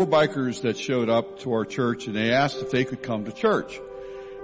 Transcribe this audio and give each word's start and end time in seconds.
four 0.00 0.06
bikers 0.06 0.62
that 0.62 0.78
showed 0.78 1.10
up 1.10 1.38
to 1.40 1.52
our 1.52 1.66
church 1.66 2.06
and 2.06 2.16
they 2.16 2.32
asked 2.32 2.56
if 2.56 2.70
they 2.70 2.86
could 2.86 3.02
come 3.02 3.26
to 3.26 3.32
church. 3.32 3.78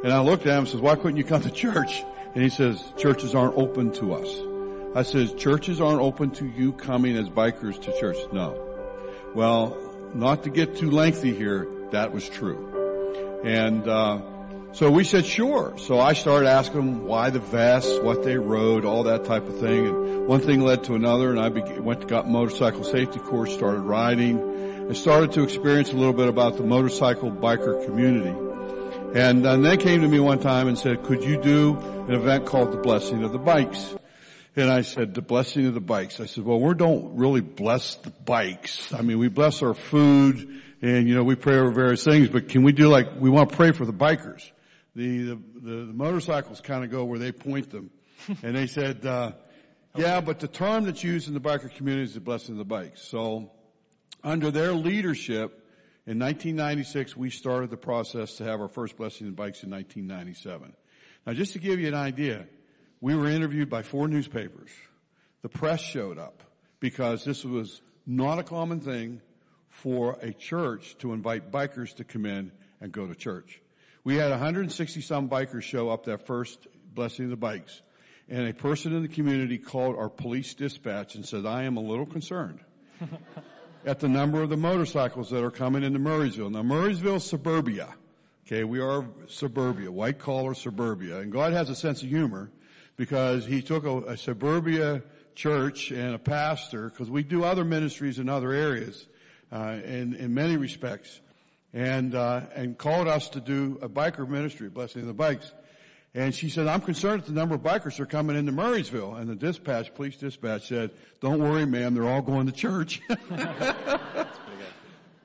And 0.04 0.12
I 0.12 0.20
looked 0.20 0.46
at 0.46 0.52
him 0.52 0.58
and 0.60 0.68
says, 0.68 0.82
why 0.82 0.96
couldn't 0.96 1.16
you 1.16 1.24
come 1.24 1.40
to 1.40 1.50
church? 1.50 2.02
And 2.34 2.42
he 2.42 2.50
says, 2.50 2.82
churches 2.98 3.34
aren't 3.34 3.56
open 3.56 3.90
to 3.94 4.12
us. 4.12 4.28
I 4.94 5.02
says, 5.02 5.32
churches 5.32 5.80
aren't 5.80 6.00
open 6.00 6.30
to 6.32 6.46
you 6.46 6.72
coming 6.72 7.16
as 7.16 7.30
bikers 7.30 7.80
to 7.82 7.98
church. 7.98 8.18
No. 8.32 8.62
Well, 9.34 9.78
not 10.14 10.44
to 10.44 10.50
get 10.50 10.76
too 10.76 10.90
lengthy 10.90 11.34
here, 11.34 11.66
that 11.90 12.12
was 12.12 12.28
true. 12.28 13.40
And, 13.42 13.88
uh, 13.88 14.20
so 14.76 14.90
we 14.90 15.04
said 15.04 15.24
sure. 15.24 15.72
So 15.78 15.98
I 15.98 16.12
started 16.12 16.50
asking 16.50 16.76
them 16.76 17.04
why 17.06 17.30
the 17.30 17.38
vests, 17.38 17.98
what 18.00 18.22
they 18.22 18.36
rode, 18.36 18.84
all 18.84 19.04
that 19.04 19.24
type 19.24 19.48
of 19.48 19.58
thing. 19.58 19.86
And 19.86 20.26
one 20.26 20.40
thing 20.40 20.60
led 20.60 20.84
to 20.84 20.94
another 20.94 21.30
and 21.30 21.40
I 21.40 21.48
went 21.48 22.02
to 22.02 22.06
got 22.06 22.28
motorcycle 22.28 22.84
safety 22.84 23.18
course, 23.18 23.54
started 23.54 23.80
riding 23.80 24.38
and 24.38 24.94
started 24.94 25.32
to 25.32 25.44
experience 25.44 25.92
a 25.92 25.96
little 25.96 26.12
bit 26.12 26.28
about 26.28 26.58
the 26.58 26.62
motorcycle 26.62 27.30
biker 27.30 27.86
community. 27.86 28.36
And, 29.18 29.46
and 29.46 29.64
they 29.64 29.78
came 29.78 30.02
to 30.02 30.08
me 30.08 30.20
one 30.20 30.40
time 30.40 30.68
and 30.68 30.78
said, 30.78 31.04
could 31.04 31.24
you 31.24 31.40
do 31.40 31.78
an 32.08 32.12
event 32.12 32.44
called 32.44 32.70
the 32.70 32.76
blessing 32.76 33.24
of 33.24 33.32
the 33.32 33.38
bikes? 33.38 33.94
And 34.56 34.70
I 34.70 34.82
said, 34.82 35.14
the 35.14 35.22
blessing 35.22 35.64
of 35.68 35.72
the 35.72 35.80
bikes. 35.80 36.20
I 36.20 36.26
said, 36.26 36.44
well, 36.44 36.60
we 36.60 36.74
don't 36.74 37.16
really 37.16 37.40
bless 37.40 37.94
the 37.94 38.10
bikes. 38.10 38.92
I 38.92 39.00
mean, 39.00 39.18
we 39.18 39.28
bless 39.28 39.62
our 39.62 39.72
food 39.72 40.60
and, 40.82 41.08
you 41.08 41.14
know, 41.14 41.24
we 41.24 41.34
pray 41.34 41.56
over 41.56 41.70
various 41.70 42.04
things, 42.04 42.28
but 42.28 42.50
can 42.50 42.62
we 42.62 42.72
do 42.72 42.88
like, 42.88 43.18
we 43.18 43.30
want 43.30 43.48
to 43.48 43.56
pray 43.56 43.72
for 43.72 43.86
the 43.86 43.94
bikers 43.94 44.50
the, 44.96 45.18
the, 45.18 45.34
the, 45.60 45.70
the 45.84 45.92
motorcycles 45.92 46.60
kind 46.62 46.82
of 46.82 46.90
go 46.90 47.04
where 47.04 47.18
they 47.18 47.30
point 47.30 47.70
them. 47.70 47.90
and 48.42 48.56
they 48.56 48.66
said, 48.66 49.04
uh, 49.04 49.32
yeah, 49.94 50.20
but 50.20 50.40
the 50.40 50.48
term 50.48 50.84
that's 50.84 51.04
used 51.04 51.28
in 51.28 51.34
the 51.34 51.40
biker 51.40 51.72
community 51.74 52.04
is 52.04 52.14
the 52.14 52.20
blessing 52.20 52.54
of 52.54 52.58
the 52.58 52.64
bikes. 52.64 53.02
So 53.02 53.50
under 54.24 54.50
their 54.50 54.72
leadership, 54.72 55.62
in 56.06 56.18
1996, 56.18 57.16
we 57.16 57.30
started 57.30 57.70
the 57.70 57.76
process 57.76 58.36
to 58.36 58.44
have 58.44 58.60
our 58.60 58.68
first 58.68 58.96
blessing 58.96 59.26
of 59.26 59.36
the 59.36 59.36
bikes 59.36 59.62
in 59.62 59.70
1997. 59.70 60.72
Now 61.26 61.32
just 61.34 61.52
to 61.52 61.58
give 61.58 61.78
you 61.78 61.88
an 61.88 61.94
idea, 61.94 62.46
we 63.00 63.14
were 63.14 63.28
interviewed 63.28 63.68
by 63.68 63.82
four 63.82 64.08
newspapers. 64.08 64.70
The 65.42 65.50
press 65.50 65.80
showed 65.80 66.18
up 66.18 66.42
because 66.80 67.24
this 67.24 67.44
was 67.44 67.82
not 68.06 68.38
a 68.38 68.42
common 68.42 68.80
thing 68.80 69.20
for 69.68 70.18
a 70.22 70.32
church 70.32 70.96
to 70.98 71.12
invite 71.12 71.52
bikers 71.52 71.94
to 71.96 72.04
come 72.04 72.24
in 72.24 72.50
and 72.80 72.92
go 72.92 73.06
to 73.06 73.14
church. 73.14 73.60
We 74.06 74.14
had 74.14 74.30
160 74.30 75.00
some 75.00 75.28
bikers 75.28 75.64
show 75.64 75.90
up 75.90 76.04
that 76.04 76.24
first 76.24 76.68
blessing 76.94 77.24
of 77.24 77.30
the 77.32 77.36
bikes. 77.36 77.82
And 78.28 78.46
a 78.46 78.54
person 78.54 78.94
in 78.94 79.02
the 79.02 79.08
community 79.08 79.58
called 79.58 79.96
our 79.96 80.08
police 80.08 80.54
dispatch 80.54 81.16
and 81.16 81.26
said, 81.26 81.44
I 81.44 81.64
am 81.64 81.76
a 81.76 81.80
little 81.80 82.06
concerned 82.06 82.60
at 83.84 83.98
the 83.98 84.08
number 84.08 84.42
of 84.42 84.48
the 84.48 84.56
motorcycles 84.56 85.30
that 85.30 85.42
are 85.42 85.50
coming 85.50 85.82
into 85.82 85.98
Murrysville. 85.98 86.52
Now 86.52 86.62
Murrysville 86.62 87.20
suburbia. 87.20 87.96
Okay, 88.46 88.62
we 88.62 88.78
are 88.78 89.04
suburbia, 89.26 89.90
white 89.90 90.20
collar 90.20 90.54
suburbia. 90.54 91.18
And 91.18 91.32
God 91.32 91.52
has 91.52 91.68
a 91.68 91.74
sense 91.74 92.04
of 92.04 92.08
humor 92.08 92.52
because 92.96 93.44
he 93.44 93.60
took 93.60 93.84
a, 93.84 94.02
a 94.02 94.16
suburbia 94.16 95.02
church 95.34 95.90
and 95.90 96.14
a 96.14 96.20
pastor, 96.20 96.90
because 96.90 97.10
we 97.10 97.24
do 97.24 97.42
other 97.42 97.64
ministries 97.64 98.20
in 98.20 98.28
other 98.28 98.52
areas, 98.52 99.08
uh, 99.50 99.78
in, 99.84 100.14
in 100.14 100.32
many 100.32 100.56
respects 100.56 101.20
and 101.72 102.14
uh, 102.14 102.42
and 102.54 102.78
called 102.78 103.08
us 103.08 103.28
to 103.30 103.40
do 103.40 103.78
a 103.82 103.88
biker 103.88 104.28
ministry, 104.28 104.68
blessing 104.68 105.06
the 105.06 105.14
bikes. 105.14 105.52
And 106.16 106.34
she 106.34 106.48
said, 106.48 106.66
I'm 106.66 106.80
concerned 106.80 107.20
at 107.20 107.26
the 107.26 107.34
number 107.34 107.56
of 107.56 107.60
bikers 107.60 108.00
are 108.00 108.06
coming 108.06 108.36
into 108.36 108.50
Murrysville. 108.50 109.20
And 109.20 109.28
the 109.28 109.34
dispatch, 109.34 109.94
police 109.94 110.16
dispatch 110.16 110.68
said, 110.68 110.92
don't 111.20 111.40
worry, 111.40 111.66
ma'am, 111.66 111.92
they're 111.92 112.08
all 112.08 112.22
going 112.22 112.46
to 112.46 112.52
church. 112.52 113.02
well, 113.10 113.18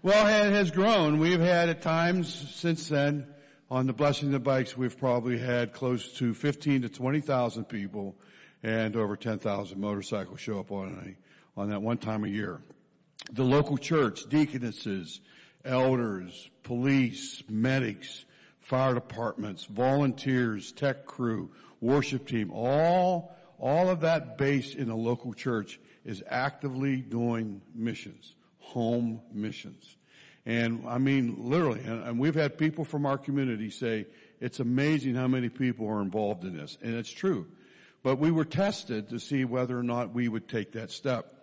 it 0.03 0.52
has 0.52 0.70
grown. 0.70 1.20
We've 1.20 1.39
had 1.39 1.70
at 1.70 1.81
times 1.81 2.52
since 2.53 2.89
then 2.89 3.26
on 3.70 3.88
the 3.88 3.94
blessing 3.94 4.28
of 4.28 4.33
the 4.33 4.42
bikes, 4.42 4.76
we've 4.76 4.98
probably 4.98 5.39
had 5.39 5.72
close 5.72 6.11
to 6.17 6.33
15 6.33 6.81
to 6.81 6.89
20,000 6.89 7.64
people 7.64 8.17
and 8.61 8.98
over 8.98 9.15
10,000 9.15 9.80
motorcycles 9.80 10.42
show 10.42 10.60
up 10.60 10.73
on 10.73 11.15
a, 11.58 11.60
on 11.60 11.70
that 11.70 11.82
one 11.82 11.99
time 11.99 12.26
a 12.26 12.27
year. 12.27 12.61
The 13.32 13.45
local 13.45 13.77
church, 13.77 14.27
deaconesses, 14.27 15.21
elders, 15.66 16.49
police, 16.64 17.44
medics, 17.49 18.26
fire 18.60 18.94
departments, 18.94 19.66
volunteers, 19.66 20.72
tech 20.72 21.05
crew, 21.05 21.52
worship 21.82 22.27
team, 22.27 22.52
all, 22.52 23.36
all 23.60 23.89
of 23.89 24.02
that 24.02 24.38
based 24.38 24.76
in 24.76 24.89
a 24.89 24.95
local 24.95 25.33
church 25.33 25.80
is 26.05 26.23
actively 26.27 26.98
doing 26.98 27.61
missions, 27.76 28.36
home 28.60 29.21
missions. 29.33 29.95
And 30.45 30.83
I 30.88 30.98
mean, 30.98 31.36
literally, 31.38 31.82
and, 31.82 32.04
and 32.04 32.20
we've 32.20 32.36
had 32.36 32.58
people 32.58 32.86
from 32.86 33.05
our 33.05 33.17
community 33.17 33.70
say, 33.70 34.08
it's 34.39 34.60
amazing 34.60 35.16
how 35.16 35.27
many 35.27 35.50
people 35.50 35.88
are 35.88 36.02
involved 36.02 36.44
in 36.44 36.58
this. 36.58 36.77
And 36.82 36.95
it's 36.95 37.11
true. 37.11 37.48
But 38.04 38.17
we 38.17 38.32
were 38.32 38.45
tested 38.45 39.10
to 39.10 39.20
see 39.20 39.45
whether 39.45 39.77
or 39.77 39.83
not 39.83 40.14
we 40.14 40.27
would 40.27 40.48
take 40.48 40.71
that 40.71 40.89
step. 40.89 41.36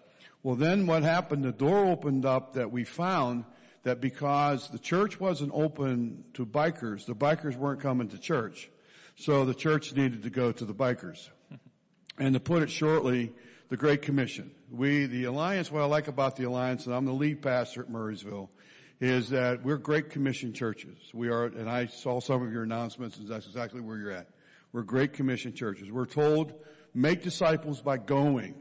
Well 0.42 0.56
then 0.56 0.86
what 0.86 1.02
happened, 1.02 1.44
the 1.44 1.52
door 1.52 1.84
opened 1.84 2.24
up 2.24 2.54
that 2.54 2.72
we 2.72 2.84
found 2.84 3.44
that 3.88 4.02
because 4.02 4.68
the 4.68 4.78
church 4.78 5.18
wasn't 5.18 5.50
open 5.54 6.24
to 6.34 6.44
bikers, 6.44 7.06
the 7.06 7.14
bikers 7.14 7.56
weren't 7.56 7.80
coming 7.80 8.08
to 8.08 8.18
church. 8.18 8.70
So 9.16 9.46
the 9.46 9.54
church 9.54 9.94
needed 9.94 10.22
to 10.24 10.30
go 10.30 10.52
to 10.52 10.64
the 10.66 10.74
bikers. 10.74 11.30
Mm-hmm. 11.52 12.22
And 12.22 12.34
to 12.34 12.40
put 12.40 12.62
it 12.62 12.70
shortly, 12.70 13.32
the 13.70 13.78
Great 13.78 14.02
Commission. 14.02 14.50
We, 14.70 15.06
the 15.06 15.24
Alliance, 15.24 15.72
what 15.72 15.82
I 15.82 15.86
like 15.86 16.06
about 16.06 16.36
the 16.36 16.44
Alliance, 16.44 16.84
and 16.84 16.94
I'm 16.94 17.06
the 17.06 17.12
lead 17.12 17.40
pastor 17.40 17.80
at 17.80 17.88
Murrysville, 17.88 18.50
is 19.00 19.30
that 19.30 19.64
we're 19.64 19.78
Great 19.78 20.10
Commission 20.10 20.52
churches. 20.52 20.98
We 21.14 21.28
are, 21.30 21.46
and 21.46 21.70
I 21.70 21.86
saw 21.86 22.20
some 22.20 22.42
of 22.42 22.52
your 22.52 22.64
announcements, 22.64 23.16
and 23.16 23.26
that's 23.26 23.46
exactly 23.46 23.80
where 23.80 23.96
you're 23.96 24.12
at. 24.12 24.28
We're 24.72 24.82
Great 24.82 25.14
Commission 25.14 25.54
churches. 25.54 25.90
We're 25.90 26.04
told, 26.04 26.52
make 26.92 27.22
disciples 27.22 27.80
by 27.80 27.96
going 27.96 28.54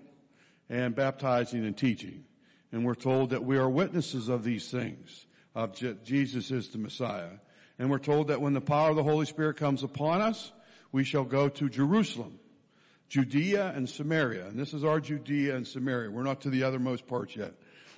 and 0.69 0.95
baptizing 0.95 1.66
and 1.66 1.75
teaching. 1.75 2.23
And 2.72 2.85
we're 2.85 2.95
told 2.95 3.29
that 3.29 3.44
we 3.44 3.57
are 3.57 3.69
witnesses 3.69 4.28
of 4.28 4.44
these 4.44 4.69
things, 4.69 5.25
of 5.55 5.73
Je- 5.73 5.95
Jesus 6.03 6.51
is 6.51 6.69
the 6.69 6.78
Messiah. 6.78 7.39
And 7.79 7.89
we're 7.89 8.00
told 8.00 8.28
that 8.28 8.41
when 8.41 8.53
the 8.53 8.61
power 8.61 8.89
of 8.89 8.95
the 8.95 9.03
Holy 9.03 9.25
Spirit 9.25 9.57
comes 9.57 9.83
upon 9.83 10.22
us, 10.22 10.51
we 10.91 11.03
shall 11.03 11.23
go 11.23 11.47
to 11.50 11.69
Jerusalem, 11.69 12.39
Judea 13.07 13.73
and 13.75 13.89
Samaria. 13.89 14.47
And 14.47 14.59
this 14.59 14.73
is 14.73 14.83
our 14.83 15.00
Judea 15.00 15.55
and 15.55 15.67
Samaria. 15.67 16.11
We're 16.11 16.23
not 16.23 16.41
to 16.41 16.50
the 16.50 16.61
othermost 16.61 17.07
parts 17.07 17.35
yet 17.35 17.53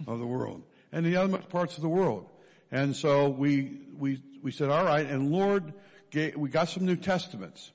of 0.08 0.20
the 0.20 0.26
world. 0.26 0.64
And 0.92 1.06
the 1.06 1.14
othermost 1.16 1.50
parts 1.50 1.78
of 1.78 1.82
the 1.82 1.90
world. 1.90 2.30
And 2.72 2.96
so 2.96 3.30
we, 3.30 3.80
we, 3.98 4.22
we 4.44 4.52
said, 4.52 4.70
all 4.70 4.86
right, 4.86 5.06
and 5.06 5.32
Lord, 5.32 5.74
we 6.14 6.50
got 6.50 6.70
some 6.70 6.86
New 6.86 6.96
Testaments. 6.96 7.72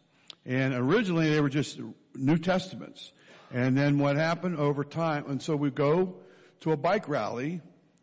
And 0.47 0.75
originally 0.75 1.31
they 1.31 1.41
were 1.41 1.49
just 1.49 1.81
New 2.15 2.38
Testaments. 2.38 3.12
And 3.53 3.76
then 3.76 3.99
what 3.99 4.16
happened 4.16 4.59
over 4.59 4.84
time, 4.84 5.25
and 5.28 5.41
so 5.41 5.56
we 5.56 5.71
go 5.71 6.16
to 6.60 6.72
a 6.72 6.76
bike 6.76 7.09
rally 7.09 7.60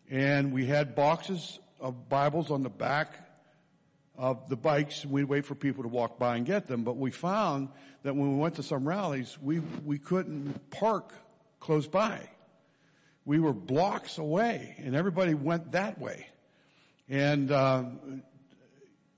and 0.10 0.52
we 0.52 0.66
had 0.66 0.94
boxes 0.94 1.60
of 1.80 2.10
Bibles 2.10 2.52
on 2.52 2.64
the 2.64 2.70
back 2.70 3.16
of 4.18 4.50
the 4.50 4.58
bikes. 4.58 5.06
We'd 5.06 5.24
wait 5.24 5.46
for 5.46 5.56
people 5.56 5.84
to 5.84 5.90
walk 5.90 6.20
by 6.20 6.36
and 6.36 6.46
get 6.46 6.68
them. 6.68 6.84
But 6.84 6.98
we 6.98 7.12
found 7.12 7.70
that 8.04 8.16
when 8.16 8.34
we 8.34 8.38
went 8.38 8.56
to 8.56 8.64
some 8.64 8.88
rallies, 8.88 9.38
we, 9.42 9.60
we 9.60 9.98
couldn't 9.98 10.70
park 10.70 11.14
close 11.60 11.88
by. 11.88 12.30
We 13.26 13.40
were 13.40 13.54
blocks 13.54 14.18
away 14.18 14.76
and 14.80 14.96
everybody 14.96 15.34
went 15.34 15.72
that 15.72 16.00
way. 16.00 16.28
And, 17.10 17.52
uh, 17.52 17.84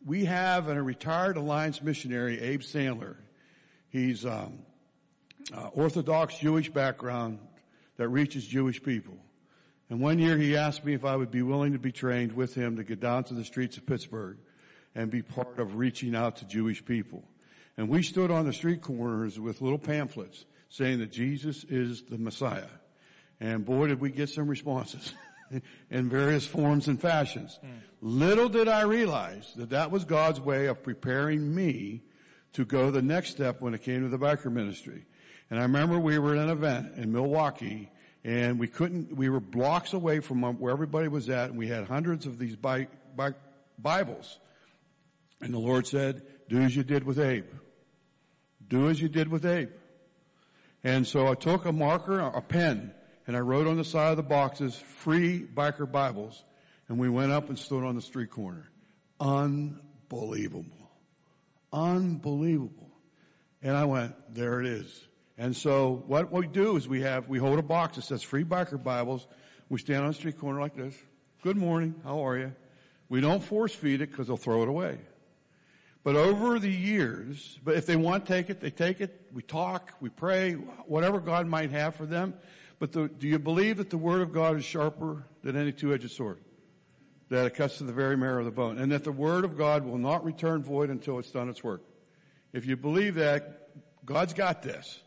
we 0.06 0.26
have 0.26 0.68
a 0.68 0.82
retired 0.82 1.38
Alliance 1.38 1.82
missionary, 1.82 2.40
Abe 2.42 2.62
Sandler. 2.62 3.16
He's, 3.90 4.26
um, 4.26 4.60
uh, 5.54 5.68
Orthodox 5.74 6.38
Jewish 6.38 6.70
background 6.70 7.40
that 8.04 8.10
reaches 8.10 8.46
Jewish 8.46 8.84
people. 8.84 9.16
And 9.90 10.02
one 10.02 10.20
year 10.20 10.38
he 10.38 10.58
asked 10.58 10.84
me 10.84 10.94
if 10.94 11.06
I 11.06 11.16
would 11.16 11.32
be 11.32 11.42
willing 11.42 11.72
to 11.72 11.80
be 11.80 11.94
trained 11.94 12.34
with 12.34 12.54
him 12.54 12.76
to 12.76 12.84
get 12.84 13.00
down 13.00 13.24
to 13.26 13.34
the 13.34 13.46
streets 13.46 13.78
of 13.78 13.86
Pittsburgh 13.86 14.40
and 14.94 15.10
be 15.10 15.22
part 15.22 15.58
of 15.58 15.76
reaching 15.76 16.14
out 16.14 16.36
to 16.38 16.46
Jewish 16.46 16.84
people. 16.84 17.24
And 17.78 17.88
we 17.88 18.04
stood 18.04 18.30
on 18.30 18.46
the 18.46 18.52
street 18.52 18.82
corners 18.82 19.40
with 19.40 19.62
little 19.62 19.80
pamphlets 19.80 20.44
saying 20.68 21.00
that 21.00 21.14
Jesus 21.14 21.64
is 21.64 22.02
the 22.02 22.18
Messiah. 22.18 22.68
And 23.40 23.64
boy, 23.64 23.88
did 23.88 24.02
we 24.02 24.12
get 24.12 24.28
some 24.28 24.50
responses 24.50 25.14
in 25.90 26.10
various 26.10 26.46
forms 26.46 26.90
and 26.90 27.00
fashions. 27.00 27.58
Mm. 27.64 27.70
Little 28.02 28.50
did 28.50 28.68
I 28.68 28.82
realize 28.82 29.54
that 29.56 29.70
that 29.70 29.92
was 29.92 30.04
God's 30.04 30.42
way 30.42 30.66
of 30.66 30.84
preparing 30.84 31.56
me 31.56 32.02
to 32.52 32.66
go 32.66 32.92
the 32.92 33.02
next 33.02 33.30
step 33.30 33.62
when 33.62 33.74
it 33.74 33.82
came 33.82 34.02
to 34.02 34.10
the 34.10 34.20
biker 34.20 34.52
ministry. 34.52 35.06
And 35.50 35.60
I 35.60 35.64
remember 35.64 36.00
we 36.00 36.18
were 36.18 36.36
at 36.36 36.40
an 36.40 36.50
event 36.50 36.94
in 36.96 37.12
Milwaukee 37.12 37.92
and 38.24 38.58
we 38.60 38.68
couldn't, 38.68 39.16
we 39.16 39.30
were 39.30 39.40
blocks 39.40 39.94
away 39.94 40.20
from 40.20 40.42
where 40.60 40.72
everybody 40.72 41.08
was 41.08 41.30
at 41.30 41.50
and 41.50 41.58
we 41.60 41.68
had 41.68 41.86
hundreds 41.88 42.26
of 42.26 42.40
these 42.40 42.56
bi- 42.56 42.88
bi- 43.16 43.34
Bibles. 43.78 44.40
And 45.42 45.54
the 45.54 45.60
Lord 45.60 45.86
said, 45.86 46.24
do 46.50 46.60
as 46.60 46.76
you 46.76 46.84
did 46.84 47.04
with 47.04 47.20
Abe. 47.20 47.46
Do 48.68 48.90
as 48.90 49.02
you 49.02 49.10
did 49.10 49.28
with 49.28 49.46
Abe. 49.46 49.72
And 50.84 51.06
so 51.06 51.28
I 51.28 51.36
took 51.36 51.66
a 51.66 51.72
marker, 51.72 52.20
a 52.20 52.42
pen, 52.42 52.94
and 53.28 53.38
I 53.38 53.40
wrote 53.40 53.68
on 53.68 53.78
the 53.78 53.86
side 53.86 54.12
of 54.12 54.18
the 54.18 54.24
boxes, 54.24 54.76
free 54.76 55.42
biker 55.42 55.90
Bibles. 55.90 56.44
and 56.90 56.98
we 56.98 57.10
went 57.10 57.32
up 57.32 57.50
and 57.50 57.58
stood 57.58 57.84
on 57.84 57.96
the 57.96 58.02
street 58.02 58.30
corner. 58.32 58.70
Unbelievable. 59.20 60.66
Unbelievable. 61.72 62.92
And 63.62 63.76
I 63.78 63.86
went, 63.86 64.14
there 64.34 64.60
it 64.60 64.68
is. 64.68 65.08
And 65.38 65.56
so 65.56 66.04
what 66.08 66.32
we 66.32 66.48
do 66.48 66.78
is 66.78 66.88
we 66.88 67.02
have, 67.02 67.28
we 67.28 67.40
hold 67.40 67.58
a 67.58 67.64
box 67.64 67.96
that 67.96 68.04
says 68.04 68.22
free 68.22 68.44
biker 68.44 68.82
Bibles. 68.82 69.28
We 69.70 69.80
stand 69.80 70.04
on 70.04 70.10
the 70.10 70.14
street 70.14 70.38
corner 70.38 70.60
like 70.60 70.76
this. 70.76 70.96
Good 71.42 71.58
morning. 71.58 71.96
How 72.04 72.26
are 72.26 72.38
you? 72.38 72.54
We 73.10 73.20
don't 73.22 73.44
force 73.44 73.74
feed 73.74 74.02
it 74.02 74.12
because 74.12 74.28
they'll 74.28 74.38
throw 74.38 74.62
it 74.64 74.70
away. 74.70 75.00
But 76.04 76.16
over 76.16 76.60
the 76.60 76.70
years, 76.70 77.60
but 77.64 77.76
if 77.76 77.86
they 77.86 77.96
want 77.96 78.26
to 78.26 78.34
take 78.34 78.50
it, 78.50 78.60
they 78.60 78.70
take 78.70 79.02
it. 79.02 79.28
We 79.34 79.42
talk, 79.42 79.94
we 80.02 80.10
pray, 80.10 80.54
whatever 80.54 81.20
God 81.20 81.48
might 81.48 81.72
have 81.72 81.96
for 81.96 82.06
them. 82.06 82.34
But 82.78 82.92
the, 82.92 83.08
do 83.08 83.28
you 83.28 83.40
believe 83.40 83.78
that 83.78 83.90
the 83.90 83.98
Word 83.98 84.22
of 84.22 84.34
God 84.34 84.58
is 84.58 84.66
sharper 84.66 85.26
than 85.44 85.56
any 85.56 85.72
two-edged 85.72 86.12
sword? 86.12 86.40
That 87.30 87.46
it 87.46 87.56
cuts 87.56 87.78
to 87.78 87.86
the 87.86 87.94
very 87.94 88.18
marrow 88.18 88.40
of 88.40 88.46
the 88.46 88.52
bone. 88.52 88.78
And 88.78 88.92
that 88.92 89.06
the 89.06 89.12
Word 89.14 89.46
of 89.46 89.58
God 89.58 89.86
will 89.86 89.98
not 89.98 90.26
return 90.26 90.62
void 90.62 90.90
until 90.90 91.20
it's 91.20 91.32
done 91.32 91.50
its 91.50 91.64
work. 91.64 91.82
If 92.52 92.66
you 92.66 92.76
believe 92.76 93.16
that, 93.16 93.70
God's 94.06 94.34
got 94.34 94.62
this. 94.62 95.00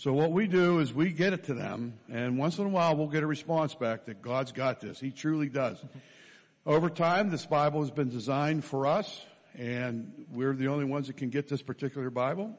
So 0.00 0.14
what 0.14 0.32
we 0.32 0.46
do 0.46 0.78
is 0.78 0.94
we 0.94 1.12
get 1.12 1.34
it 1.34 1.44
to 1.44 1.52
them, 1.52 1.92
and 2.10 2.38
once 2.38 2.56
in 2.56 2.64
a 2.64 2.70
while 2.70 2.96
we'll 2.96 3.08
get 3.08 3.22
a 3.22 3.26
response 3.26 3.74
back 3.74 4.06
that 4.06 4.22
God's 4.22 4.50
got 4.50 4.80
this. 4.80 4.98
He 4.98 5.10
truly 5.10 5.50
does. 5.50 5.76
Over 6.64 6.88
time, 6.88 7.28
this 7.28 7.44
Bible 7.44 7.82
has 7.82 7.90
been 7.90 8.08
designed 8.08 8.64
for 8.64 8.86
us 8.86 9.26
and 9.54 10.24
we're 10.32 10.54
the 10.54 10.68
only 10.68 10.86
ones 10.86 11.08
that 11.08 11.18
can 11.18 11.28
get 11.28 11.48
this 11.48 11.60
particular 11.60 12.08
Bible. 12.08 12.58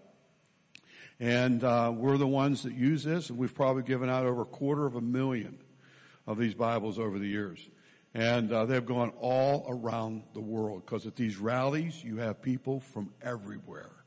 And 1.20 1.64
uh, 1.64 1.92
we're 1.96 2.18
the 2.18 2.28
ones 2.28 2.62
that 2.62 2.74
use 2.74 3.04
this, 3.04 3.32
and 3.32 3.40
we've 3.40 3.56
probably 3.56 3.82
given 3.82 4.08
out 4.08 4.28
over 4.28 4.44
a 4.44 4.46
quarter 4.46 4.86
of 4.86 4.94
a 4.94 5.02
million 5.02 5.58
of 6.28 6.38
these 6.38 6.54
Bibles 6.54 7.00
over 7.00 7.18
the 7.18 7.28
years. 7.28 7.68
And 8.14 8.54
uh, 8.54 8.66
they've 8.66 8.86
gone 8.86 9.14
all 9.20 9.66
around 9.68 10.26
the 10.36 10.42
world 10.42 10.86
because 10.86 11.08
at 11.08 11.16
these 11.16 11.38
rallies 11.38 12.04
you 12.04 12.18
have 12.18 12.40
people 12.44 12.82
from 12.82 13.12
everywhere. 13.20 14.01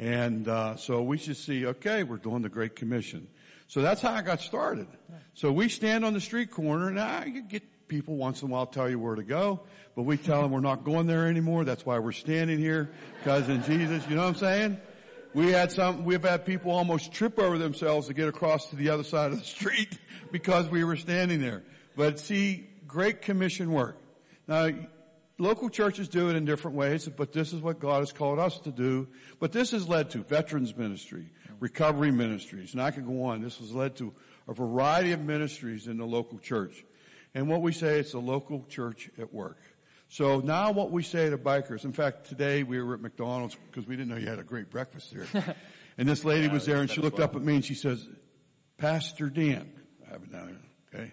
And 0.00 0.48
uh, 0.48 0.76
so 0.76 1.02
we 1.02 1.18
should 1.18 1.36
see, 1.36 1.66
okay, 1.66 2.04
we're 2.04 2.16
doing 2.16 2.40
the 2.40 2.48
Great 2.48 2.74
Commission. 2.74 3.28
So 3.66 3.82
that's 3.82 4.00
how 4.00 4.12
I 4.12 4.22
got 4.22 4.40
started. 4.40 4.86
So 5.34 5.52
we 5.52 5.68
stand 5.68 6.06
on 6.06 6.14
the 6.14 6.22
street 6.22 6.50
corner, 6.50 6.88
and 6.88 6.98
I 6.98 7.28
get 7.28 7.62
people 7.86 8.16
once 8.16 8.40
in 8.40 8.48
a 8.48 8.50
while 8.50 8.64
tell 8.64 8.88
you 8.88 8.98
where 8.98 9.14
to 9.14 9.22
go, 9.22 9.60
but 9.94 10.04
we 10.04 10.16
tell 10.16 10.40
them 10.40 10.52
we're 10.52 10.60
not 10.60 10.84
going 10.84 11.06
there 11.06 11.26
anymore. 11.26 11.64
That's 11.64 11.84
why 11.84 11.98
we're 11.98 12.12
standing 12.12 12.58
here, 12.58 12.90
because 13.18 13.46
in 13.50 13.62
Jesus, 13.64 14.02
you 14.08 14.14
know 14.14 14.22
what 14.22 14.28
I'm 14.28 14.34
saying? 14.36 14.80
We 15.34 15.52
had 15.52 15.70
some, 15.70 16.02
we've 16.06 16.22
had 16.24 16.46
people 16.46 16.70
almost 16.70 17.12
trip 17.12 17.38
over 17.38 17.58
themselves 17.58 18.06
to 18.06 18.14
get 18.14 18.26
across 18.26 18.70
to 18.70 18.76
the 18.76 18.88
other 18.88 19.04
side 19.04 19.32
of 19.32 19.38
the 19.38 19.44
street 19.44 19.98
because 20.32 20.66
we 20.70 20.82
were 20.82 20.96
standing 20.96 21.42
there. 21.42 21.62
But 21.94 22.18
see, 22.18 22.70
great 22.86 23.20
commission 23.20 23.70
work. 23.70 23.98
Now, 24.48 24.70
local 25.40 25.70
churches 25.70 26.08
do 26.08 26.28
it 26.28 26.36
in 26.36 26.44
different 26.44 26.76
ways, 26.76 27.08
but 27.08 27.32
this 27.32 27.52
is 27.52 27.60
what 27.60 27.80
God 27.80 28.00
has 28.00 28.12
called 28.12 28.38
us 28.38 28.60
to 28.60 28.70
do. 28.70 29.08
But 29.38 29.52
this 29.52 29.70
has 29.72 29.88
led 29.88 30.10
to 30.10 30.18
veterans 30.18 30.76
ministry, 30.76 31.30
recovery 31.58 32.10
ministries, 32.10 32.72
and 32.72 32.82
I 32.82 32.90
could 32.90 33.06
go 33.06 33.24
on. 33.24 33.40
This 33.42 33.58
has 33.58 33.72
led 33.72 33.96
to 33.96 34.12
a 34.46 34.52
variety 34.52 35.12
of 35.12 35.20
ministries 35.20 35.86
in 35.86 35.96
the 35.96 36.04
local 36.04 36.38
church. 36.38 36.84
And 37.34 37.48
what 37.48 37.62
we 37.62 37.72
say, 37.72 37.98
it's 37.98 38.14
a 38.14 38.18
local 38.18 38.64
church 38.68 39.10
at 39.18 39.32
work. 39.32 39.58
So 40.08 40.40
now 40.40 40.72
what 40.72 40.90
we 40.90 41.02
say 41.02 41.30
to 41.30 41.38
bikers, 41.38 41.84
in 41.84 41.92
fact, 41.92 42.28
today 42.28 42.64
we 42.64 42.82
were 42.82 42.94
at 42.94 43.00
McDonald's 43.00 43.56
because 43.70 43.86
we 43.86 43.96
didn't 43.96 44.10
know 44.10 44.16
you 44.16 44.26
had 44.26 44.40
a 44.40 44.44
great 44.44 44.68
breakfast 44.68 45.14
there. 45.14 45.56
and 45.98 46.08
this 46.08 46.24
lady 46.24 46.46
yeah, 46.46 46.52
was 46.52 46.66
there 46.66 46.78
and 46.78 46.90
she 46.90 47.00
looked 47.00 47.20
up 47.20 47.36
at 47.36 47.42
me 47.42 47.54
and 47.54 47.64
she 47.64 47.74
says, 47.74 48.06
Pastor 48.76 49.30
Dan, 49.30 49.70
I 50.06 50.12
have 50.12 50.22
it 50.24 50.32
down 50.32 50.48
here, 50.48 51.00
okay? 51.00 51.12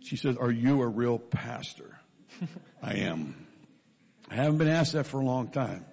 She 0.00 0.16
says, 0.16 0.36
are 0.38 0.50
you 0.50 0.80
a 0.80 0.86
real 0.86 1.18
pastor? 1.18 1.98
I 2.86 2.98
am. 2.98 3.34
I 4.30 4.36
haven't 4.36 4.58
been 4.58 4.68
asked 4.68 4.92
that 4.92 5.06
for 5.06 5.18
a 5.18 5.24
long 5.24 5.48
time. 5.48 5.84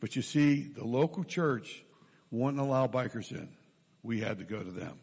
But 0.00 0.16
you 0.16 0.22
see, 0.22 0.62
the 0.62 0.84
local 0.84 1.22
church 1.22 1.84
wouldn't 2.32 2.60
allow 2.60 2.88
bikers 2.88 3.30
in. 3.30 3.48
We 4.02 4.20
had 4.20 4.38
to 4.38 4.44
go 4.44 4.60
to 4.60 4.70
them. 4.70 4.98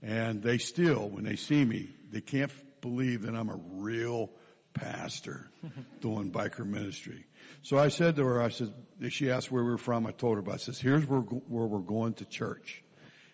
And 0.00 0.40
they 0.40 0.58
still, 0.58 1.08
when 1.08 1.24
they 1.24 1.34
see 1.34 1.64
me, 1.64 1.90
they 2.12 2.20
can't 2.20 2.52
believe 2.80 3.22
that 3.22 3.34
I'm 3.34 3.48
a 3.48 3.58
real 3.72 4.30
pastor 4.72 5.50
doing 6.00 6.30
biker 6.30 6.64
ministry. 6.64 7.26
So 7.62 7.76
I 7.76 7.88
said 7.88 8.14
to 8.14 8.24
her, 8.24 8.40
I 8.40 8.50
said, 8.50 8.72
she 9.08 9.32
asked 9.32 9.50
where 9.50 9.64
we 9.64 9.70
were 9.70 9.78
from. 9.78 10.06
I 10.06 10.12
told 10.12 10.36
her, 10.36 10.42
but 10.42 10.54
I 10.54 10.58
says, 10.58 10.78
here's 10.78 11.06
where, 11.06 11.22
where 11.22 11.66
we're 11.66 11.80
going 11.80 12.14
to 12.14 12.24
church. 12.24 12.84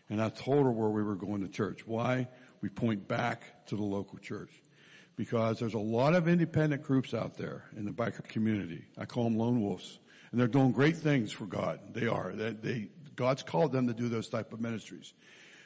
And 0.09 0.23
I 0.23 0.31
told 0.31 0.65
her 0.65 0.73
where 0.73 0.89
we 0.89 1.03
were 1.03 1.17
going 1.17 1.43
to 1.43 1.49
church. 1.49 1.87
Why? 1.87 2.29
We 2.63 2.71
point 2.71 3.07
back 3.07 3.67
to 3.67 3.77
the 3.77 3.83
local 3.83 4.17
church. 4.19 4.63
Because 5.17 5.59
there's 5.59 5.75
a 5.75 5.79
lot 5.79 6.15
of 6.15 6.27
independent 6.27 6.83
groups 6.83 7.13
out 7.13 7.37
there 7.37 7.65
in 7.77 7.85
the 7.85 7.93
biker 7.93 8.25
community. 8.25 8.87
I 8.97 9.05
call 9.05 9.25
them 9.25 9.37
lone 9.37 9.61
wolves. 9.61 9.99
And 10.31 10.41
they're 10.41 10.49
doing 10.49 10.73
great 10.73 10.97
things 10.97 11.31
for 11.31 11.45
God. 11.45 11.81
They 11.93 12.07
are. 12.07 12.33
They, 12.33 12.51
they, 12.51 12.89
God's 13.15 13.43
called 13.43 13.73
them 13.73 13.87
to 13.89 13.93
do 13.93 14.09
those 14.09 14.29
type 14.29 14.53
of 14.53 14.61
ministries. 14.61 15.13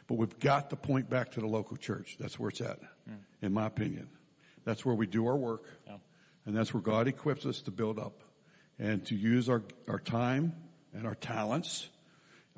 But 0.09 0.17
we've 0.17 0.39
got 0.41 0.71
to 0.71 0.77
point 0.77 1.09
back 1.09 1.33
to 1.33 1.41
the 1.41 1.47
local 1.47 1.77
church. 1.77 2.17
That's 2.19 2.39
where 2.39 2.51
it's 2.51 2.61
at, 2.61 2.81
mm. 3.09 3.19
in 3.43 3.53
my 3.53 3.67
opinion. 3.67 4.09
That's 4.65 4.85
where 4.85 4.95
we 4.95 5.07
do 5.07 5.27
our 5.27 5.37
work. 5.37 5.65
Yeah. 5.87 5.97
And 6.45 6.57
that's 6.57 6.75
where 6.75 6.83
God 6.83 7.09
equips 7.09 7.47
us 7.47 7.61
to 7.63 7.71
build 7.71 7.99
up 7.99 8.23
and 8.79 9.05
to 9.07 9.17
use 9.17 9.49
our, 9.49 9.63
our 9.89 9.99
time 9.99 10.55
and 10.93 11.07
our 11.07 11.15
talents, 11.15 11.89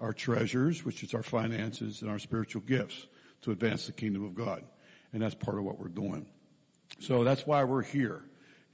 our 0.01 0.13
treasures, 0.13 0.85
which 0.85 1.03
is 1.03 1.15
our 1.15 1.23
finances 1.23 2.03
and 2.03 2.11
our 2.11 2.19
spiritual 2.19 2.63
gifts 2.63 3.07
to 3.43 3.51
advance 3.51 3.87
the 3.87 3.93
kingdom 3.93 4.25
of 4.25 4.35
God. 4.35 4.63
And 5.13 5.23
that's 5.23 5.35
part 5.35 5.59
of 5.59 5.65
what 5.65 5.79
we're 5.79 5.89
doing. 5.89 6.27
So 7.01 7.25
that's 7.25 7.47
why 7.47 7.65
we're 7.65 7.83
here 7.83 8.25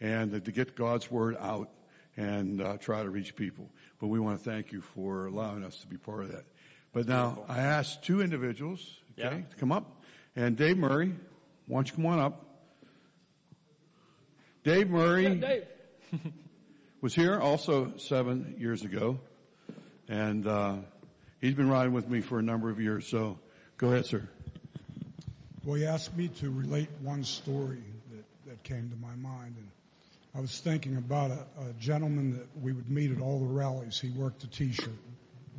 and 0.01 0.45
to 0.45 0.53
get 0.53 0.75
God's 0.75 1.11
word 1.11 1.37
out 1.39 1.71
and 2.17 2.61
uh, 2.61 2.77
try 2.79 3.03
to 3.03 3.11
reach 3.11 3.37
people. 3.37 3.69
But 4.01 4.09
we 4.09 4.21
want 4.21 4.43
to 4.43 4.51
thank 4.51 4.73
you 4.73 4.81
for 4.81 5.27
allowing 5.27 5.65
us 5.65 5.79
to 5.79 5.87
be 5.87 5.97
part 5.97 6.23
of 6.25 6.33
that. 6.33 6.45
But 6.93 7.09
now 7.09 7.45
I 7.49 7.59
asked 7.59 8.05
two 8.05 8.21
individuals, 8.21 8.81
okay, 9.19 9.37
yeah. 9.37 9.43
to 9.43 9.57
come 9.57 9.73
up. 9.73 10.03
And 10.37 10.57
Dave 10.57 10.79
Murray, 10.79 11.13
why 11.67 11.79
don't 11.79 11.89
you 11.89 11.95
come 11.95 12.07
on 12.07 12.19
up? 12.19 12.45
Dave 14.63 14.91
Murray 14.91 15.25
yeah, 15.25 15.35
Dave. 15.35 15.65
was 17.01 17.15
here 17.15 17.39
also 17.39 17.97
seven 17.99 18.55
years 18.59 18.83
ago. 18.83 19.21
And, 20.09 20.47
uh, 20.47 20.77
he's 21.41 21.55
been 21.55 21.69
riding 21.69 21.93
with 21.93 22.09
me 22.09 22.21
for 22.21 22.39
a 22.39 22.43
number 22.43 22.71
of 22.71 22.81
years. 22.81 23.07
So 23.07 23.39
go 23.77 23.89
ahead, 23.89 24.07
sir. 24.07 24.29
Well, 25.65 25.77
he 25.77 25.87
asked 25.87 26.17
me 26.17 26.29
to 26.29 26.51
relate 26.51 26.89
one 27.03 27.25
story 27.25 27.79
that, 27.79 27.83
that 27.83 27.94
came 28.65 28.91
to 28.91 28.97
my 28.97 29.15
mind. 29.15 29.55
And 29.57 29.69
I 30.35 30.41
was 30.41 30.59
thinking 30.59 30.97
about 30.97 31.31
a, 31.31 31.69
a 31.69 31.73
gentleman 31.79 32.33
that 32.39 32.49
we 32.61 32.73
would 32.73 32.91
meet 32.91 33.13
at 33.13 33.21
all 33.21 33.39
the 33.39 33.47
rallies. 33.47 34.01
He 34.01 34.11
worked 34.11 34.43
a 34.43 34.49
t-shirt 34.49 34.89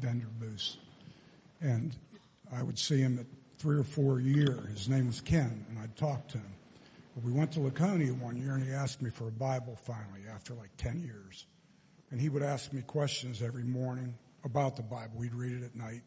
vendor 0.01 0.27
booth 0.39 0.75
and 1.61 1.95
I 2.53 2.61
would 2.63 2.77
see 2.77 2.99
him 2.99 3.19
at 3.19 3.25
three 3.57 3.77
or 3.77 3.83
four 3.83 4.19
a 4.19 4.21
year. 4.21 4.67
His 4.71 4.87
name 4.89 5.07
was 5.07 5.21
Ken, 5.21 5.65
and 5.69 5.79
I'd 5.79 5.95
talk 5.95 6.27
to 6.29 6.37
him. 6.37 6.53
But 7.15 7.23
we 7.23 7.31
went 7.31 7.51
to 7.53 7.61
Laconia 7.61 8.13
one 8.13 8.37
year, 8.37 8.53
and 8.53 8.63
he 8.63 8.71
asked 8.71 9.01
me 9.01 9.09
for 9.09 9.27
a 9.27 9.31
Bible 9.31 9.77
finally 9.83 10.21
after 10.31 10.53
like 10.53 10.69
10 10.77 11.01
years. 11.01 11.45
And 12.11 12.21
he 12.21 12.29
would 12.29 12.43
ask 12.43 12.71
me 12.71 12.81
questions 12.81 13.41
every 13.41 13.63
morning 13.63 14.15
about 14.43 14.75
the 14.75 14.83
Bible. 14.83 15.13
We'd 15.15 15.33
read 15.33 15.53
it 15.53 15.63
at 15.63 15.75
night. 15.75 16.03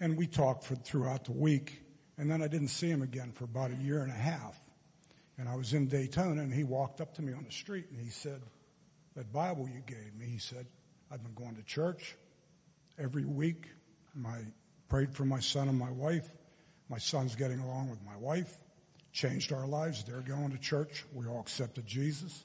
And 0.00 0.16
we 0.16 0.26
talked 0.26 0.64
for, 0.64 0.74
throughout 0.74 1.26
the 1.26 1.32
week. 1.32 1.82
And 2.18 2.30
then 2.30 2.42
I 2.42 2.48
didn't 2.48 2.68
see 2.68 2.88
him 2.88 3.02
again 3.02 3.32
for 3.32 3.44
about 3.44 3.70
a 3.70 3.76
year 3.76 4.02
and 4.02 4.10
a 4.10 4.16
half. 4.16 4.58
And 5.40 5.48
I 5.48 5.56
was 5.56 5.72
in 5.72 5.88
Daytona, 5.88 6.42
and 6.42 6.52
he 6.52 6.64
walked 6.64 7.00
up 7.00 7.14
to 7.14 7.22
me 7.22 7.32
on 7.32 7.44
the 7.44 7.50
street, 7.50 7.86
and 7.90 7.98
he 7.98 8.10
said, 8.10 8.42
that 9.16 9.32
Bible 9.32 9.68
you 9.68 9.80
gave 9.86 10.14
me, 10.14 10.26
he 10.26 10.38
said, 10.38 10.66
I've 11.10 11.22
been 11.22 11.34
going 11.34 11.56
to 11.56 11.62
church 11.62 12.14
every 12.98 13.24
week 13.24 13.66
my 14.14 14.38
prayed 14.88 15.14
for 15.14 15.24
my 15.24 15.40
son 15.40 15.68
and 15.68 15.78
my 15.78 15.90
wife. 15.90 16.28
My 16.88 16.98
son's 16.98 17.36
getting 17.36 17.60
along 17.60 17.90
with 17.90 18.04
my 18.04 18.16
wife. 18.16 18.58
Changed 19.12 19.52
our 19.52 19.66
lives. 19.66 20.04
They're 20.04 20.20
going 20.20 20.50
to 20.50 20.58
church. 20.58 21.04
We 21.14 21.26
all 21.26 21.40
accepted 21.40 21.86
Jesus. 21.86 22.44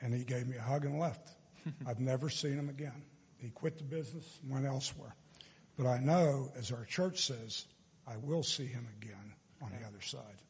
And 0.00 0.14
he 0.14 0.24
gave 0.24 0.46
me 0.46 0.56
a 0.56 0.62
hug 0.62 0.84
and 0.84 0.98
left. 0.98 1.30
I've 1.86 2.00
never 2.00 2.28
seen 2.28 2.54
him 2.54 2.68
again. 2.68 3.02
He 3.36 3.50
quit 3.50 3.78
the 3.78 3.84
business, 3.84 4.40
and 4.42 4.52
went 4.52 4.66
elsewhere. 4.66 5.14
But 5.76 5.86
I 5.86 5.98
know, 5.98 6.50
as 6.58 6.72
our 6.72 6.84
church 6.84 7.26
says, 7.26 7.66
I 8.06 8.16
will 8.16 8.42
see 8.42 8.66
him 8.66 8.88
again 9.00 9.34
on 9.62 9.70
the 9.70 9.86
other 9.86 10.00
side. 10.00 10.42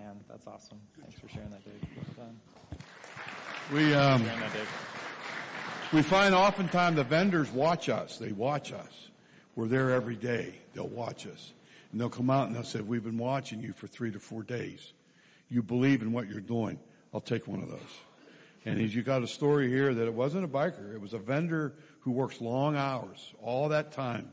Man, 0.00 0.16
that's 0.30 0.46
awesome. 0.46 0.78
Thanks 0.98 1.20
for 1.20 1.28
sharing 1.28 1.50
that, 1.50 1.62
Dave. 1.62 1.74
Well 2.16 2.26
done. 2.26 2.40
We, 3.70 3.94
um, 3.94 4.24
we 5.92 6.00
find 6.00 6.34
oftentimes 6.34 6.96
the 6.96 7.04
vendors 7.04 7.50
watch 7.50 7.90
us. 7.90 8.16
They 8.16 8.32
watch 8.32 8.72
us. 8.72 9.10
We're 9.56 9.68
there 9.68 9.90
every 9.90 10.16
day. 10.16 10.54
They'll 10.72 10.88
watch 10.88 11.26
us. 11.26 11.52
And 11.92 12.00
they'll 12.00 12.08
come 12.08 12.30
out 12.30 12.46
and 12.46 12.56
they'll 12.56 12.64
say, 12.64 12.80
we've 12.80 13.04
been 13.04 13.18
watching 13.18 13.60
you 13.60 13.74
for 13.74 13.88
three 13.88 14.10
to 14.10 14.18
four 14.18 14.42
days. 14.42 14.94
You 15.50 15.62
believe 15.62 16.00
in 16.00 16.12
what 16.12 16.28
you're 16.28 16.40
doing. 16.40 16.78
I'll 17.12 17.20
take 17.20 17.46
one 17.46 17.62
of 17.62 17.68
those. 17.68 17.98
And 18.64 18.80
you 18.80 19.02
got 19.02 19.22
a 19.22 19.26
story 19.26 19.68
here 19.68 19.92
that 19.92 20.06
it 20.06 20.14
wasn't 20.14 20.44
a 20.44 20.48
biker. 20.48 20.94
It 20.94 21.00
was 21.00 21.12
a 21.12 21.18
vendor 21.18 21.74
who 22.00 22.12
works 22.12 22.40
long 22.40 22.74
hours, 22.74 23.34
all 23.42 23.68
that 23.68 23.92
time, 23.92 24.32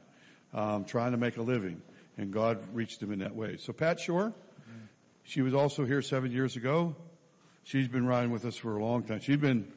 um, 0.54 0.86
trying 0.86 1.12
to 1.12 1.18
make 1.18 1.36
a 1.36 1.42
living. 1.42 1.82
And 2.18 2.32
God 2.32 2.60
reached 2.74 3.04
him 3.04 3.12
in 3.12 3.20
that 3.20 3.36
way. 3.36 3.58
So 3.58 3.74
Pat 3.74 4.00
Shore, 4.00 4.34
she 5.28 5.42
was 5.42 5.54
also 5.54 5.84
here 5.84 6.02
seven 6.02 6.32
years 6.32 6.56
ago. 6.56 6.96
She's 7.66 7.90
been 7.90 8.06
riding 8.06 8.32
with 8.32 8.46
us 8.46 8.56
for 8.56 8.78
a 8.78 8.84
long 8.84 9.04
time. 9.04 9.20
She's 9.20 9.36
been, 9.36 9.68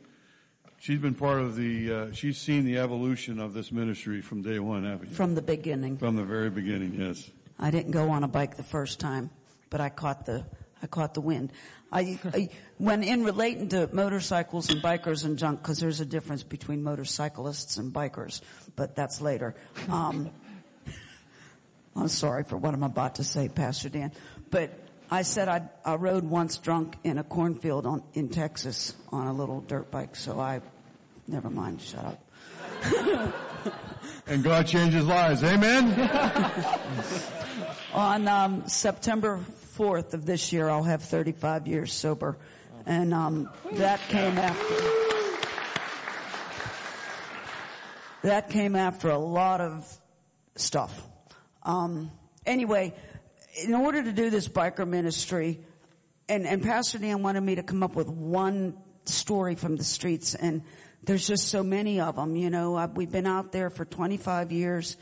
she's 0.78 1.00
been 1.00 1.14
part 1.14 1.40
of 1.40 1.56
the, 1.56 1.92
uh, 1.92 2.12
she's 2.12 2.38
seen 2.38 2.64
the 2.64 2.78
evolution 2.78 3.40
of 3.40 3.52
this 3.52 3.72
ministry 3.72 4.22
from 4.22 4.42
day 4.42 4.60
one, 4.60 4.84
haven't 4.84 5.08
you? 5.08 5.14
From 5.16 5.34
the 5.34 5.42
beginning. 5.42 5.98
From 5.98 6.14
the 6.14 6.24
very 6.24 6.50
beginning, 6.50 6.94
yes. 6.94 7.28
I 7.58 7.72
didn't 7.72 7.90
go 7.90 8.10
on 8.10 8.22
a 8.22 8.28
bike 8.28 8.56
the 8.56 8.62
first 8.62 9.00
time, 9.00 9.30
but 9.70 9.80
I 9.80 9.88
caught 9.88 10.24
the, 10.24 10.46
I 10.84 10.86
caught 10.86 11.14
the 11.14 11.20
wind. 11.20 11.52
I, 11.90 12.20
I 12.32 12.50
when 12.78 13.02
in 13.02 13.24
relating 13.24 13.70
to 13.70 13.88
motorcycles 13.92 14.70
and 14.70 14.80
bikers 14.80 15.24
and 15.24 15.36
junk, 15.36 15.64
cause 15.64 15.80
there's 15.80 15.98
a 15.98 16.06
difference 16.06 16.44
between 16.44 16.84
motorcyclists 16.84 17.76
and 17.76 17.92
bikers, 17.92 18.40
but 18.76 18.94
that's 18.94 19.20
later. 19.20 19.56
Um, 19.88 20.30
I'm 21.96 22.06
sorry 22.06 22.44
for 22.44 22.56
what 22.56 22.72
I'm 22.72 22.84
about 22.84 23.16
to 23.16 23.24
say, 23.24 23.48
Pastor 23.48 23.88
Dan, 23.88 24.12
but 24.50 24.70
I 25.12 25.22
said 25.22 25.48
I, 25.48 25.62
I 25.84 25.96
rode 25.96 26.22
once 26.22 26.58
drunk 26.58 26.96
in 27.02 27.18
a 27.18 27.24
cornfield 27.24 27.84
on, 27.84 28.04
in 28.14 28.28
Texas 28.28 28.94
on 29.10 29.26
a 29.26 29.32
little 29.32 29.60
dirt 29.60 29.90
bike, 29.90 30.14
so 30.14 30.38
I, 30.38 30.60
never 31.26 31.50
mind, 31.50 31.82
shut 31.82 32.04
up. 32.04 32.24
and 34.28 34.44
God 34.44 34.68
changes 34.68 35.04
lives, 35.04 35.42
amen? 35.42 36.08
on 37.92 38.28
um, 38.28 38.68
September 38.68 39.40
4th 39.76 40.14
of 40.14 40.26
this 40.26 40.52
year, 40.52 40.68
I'll 40.68 40.84
have 40.84 41.02
35 41.02 41.66
years 41.66 41.92
sober, 41.92 42.38
and 42.86 43.12
um, 43.12 43.50
that 43.72 43.98
came 44.08 44.38
after. 44.38 44.74
That 48.22 48.50
came 48.50 48.76
after 48.76 49.08
a 49.08 49.18
lot 49.18 49.60
of 49.60 49.92
stuff. 50.54 51.02
Um, 51.64 52.12
anyway, 52.46 52.94
in 53.56 53.74
order 53.74 54.02
to 54.02 54.12
do 54.12 54.30
this 54.30 54.48
biker 54.48 54.86
ministry, 54.86 55.60
and, 56.28 56.46
and 56.46 56.62
Pastor 56.62 56.98
Dan 56.98 57.22
wanted 57.22 57.40
me 57.40 57.56
to 57.56 57.62
come 57.62 57.82
up 57.82 57.96
with 57.96 58.08
one 58.08 58.76
story 59.04 59.54
from 59.54 59.76
the 59.76 59.84
streets, 59.84 60.34
and 60.34 60.62
there's 61.02 61.26
just 61.26 61.48
so 61.48 61.62
many 61.62 62.00
of 62.00 62.16
them. 62.16 62.36
You 62.36 62.50
know, 62.50 62.76
I, 62.76 62.86
we've 62.86 63.10
been 63.10 63.26
out 63.26 63.52
there 63.52 63.70
for 63.70 63.84
25 63.84 64.52
years, 64.52 64.96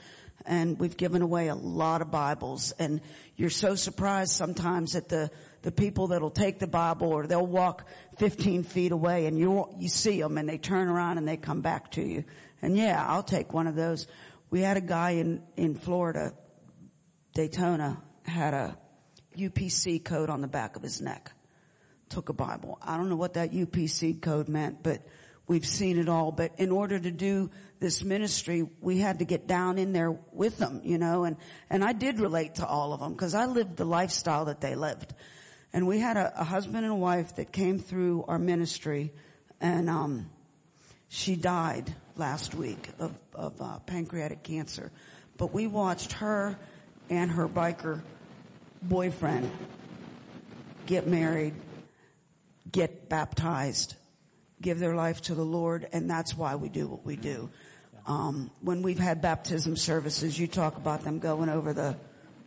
and 0.47 0.78
we've 0.78 0.97
given 0.97 1.23
away 1.23 1.49
a 1.49 1.55
lot 1.55 2.00
of 2.00 2.11
Bibles, 2.11 2.73
and 2.73 3.00
you're 3.37 3.50
so 3.50 3.75
surprised 3.75 4.33
sometimes 4.33 4.97
at 4.97 5.09
the 5.09 5.31
the 5.62 5.73
people 5.73 6.09
that'll 6.09 6.31
take 6.31 6.61
the 6.61 6.69
Bible 6.69 7.09
or 7.09 7.26
they'll 7.26 7.45
walk 7.45 7.87
15 8.19 8.62
feet 8.62 8.93
away 8.93 9.26
and 9.26 9.37
you 9.37 9.69
you 9.78 9.88
see 9.88 10.21
them 10.21 10.38
and 10.38 10.49
they 10.49 10.57
turn 10.57 10.88
around 10.88 11.19
and 11.19 11.26
they 11.26 11.37
come 11.37 11.61
back 11.61 11.90
to 11.90 12.02
you. 12.02 12.25
And 12.62 12.76
yeah, 12.76 13.05
I'll 13.07 13.25
take 13.25 13.52
one 13.52 13.67
of 13.67 13.75
those. 13.75 14.07
We 14.50 14.61
had 14.61 14.76
a 14.76 14.81
guy 14.81 15.11
in 15.11 15.43
in 15.57 15.75
Florida, 15.75 16.33
Daytona, 17.35 18.00
had 18.28 18.54
a 18.54 18.76
UPC 19.37 20.04
code 20.04 20.30
on 20.30 20.40
the 20.40 20.49
back 20.49 20.76
of 20.76 20.82
his 20.82 21.00
neck. 21.00 21.32
Took 22.08 22.28
a 22.28 22.32
Bible. 22.32 22.78
I 22.82 22.97
don't 22.97 23.08
know 23.08 23.16
what 23.16 23.35
that 23.35 23.52
UPC 23.52 24.20
code 24.20 24.49
meant, 24.49 24.82
but 24.82 25.06
we've 25.47 25.66
seen 25.66 25.99
it 25.99 26.08
all. 26.08 26.32
But 26.32 26.52
in 26.58 26.70
order 26.70 26.99
to 26.99 27.11
do 27.11 27.50
this 27.80 28.02
ministry, 28.02 28.68
we 28.80 28.99
had 28.99 29.18
to 29.18 29.25
get 29.25 29.47
down 29.47 29.78
in 29.78 29.92
there 29.92 30.12
with 30.32 30.58
them, 30.58 30.80
you 30.85 30.99
know, 30.99 31.25
and, 31.25 31.37
and 31.70 31.85
I 31.85 31.92
did 31.92 32.20
relate 32.20 32.56
to 32.56 32.66
all 32.66 32.92
of 32.92 33.00
them 33.00 33.12
because 33.12 33.35
I 33.35 33.47
lived 33.47 33.76
the 33.76 33.85
lifestyle 33.85 34.47
that 34.47 34.61
they 34.61 34.75
lived. 34.75 35.14
And 35.73 35.87
we 35.87 35.99
had 35.99 36.16
a, 36.16 36.40
a 36.40 36.44
husband 36.44 36.85
and 36.87 37.00
wife 37.00 37.37
that 37.37 37.52
came 37.52 37.78
through 37.78 38.25
our 38.26 38.38
ministry 38.38 39.12
and, 39.61 39.90
um, 39.90 40.30
she 41.08 41.37
died 41.37 41.94
last 42.16 42.54
week 42.54 42.90
of, 42.99 43.18
of 43.35 43.61
uh, 43.61 43.78
pancreatic 43.80 44.42
cancer. 44.42 44.92
But 45.37 45.52
we 45.54 45.66
watched 45.66 46.12
her 46.12 46.58
and 47.08 47.30
her 47.30 47.49
biker 47.49 48.02
boyfriend 48.82 49.50
get 50.87 51.06
married, 51.06 51.54
get 52.73 53.08
baptized, 53.08 53.94
give 54.61 54.78
their 54.78 54.94
life 54.94 55.20
to 55.23 55.35
the 55.35 55.44
Lord, 55.44 55.87
and 55.92 56.11
that's 56.11 56.37
why 56.37 56.56
we 56.56 56.68
do 56.68 56.88
what 56.88 57.04
we 57.04 57.14
do. 57.14 57.50
Um, 58.06 58.50
when 58.62 58.80
we've 58.82 58.99
had 58.99 59.20
baptism 59.20 59.76
services, 59.76 60.38
you 60.38 60.47
talk 60.47 60.78
about 60.78 61.04
them 61.04 61.18
going 61.18 61.50
over 61.50 61.73
the 61.73 61.94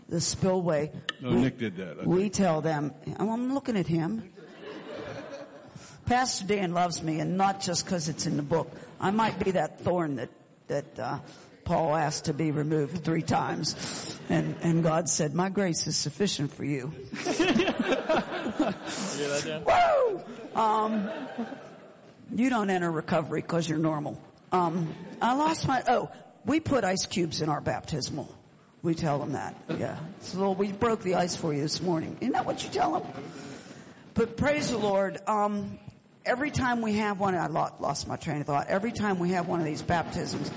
the 0.09 0.19
spillway. 0.19 0.91
No, 1.21 1.29
we, 1.29 1.35
Nick 1.43 1.57
did 1.57 1.77
that. 1.77 2.05
We 2.05 2.29
tell 2.29 2.59
them, 2.59 2.93
oh, 3.17 3.31
I'm 3.31 3.53
looking 3.53 3.77
at 3.77 3.88
him. 3.88 4.29
Pastor 6.05 6.45
Dan 6.45 6.73
loves 6.73 7.01
me, 7.01 7.21
and 7.21 7.38
not 7.38 7.61
just 7.61 7.85
because 7.85 8.09
it's 8.09 8.25
in 8.25 8.35
the 8.35 8.43
book. 8.43 8.69
I 9.00 9.11
might 9.11 9.39
be 9.39 9.51
that 9.51 9.79
thorn 9.79 10.17
that 10.17 10.29
that 10.67 11.00
uh, 11.00 11.19
Paul 11.63 11.95
asked 11.95 12.25
to 12.25 12.33
be 12.33 12.51
removed 12.51 13.03
three 13.03 13.21
times. 13.21 14.17
And, 14.29 14.55
and 14.61 14.83
God 14.83 15.09
said, 15.09 15.33
my 15.33 15.49
grace 15.49 15.87
is 15.87 15.97
sufficient 15.97 16.53
for 16.53 16.63
you. 16.63 16.93
Woo! 19.65 20.21
Um, 20.55 21.09
you 22.33 22.49
don't 22.49 22.69
enter 22.69 22.91
recovery 22.91 23.41
because 23.41 23.67
you're 23.67 23.79
normal. 23.79 24.21
Um, 24.51 24.93
I 25.21 25.35
lost 25.35 25.67
my, 25.67 25.83
oh, 25.87 26.09
we 26.45 26.59
put 26.59 26.83
ice 26.83 27.05
cubes 27.05 27.41
in 27.41 27.49
our 27.49 27.61
baptismal. 27.61 28.33
We 28.83 28.95
tell 28.95 29.19
them 29.19 29.33
that. 29.33 29.55
Yeah. 29.77 29.99
So 30.21 30.51
we 30.51 30.71
broke 30.71 31.03
the 31.03 31.15
ice 31.15 31.35
for 31.35 31.53
you 31.53 31.61
this 31.61 31.81
morning. 31.81 32.17
Isn't 32.19 32.33
that 32.33 32.45
what 32.45 32.63
you 32.63 32.69
tell 32.69 32.99
them? 32.99 33.11
But 34.13 34.37
praise 34.37 34.71
the 34.71 34.77
Lord. 34.77 35.19
Um, 35.27 35.77
every 36.25 36.51
time 36.51 36.81
we 36.81 36.93
have 36.93 37.19
one, 37.19 37.35
I 37.35 37.47
lost 37.47 38.07
my 38.07 38.15
train 38.15 38.41
of 38.41 38.47
thought. 38.47 38.67
Every 38.67 38.91
time 38.91 39.19
we 39.19 39.31
have 39.31 39.47
one 39.47 39.59
of 39.59 39.65
these 39.65 39.81
baptisms, 39.81 40.49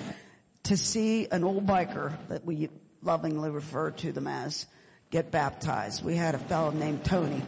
to 0.65 0.77
see 0.77 1.29
an 1.31 1.45
old 1.45 1.67
biker 1.67 2.17
that 2.29 2.45
we 2.45 2.69
lovingly 3.03 3.51
refer 3.51 3.91
to 3.91 4.13
them 4.13 4.27
as 4.27 4.67
get 5.11 5.31
baptized. 5.31 6.05
We 6.05 6.17
had 6.17 6.35
a 6.35 6.39
fellow 6.39 6.71
named 6.71 7.05
Tony 7.05 7.43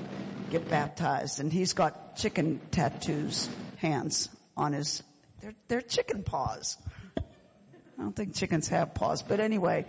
get 0.50 0.68
baptized 0.68 1.40
and 1.40 1.52
he's 1.52 1.73
got 1.73 2.16
chicken 2.16 2.61
tattoos, 2.70 3.49
hands 3.78 4.28
on 4.56 4.73
his, 4.73 5.02
they're, 5.40 5.54
they're 5.68 5.80
chicken 5.80 6.23
paws. 6.23 6.76
I 7.16 8.02
don't 8.02 8.14
think 8.14 8.35
chickens 8.35 8.68
have 8.68 8.94
paws, 8.94 9.23
but 9.23 9.40
anyway, 9.40 9.87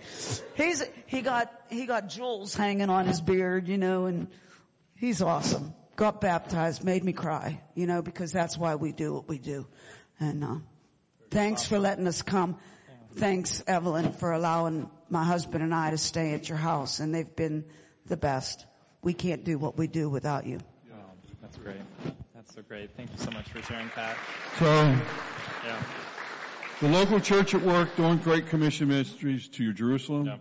he's, 0.55 0.83
he 1.07 1.21
got, 1.21 1.51
he 1.69 1.85
got 1.85 2.07
jewels 2.07 2.55
hanging 2.55 2.89
on 2.89 3.05
his 3.05 3.19
beard, 3.19 3.67
you 3.67 3.77
know, 3.77 4.05
and 4.05 4.27
he's 4.95 5.21
awesome. 5.21 5.73
Got 5.97 6.21
baptized, 6.21 6.85
made 6.85 7.03
me 7.03 7.11
cry, 7.11 7.59
you 7.75 7.85
know, 7.85 8.01
because 8.01 8.31
that's 8.31 8.57
why 8.57 8.75
we 8.75 8.93
do 8.93 9.13
what 9.13 9.27
we 9.27 9.39
do. 9.39 9.67
And, 10.21 10.43
uh, 10.43 10.55
thanks 11.29 11.65
for 11.65 11.79
letting 11.79 12.07
us 12.07 12.21
come. 12.21 12.57
Thanks, 13.17 13.63
Evelyn, 13.65 14.11
for 14.13 14.31
allowing 14.31 14.91
my 15.09 15.23
husband 15.23 15.63
and 15.63 15.73
I 15.73 15.89
to 15.89 15.97
stay 15.97 16.35
at 16.35 16.47
your 16.47 16.57
house, 16.59 16.99
and 16.99 17.15
they've 17.15 17.35
been 17.35 17.65
the 18.05 18.15
best. 18.15 18.67
We 19.01 19.13
can't 19.15 19.43
do 19.43 19.57
what 19.57 19.75
we 19.75 19.87
do 19.87 20.07
without 20.07 20.45
you. 20.45 20.59
Oh, 20.93 20.97
that's 21.41 21.57
great. 21.57 21.81
That's 22.35 22.53
so 22.53 22.61
great. 22.61 22.91
Thank 22.95 23.11
you 23.11 23.17
so 23.17 23.31
much 23.31 23.49
for 23.49 23.59
sharing, 23.63 23.89
Pat. 23.89 24.15
So, 24.59 24.65
yeah. 24.65 25.83
The 26.79 26.89
local 26.89 27.19
church 27.19 27.55
at 27.55 27.61
work 27.63 27.95
doing 27.95 28.17
Great 28.19 28.45
Commission 28.49 28.87
ministries 28.89 29.47
to 29.49 29.63
your 29.63 29.73
Jerusalem, 29.73 30.25
yeah. 30.27 30.37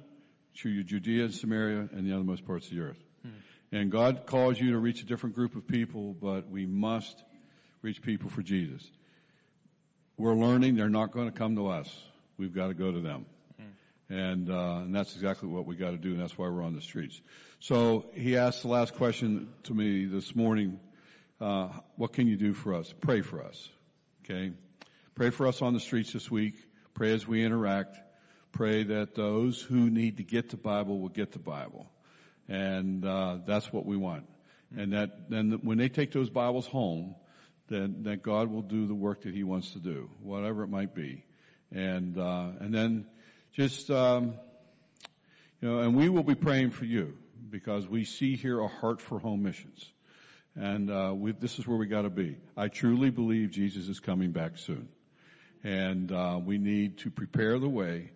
to 0.57 0.69
your 0.69 0.85
Judea 0.85 1.25
and 1.25 1.35
Samaria, 1.35 1.89
and 1.93 2.07
the 2.07 2.11
othermost 2.15 2.45
parts 2.45 2.67
of 2.67 2.75
the 2.75 2.83
earth. 2.83 3.03
Hmm. 3.23 3.31
And 3.73 3.91
God 3.91 4.27
calls 4.27 4.61
you 4.61 4.73
to 4.73 4.79
reach 4.79 5.01
a 5.01 5.07
different 5.07 5.35
group 5.35 5.57
of 5.57 5.67
people, 5.67 6.13
but 6.13 6.51
we 6.51 6.67
must 6.67 7.25
reach 7.81 8.03
people 8.03 8.29
for 8.29 8.43
Jesus. 8.43 8.91
We're 10.19 10.35
learning 10.35 10.77
they're 10.77 10.91
not 10.91 11.11
going 11.11 11.33
to 11.33 11.37
come 11.37 11.57
to 11.57 11.69
us. 11.69 12.03
We've 12.39 12.55
got 12.55 12.69
to 12.69 12.75
go 12.75 12.93
to 12.93 13.01
them. 13.01 13.27
And, 14.09 14.51
uh, 14.51 14.83
and 14.83 14.95
that's 14.95 15.15
exactly 15.15 15.49
what 15.49 15.67
we 15.67 15.75
got 15.75 15.91
to 15.91 15.97
do, 15.97 16.13
and 16.13 16.21
that's 16.21 16.39
why 16.39 16.49
we're 16.49 16.63
on 16.63 16.75
the 16.75 16.81
streets. 16.81 17.21
So 17.59 18.07
he 18.15 18.37
asked 18.37 18.63
the 18.63 18.69
last 18.69 18.95
question 18.95 19.49
to 19.65 19.75
me 19.75 20.05
this 20.05 20.37
morning, 20.37 20.79
uh, 21.41 21.69
what 21.97 22.13
can 22.13 22.29
you 22.29 22.37
do 22.37 22.55
for 22.55 22.75
us? 22.75 22.95
Pray 23.01 23.21
for 23.21 23.43
us. 23.43 23.69
Okay? 24.25 24.53
Pray 25.15 25.31
for 25.31 25.47
us 25.49 25.61
on 25.61 25.75
the 25.75 25.81
streets 25.81 26.13
this 26.13 26.31
week. 26.31 26.55
Pray 26.95 27.13
as 27.15 27.27
we 27.27 27.45
interact. 27.45 27.99
Pray 28.53 28.85
that 28.85 29.17
those 29.17 29.61
who 29.61 29.91
need 29.91 30.19
to 30.19 30.23
get 30.23 30.51
the 30.51 30.57
Bible 30.57 31.01
will 31.01 31.09
get 31.09 31.33
the 31.33 31.41
Bible. 31.41 31.91
And, 32.49 33.05
uh, 33.05 33.39
that's 33.45 33.73
what 33.73 33.87
we 33.87 33.97
want. 33.97 34.29
And 34.77 34.93
that, 34.93 35.31
then 35.31 35.51
when 35.63 35.79
they 35.79 35.89
take 35.89 36.13
those 36.13 36.31
Bibles 36.31 36.69
home, 36.69 37.17
then, 37.69 38.05
that 38.05 38.23
God 38.23 38.53
will 38.53 38.63
do 38.63 38.87
the 38.87 38.95
work 38.95 39.23
that 39.23 39.35
He 39.35 39.43
wants 39.43 39.73
to 39.73 39.81
do, 39.81 40.11
whatever 40.23 40.63
it 40.63 40.69
might 40.69 40.95
be 40.95 41.25
and 41.73 42.19
uh, 42.19 42.49
and 42.61 42.75
then 42.75 43.07
just 43.53 43.91
um, 43.91 44.35
you 45.61 45.69
know, 45.69 45.81
and 45.81 45.97
we 45.97 46.09
will 46.09 46.23
be 46.23 46.35
praying 46.35 46.71
for 46.71 46.85
you 46.85 47.17
because 47.51 47.87
we 47.89 48.05
see 48.05 48.37
here 48.37 48.61
a 48.61 48.69
heart 48.69 49.01
for 49.01 49.19
home 49.19 49.43
missions, 49.43 49.93
and 50.55 50.91
uh, 50.91 51.13
we, 51.15 51.33
this 51.33 51.59
is 51.59 51.67
where 51.67 51.77
we 51.77 51.87
got 51.87 52.03
to 52.03 52.11
be. 52.11 52.37
I 52.57 52.69
truly 52.69 53.11
believe 53.11 53.51
Jesus 53.51 53.89
is 53.89 54.01
coming 54.01 54.33
back 54.33 54.59
soon, 54.59 54.89
and 55.65 56.13
uh, 56.13 56.41
we 56.43 56.59
need 56.59 56.99
to 56.99 57.11
prepare 57.11 57.59
the 57.59 57.69
way 57.69 58.11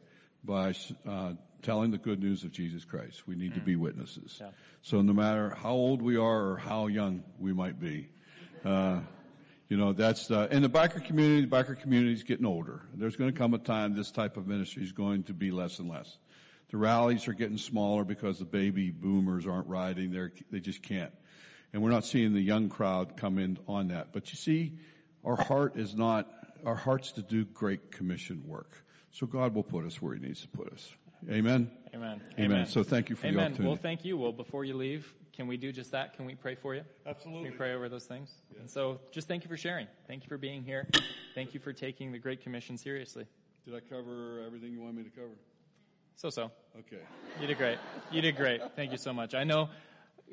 by 0.45 0.75
uh, 1.09 1.33
telling 1.63 1.91
the 1.91 1.99
good 1.99 2.23
news 2.23 2.45
of 2.45 2.53
Jesus 2.53 2.85
Christ. 2.85 3.27
We 3.27 3.35
need 3.35 3.53
mm. 3.53 3.57
to 3.57 3.61
be 3.61 3.77
witnesses. 3.77 4.39
Yeah. 4.41 4.49
So 4.83 5.03
no 5.03 5.13
matter 5.13 5.51
how 5.51 5.73
old 5.73 6.01
we 6.01 6.17
are 6.17 6.51
or 6.51 6.57
how 6.57 6.87
young 6.87 7.23
we 7.39 7.53
might 7.53 7.79
be. 7.79 8.09
You 9.71 9.77
know, 9.77 9.93
that's, 9.93 10.33
uh, 10.33 10.49
in 10.51 10.63
the 10.63 10.69
biker 10.69 11.03
community, 11.03 11.47
the 11.47 11.57
biker 11.57 11.79
community 11.79 12.13
is 12.13 12.25
getting 12.25 12.45
older. 12.45 12.83
There's 12.93 13.15
going 13.15 13.33
to 13.33 13.39
come 13.39 13.55
a 13.55 13.59
time 13.59 13.95
this 13.95 14.11
type 14.11 14.37
of 14.37 14.49
ministry 14.49 14.83
is 14.83 14.91
going 14.91 15.23
to 15.25 15.33
be 15.33 15.53
less 15.53 15.79
and 15.79 15.89
less. 15.89 16.19
The 16.71 16.77
rallies 16.77 17.29
are 17.29 17.33
getting 17.35 17.57
smaller 17.57 18.05
because 18.05 18.41
the 18.41 18.45
baby 18.45 18.91
boomers 18.91 19.47
aren't 19.47 19.69
riding. 19.69 20.11
They're, 20.11 20.33
they 20.51 20.59
just 20.59 20.83
can't. 20.83 21.13
and 21.73 21.83
we're 21.83 21.91
not 21.91 22.05
seeing 22.05 22.33
the 22.33 22.41
young 22.41 22.69
crowd 22.69 23.17
come 23.17 23.39
in 23.39 23.59
on 23.69 23.89
that. 23.89 24.13
But 24.13 24.31
you 24.31 24.37
see, 24.37 24.73
our 25.25 25.37
heart 25.37 25.77
is 25.77 25.95
not, 25.95 26.29
our 26.65 26.75
heart's 26.75 27.13
to 27.13 27.23
do 27.23 27.45
great 27.45 27.93
commission 27.93 28.43
work. 28.47 28.85
So 29.13 29.27
God 29.27 29.55
will 29.55 29.63
put 29.63 29.85
us 29.85 30.01
where 30.01 30.15
he 30.15 30.21
needs 30.21 30.43
to 30.43 30.49
put 30.49 30.73
us. 30.73 30.93
Amen? 31.31 31.71
Amen. 31.95 32.21
Amen. 32.39 32.67
So 32.67 32.83
thank 32.83 33.11
you 33.11 33.17
for 33.17 33.31
the 33.31 33.39
opportunity. 33.39 33.67
Well, 33.67 33.77
thank 33.77 34.05
you. 34.05 34.17
Well, 34.17 34.33
before 34.33 34.65
you 34.65 34.75
leave, 34.75 35.13
can 35.41 35.47
we 35.47 35.57
do 35.57 35.73
just 35.73 35.93
that? 35.93 36.13
Can 36.13 36.27
we 36.27 36.35
pray 36.35 36.55
for 36.55 36.75
you? 36.75 36.83
Absolutely. 37.07 37.45
Can 37.45 37.53
we 37.53 37.57
pray 37.57 37.73
over 37.73 37.89
those 37.89 38.05
things? 38.05 38.31
And 38.59 38.69
so 38.69 39.01
just 39.11 39.27
thank 39.27 39.43
you 39.43 39.49
for 39.49 39.57
sharing. 39.57 39.87
Thank 40.07 40.23
you 40.23 40.29
for 40.29 40.37
being 40.37 40.63
here. 40.63 40.87
Thank 41.35 41.55
you 41.55 41.61
for 41.61 41.73
taking 41.73 42.13
the 42.13 42.19
Great 42.19 42.43
Commission 42.43 42.77
seriously. 42.77 43.25
Did 43.65 43.75
I 43.75 43.81
cover 43.81 44.43
everything 44.47 44.71
you 44.71 44.83
want 44.83 44.97
me 44.97 45.03
to 45.03 45.09
cover? 45.09 45.33
So 46.15 46.29
so. 46.29 46.51
Okay. 46.81 47.01
You 47.41 47.47
did 47.47 47.57
great. 47.57 47.79
You 48.13 48.21
did 48.21 48.37
great. 48.37 48.61
Thank 48.77 48.93
you 48.93 48.99
so 48.99 49.15
much. 49.15 49.35
I 49.35 49.45
know 49.45 49.71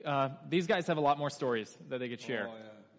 uh, 0.04 0.28
these 0.50 0.68
guys 0.68 0.86
have 0.88 0.98
a 0.98 1.02
lot 1.02 1.18
more 1.18 1.30
stories 1.30 1.78
that 1.88 2.00
they 2.00 2.10
could 2.10 2.20
share. 2.20 2.50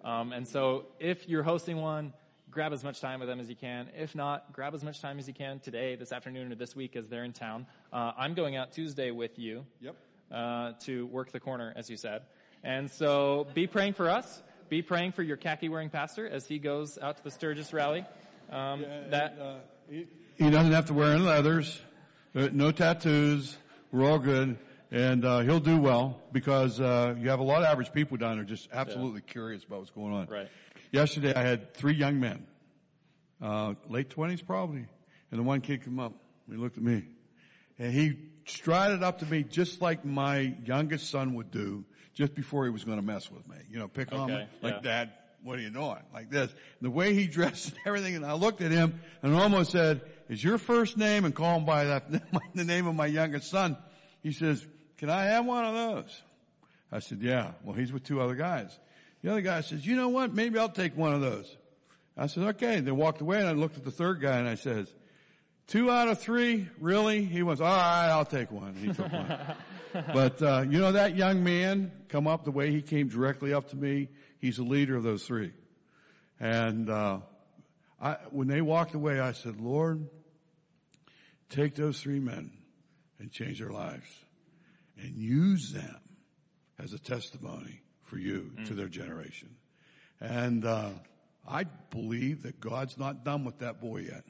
Oh, 0.03 0.11
um, 0.11 0.33
and 0.33 0.49
so 0.49 0.87
if 0.99 1.29
you're 1.29 1.43
hosting 1.43 1.77
one, 1.77 2.15
grab 2.51 2.73
as 2.73 2.83
much 2.83 3.03
time 3.03 3.21
with 3.21 3.29
them 3.29 3.39
as 3.39 3.51
you 3.51 3.57
can. 3.57 3.91
If 3.95 4.15
not, 4.15 4.51
grab 4.55 4.75
as 4.75 4.83
much 4.83 5.03
time 5.03 5.19
as 5.19 5.29
you 5.29 5.35
can 5.35 5.61
today, 5.61 5.95
this 5.95 6.11
afternoon, 6.11 6.53
or 6.53 6.55
this 6.55 6.75
week 6.75 6.97
as 6.97 7.07
they're 7.09 7.25
in 7.25 7.35
town. 7.35 7.67
Uh, 7.93 8.13
I'm 8.17 8.33
going 8.33 8.57
out 8.57 8.73
Tuesday 8.73 9.11
with 9.11 9.39
you 9.39 9.67
Yep. 9.83 9.97
Uh, 10.33 10.73
to 10.81 11.07
work 11.07 11.33
the 11.33 11.41
corner, 11.41 11.73
as 11.77 11.89
you 11.89 11.97
said. 11.97 12.23
And 12.63 12.91
so 12.91 13.47
be 13.55 13.67
praying 13.67 13.95
for 13.95 14.09
us. 14.09 14.43
Be 14.69 14.83
praying 14.83 15.13
for 15.13 15.23
your 15.23 15.37
khaki 15.37 15.69
wearing 15.69 15.91
pastor 15.91 16.29
as 16.29 16.47
he 16.47 16.59
goes 16.59 16.99
out 17.01 17.17
to 17.17 17.25
the 17.25 17.31
Sturgis 17.31 17.73
rally. 17.73 18.05
Um, 18.51 18.85
that 19.11 19.39
uh, 19.41 19.55
he, 19.89 20.07
he 20.37 20.51
doesn't 20.51 20.73
have 20.73 20.87
to 20.87 20.95
wear 20.95 21.13
any 21.13 21.23
leathers, 21.23 21.81
uh, 22.35 22.49
no 22.53 22.71
tattoos. 22.71 23.57
We're 23.93 24.11
all 24.11 24.19
good. 24.19 24.59
And 24.91 25.23
uh, 25.23 25.41
he'll 25.41 25.61
do 25.61 25.77
well 25.77 26.23
because 26.33 26.81
uh, 26.81 27.15
you 27.19 27.29
have 27.29 27.41
a 27.41 27.43
lot 27.43 27.61
of 27.61 27.67
average 27.67 27.93
people 27.93 28.17
down 28.17 28.37
there 28.37 28.45
just 28.45 28.69
absolutely 28.73 29.21
curious 29.21 29.63
about 29.63 29.81
what's 29.81 29.91
going 29.91 30.15
on. 30.15 30.27
Right. 30.29 30.49
Yesterday 30.93 31.35
I 31.35 31.43
had 31.43 31.75
three 31.75 31.93
young 31.95 32.19
men, 32.19 32.47
uh, 33.43 33.75
late 33.91 34.09
twenties 34.09 34.41
probably, 34.41 34.87
and 35.31 35.39
the 35.39 35.43
one 35.43 35.61
kid 35.61 35.85
came 35.85 36.01
up. 36.01 36.15
He 36.51 36.57
looked 36.57 36.79
at 36.79 36.83
me, 36.83 37.05
and 37.79 37.93
he 37.93 38.17
strided 38.51 39.03
up 39.03 39.19
to 39.21 39.27
me 39.27 39.43
just 39.43 39.81
like 39.81 40.05
my 40.05 40.55
youngest 40.65 41.11
son 41.11 41.35
would 41.35 41.51
do, 41.51 41.85
just 42.15 42.35
before 42.35 42.65
he 42.65 42.71
was 42.71 42.85
going 42.85 42.99
to 42.99 43.05
mess 43.05 43.31
with 43.31 43.47
me. 43.49 43.57
You 43.71 43.79
know, 43.79 43.89
pick 43.89 44.13
on 44.13 44.29
me 44.29 44.47
like 44.63 44.75
yeah. 44.77 44.81
Dad. 44.81 45.13
What 45.43 45.59
are 45.59 45.63
you 45.63 45.71
doing? 45.71 45.97
Like 46.13 46.31
this. 46.31 46.53
The 46.81 46.91
way 46.91 47.15
he 47.15 47.27
dressed 47.29 47.69
and 47.69 47.79
everything, 47.87 48.17
and 48.17 48.27
I 48.27 48.33
looked 48.33 48.61
at 48.61 48.73
him 48.73 49.01
and 49.23 49.35
almost 49.35 49.71
said, 49.71 50.01
"Is 50.29 50.43
your 50.43 50.59
first 50.59 50.97
name?" 50.97 51.25
And 51.25 51.35
call 51.35 51.59
him 51.59 51.65
by 51.65 51.85
that 51.85 52.11
the 52.55 52.65
name 52.65 52.87
of 52.87 52.95
my 52.95 53.07
youngest 53.07 53.51
son. 53.51 53.77
He 54.23 54.33
says, 54.33 54.67
"Can 54.97 55.11
I 55.11 55.25
have 55.25 55.47
one 55.47 55.65
of 55.65 55.75
those?" 55.75 56.23
I 56.91 56.99
said, 56.99 57.21
"Yeah." 57.21 57.53
Well, 57.63 57.77
he's 57.77 57.93
with 57.93 58.05
two 58.05 58.21
other 58.21 58.35
guys. 58.35 58.79
The 59.23 59.31
other 59.31 59.41
guy 59.41 59.61
says, 59.61 59.87
"You 59.87 59.97
know 59.97 60.09
what? 60.09 60.35
Maybe 60.35 60.59
I'll 60.59 60.69
take 60.69 60.97
one 60.97 61.15
of 61.15 61.21
those." 61.21 61.57
I 62.17 62.27
said, 62.27 62.43
"Okay." 62.55 62.81
They 62.81 62.91
walked 62.91 63.21
away, 63.21 63.39
and 63.39 63.49
I 63.49 63.53
looked 63.53 63.77
at 63.77 63.85
the 63.85 63.93
third 63.93 64.21
guy, 64.21 64.39
and 64.39 64.49
I 64.49 64.57
says, 64.57 64.93
Two 65.69 65.91
out 65.91 66.09
of 66.09 66.19
three, 66.19 66.67
really? 66.81 67.25
He 67.25 67.43
was, 67.43 67.61
all 67.61 67.67
right, 67.67 68.09
I'll 68.09 68.25
take 68.25 68.51
one. 68.51 68.75
He 68.75 68.91
took 68.91 69.13
one. 69.13 69.39
but, 70.15 70.43
uh, 70.43 70.65
you 70.67 70.79
know, 70.79 70.93
that 70.93 71.15
young 71.15 71.45
man 71.45 71.93
come 72.09 72.27
up 72.27 72.45
the 72.47 72.51
way 72.51 72.73
he 72.73 72.81
came 72.81 73.09
directly 73.09 73.53
up 73.53 73.69
to 73.71 73.77
me. 73.77 74.09
He's 74.39 74.57
the 74.57 74.63
leader 74.63 74.97
of 74.97 75.03
those 75.03 75.25
three. 75.25 75.53
And, 76.41 76.89
uh, 76.89 77.19
I, 78.01 78.17
when 78.31 78.49
they 78.49 78.63
walked 78.63 78.95
away, 78.95 79.21
I 79.21 79.33
said, 79.33 79.61
Lord, 79.61 80.09
take 81.51 81.75
those 81.75 82.01
three 82.01 82.21
men 82.21 82.51
and 83.19 83.31
change 83.31 83.59
their 83.59 83.71
lives 83.71 84.09
and 84.97 85.17
use 85.17 85.73
them 85.73 86.01
as 86.79 86.95
a 86.95 86.99
testimony 86.99 87.83
for 88.05 88.17
you 88.17 88.53
to 88.65 88.73
their 88.73 88.89
generation. 88.89 89.51
And, 90.19 90.65
uh, 90.65 90.91
I 91.47 91.65
believe 91.91 92.45
that 92.45 92.59
God's 92.59 92.97
not 92.97 93.23
done 93.23 93.45
with 93.45 93.59
that 93.59 93.83
boy 93.83 93.99
yet. 93.99 94.25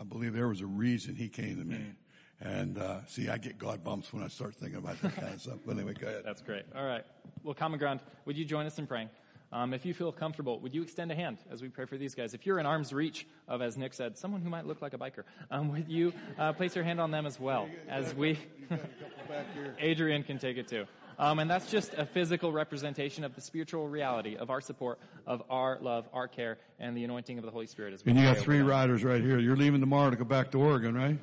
I 0.00 0.04
believe 0.04 0.32
there 0.32 0.48
was 0.48 0.62
a 0.62 0.66
reason 0.66 1.14
he 1.14 1.28
came 1.28 1.58
to 1.58 1.64
me. 1.64 1.92
And, 2.40 2.78
uh, 2.78 3.04
see, 3.06 3.28
I 3.28 3.36
get 3.36 3.58
God 3.58 3.84
bumps 3.84 4.14
when 4.14 4.22
I 4.22 4.28
start 4.28 4.54
thinking 4.54 4.78
about 4.78 5.00
that 5.02 5.14
kind 5.14 5.34
of 5.34 5.42
stuff. 5.42 5.58
But 5.66 5.76
anyway, 5.76 5.92
go 5.92 6.06
ahead. 6.06 6.22
That's 6.24 6.40
great. 6.40 6.64
All 6.74 6.86
right. 6.86 7.04
Well, 7.44 7.52
common 7.52 7.78
ground. 7.78 8.00
Would 8.24 8.38
you 8.38 8.46
join 8.46 8.64
us 8.64 8.78
in 8.78 8.86
praying? 8.86 9.10
Um, 9.52 9.74
if 9.74 9.84
you 9.84 9.92
feel 9.92 10.12
comfortable, 10.12 10.58
would 10.60 10.72
you 10.72 10.80
extend 10.80 11.10
a 11.10 11.14
hand 11.14 11.38
as 11.50 11.60
we 11.60 11.68
pray 11.68 11.84
for 11.84 11.98
these 11.98 12.14
guys? 12.14 12.32
If 12.34 12.46
you're 12.46 12.58
in 12.60 12.66
arm's 12.66 12.92
reach 12.92 13.26
of, 13.48 13.60
as 13.60 13.76
Nick 13.76 13.92
said, 13.92 14.16
someone 14.16 14.40
who 14.40 14.48
might 14.48 14.64
look 14.64 14.80
like 14.80 14.94
a 14.94 14.98
biker, 14.98 15.24
um, 15.50 15.70
would 15.72 15.88
you 15.88 16.14
uh, 16.38 16.52
place 16.52 16.74
your 16.74 16.84
hand 16.84 17.00
on 17.00 17.10
them 17.10 17.26
as 17.26 17.38
well 17.38 17.68
as 17.88 18.14
we? 18.14 18.38
Adrian 19.78 20.22
can 20.22 20.38
take 20.38 20.56
it 20.56 20.68
too. 20.68 20.86
Um, 21.20 21.38
and 21.38 21.50
that's 21.50 21.70
just 21.70 21.92
a 21.98 22.06
physical 22.06 22.50
representation 22.50 23.24
of 23.24 23.34
the 23.34 23.42
spiritual 23.42 23.86
reality 23.86 24.38
of 24.38 24.48
our 24.48 24.62
support, 24.62 24.98
of 25.26 25.42
our 25.50 25.78
love, 25.82 26.08
our 26.14 26.26
care, 26.26 26.56
and 26.78 26.96
the 26.96 27.04
anointing 27.04 27.36
of 27.36 27.44
the 27.44 27.50
Holy 27.50 27.66
Spirit 27.66 27.92
as 27.92 28.02
well. 28.02 28.16
And 28.16 28.24
you 28.24 28.26
got 28.26 28.38
three 28.38 28.60
riders 28.62 29.04
right 29.04 29.22
here. 29.22 29.38
You're 29.38 29.54
leaving 29.54 29.80
tomorrow 29.80 30.08
to 30.08 30.16
go 30.16 30.24
back 30.24 30.50
to 30.52 30.58
Oregon, 30.58 30.94
right? 30.94 31.18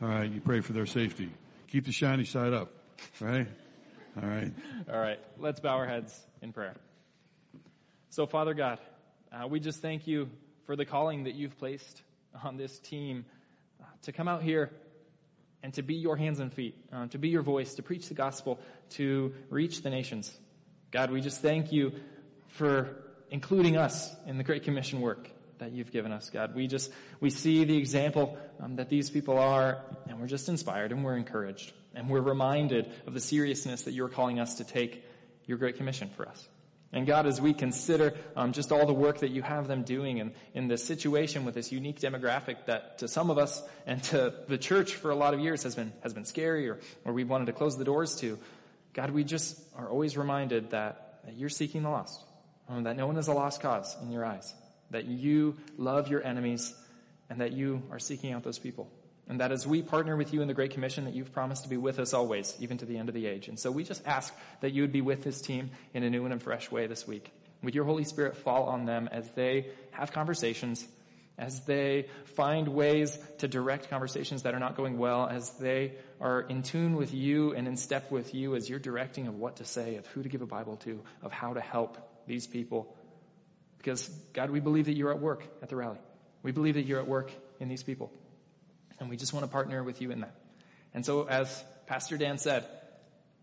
All 0.00 0.06
right. 0.06 0.30
You 0.30 0.40
pray 0.40 0.60
for 0.60 0.72
their 0.72 0.86
safety. 0.86 1.28
Keep 1.66 1.86
the 1.86 1.92
shiny 1.92 2.24
side 2.24 2.52
up, 2.52 2.72
right? 3.18 3.48
All 4.22 4.28
right. 4.28 4.52
All 4.88 5.00
right, 5.00 5.18
let's 5.38 5.58
bow 5.58 5.76
our 5.76 5.88
heads 5.88 6.16
in 6.40 6.52
prayer. 6.52 6.76
So, 8.10 8.26
Father 8.26 8.54
God, 8.54 8.78
uh, 9.32 9.48
we 9.48 9.58
just 9.58 9.82
thank 9.82 10.06
you 10.06 10.28
for 10.66 10.76
the 10.76 10.84
calling 10.84 11.24
that 11.24 11.34
you've 11.34 11.58
placed 11.58 12.02
on 12.44 12.58
this 12.58 12.78
team 12.78 13.24
uh, 13.80 13.86
to 14.02 14.12
come 14.12 14.28
out 14.28 14.44
here 14.44 14.70
and 15.62 15.72
to 15.74 15.82
be 15.82 15.94
your 15.94 16.16
hands 16.16 16.40
and 16.40 16.52
feet, 16.52 16.76
uh, 16.92 17.06
to 17.06 17.18
be 17.18 17.28
your 17.28 17.42
voice, 17.42 17.74
to 17.74 17.82
preach 17.82 18.08
the 18.08 18.14
gospel, 18.14 18.58
to 18.92 19.34
reach 19.50 19.82
the 19.82 19.90
nations. 19.90 20.32
God, 20.90 21.10
we 21.10 21.20
just 21.20 21.40
thank 21.40 21.72
you 21.72 21.92
for 22.48 23.02
including 23.30 23.76
us 23.76 24.14
in 24.26 24.36
the 24.36 24.44
Great 24.44 24.62
Commission 24.62 25.00
work 25.00 25.28
that 25.58 25.72
you've 25.72 25.92
given 25.92 26.12
us, 26.12 26.28
God. 26.28 26.54
We 26.54 26.66
just, 26.66 26.92
we 27.20 27.30
see 27.30 27.64
the 27.64 27.76
example 27.76 28.36
um, 28.60 28.76
that 28.76 28.88
these 28.88 29.10
people 29.10 29.38
are, 29.38 29.80
and 30.08 30.20
we're 30.20 30.26
just 30.26 30.48
inspired 30.48 30.92
and 30.92 31.04
we're 31.04 31.16
encouraged. 31.16 31.72
And 31.94 32.08
we're 32.08 32.20
reminded 32.20 32.90
of 33.06 33.14
the 33.14 33.20
seriousness 33.20 33.82
that 33.82 33.92
you're 33.92 34.08
calling 34.08 34.40
us 34.40 34.56
to 34.56 34.64
take 34.64 35.04
your 35.46 35.58
Great 35.58 35.76
Commission 35.76 36.10
for 36.16 36.28
us. 36.28 36.48
And 36.92 37.06
God, 37.06 37.26
as 37.26 37.40
we 37.40 37.54
consider 37.54 38.14
um, 38.36 38.52
just 38.52 38.70
all 38.70 38.84
the 38.84 38.92
work 38.92 39.20
that 39.20 39.30
you 39.30 39.40
have 39.40 39.66
them 39.66 39.82
doing 39.82 40.18
in, 40.18 40.32
in 40.52 40.68
this 40.68 40.84
situation 40.84 41.46
with 41.46 41.54
this 41.54 41.72
unique 41.72 42.00
demographic 42.00 42.66
that 42.66 42.98
to 42.98 43.08
some 43.08 43.30
of 43.30 43.38
us 43.38 43.62
and 43.86 44.02
to 44.04 44.34
the 44.46 44.58
church 44.58 44.94
for 44.94 45.10
a 45.10 45.14
lot 45.14 45.32
of 45.32 45.40
years 45.40 45.62
has 45.62 45.74
been, 45.74 45.92
has 46.02 46.12
been 46.12 46.26
scary 46.26 46.68
or, 46.68 46.80
or 47.06 47.14
we've 47.14 47.30
wanted 47.30 47.46
to 47.46 47.52
close 47.54 47.78
the 47.78 47.84
doors 47.84 48.16
to, 48.16 48.38
God, 48.94 49.10
we 49.10 49.24
just 49.24 49.58
are 49.76 49.88
always 49.88 50.16
reminded 50.16 50.70
that, 50.70 51.20
that 51.24 51.36
you're 51.36 51.48
seeking 51.48 51.82
the 51.82 51.90
lost, 51.90 52.22
um, 52.68 52.84
that 52.84 52.96
no 52.96 53.06
one 53.06 53.16
is 53.16 53.28
a 53.28 53.32
lost 53.32 53.60
cause 53.60 53.96
in 54.02 54.10
your 54.10 54.24
eyes, 54.24 54.54
that 54.90 55.06
you 55.06 55.56
love 55.78 56.08
your 56.08 56.24
enemies 56.24 56.74
and 57.30 57.40
that 57.40 57.52
you 57.52 57.82
are 57.90 57.98
seeking 57.98 58.32
out 58.32 58.42
those 58.42 58.58
people. 58.58 58.90
And 59.28 59.40
that 59.40 59.52
as 59.52 59.66
we 59.66 59.82
partner 59.82 60.16
with 60.16 60.34
you 60.34 60.42
in 60.42 60.48
the 60.48 60.54
Great 60.54 60.72
Commission, 60.72 61.04
that 61.04 61.14
you've 61.14 61.32
promised 61.32 61.62
to 61.62 61.70
be 61.70 61.76
with 61.76 61.98
us 61.98 62.12
always, 62.12 62.54
even 62.58 62.76
to 62.78 62.84
the 62.84 62.98
end 62.98 63.08
of 63.08 63.14
the 63.14 63.26
age. 63.26 63.48
And 63.48 63.58
so 63.58 63.70
we 63.70 63.84
just 63.84 64.06
ask 64.06 64.34
that 64.60 64.72
you 64.72 64.82
would 64.82 64.92
be 64.92 65.00
with 65.00 65.22
this 65.22 65.40
team 65.40 65.70
in 65.94 66.02
a 66.02 66.10
new 66.10 66.26
and 66.26 66.42
fresh 66.42 66.70
way 66.70 66.86
this 66.86 67.06
week. 67.06 67.32
Would 67.62 67.74
your 67.74 67.84
Holy 67.84 68.04
Spirit 68.04 68.36
fall 68.36 68.64
on 68.64 68.84
them 68.84 69.08
as 69.10 69.30
they 69.30 69.68
have 69.92 70.12
conversations, 70.12 70.86
as 71.38 71.60
they 71.64 72.06
find 72.36 72.68
ways 72.68 73.18
to 73.38 73.48
direct 73.48 73.88
conversations 73.90 74.42
that 74.42 74.54
are 74.54 74.58
not 74.58 74.76
going 74.76 74.98
well, 74.98 75.26
as 75.26 75.50
they 75.58 75.92
are 76.20 76.40
in 76.42 76.62
tune 76.62 76.96
with 76.96 77.14
you 77.14 77.52
and 77.54 77.66
in 77.66 77.76
step 77.76 78.10
with 78.10 78.34
you 78.34 78.54
as 78.54 78.68
you're 78.68 78.78
directing 78.78 79.26
of 79.26 79.36
what 79.36 79.56
to 79.56 79.64
say, 79.64 79.96
of 79.96 80.06
who 80.08 80.22
to 80.22 80.28
give 80.28 80.42
a 80.42 80.46
Bible 80.46 80.76
to, 80.76 81.02
of 81.22 81.32
how 81.32 81.54
to 81.54 81.60
help 81.60 81.98
these 82.26 82.46
people. 82.46 82.94
Because 83.78 84.08
God, 84.32 84.50
we 84.50 84.60
believe 84.60 84.86
that 84.86 84.94
you're 84.94 85.12
at 85.12 85.20
work 85.20 85.44
at 85.62 85.68
the 85.68 85.76
rally. 85.76 85.98
We 86.42 86.52
believe 86.52 86.74
that 86.74 86.84
you're 86.84 87.00
at 87.00 87.08
work 87.08 87.32
in 87.60 87.68
these 87.68 87.82
people. 87.82 88.12
And 89.00 89.08
we 89.08 89.16
just 89.16 89.32
want 89.32 89.44
to 89.44 89.50
partner 89.50 89.82
with 89.82 90.00
you 90.00 90.10
in 90.10 90.20
that. 90.20 90.34
And 90.94 91.04
so 91.04 91.26
as 91.26 91.64
Pastor 91.86 92.16
Dan 92.16 92.38
said, 92.38 92.66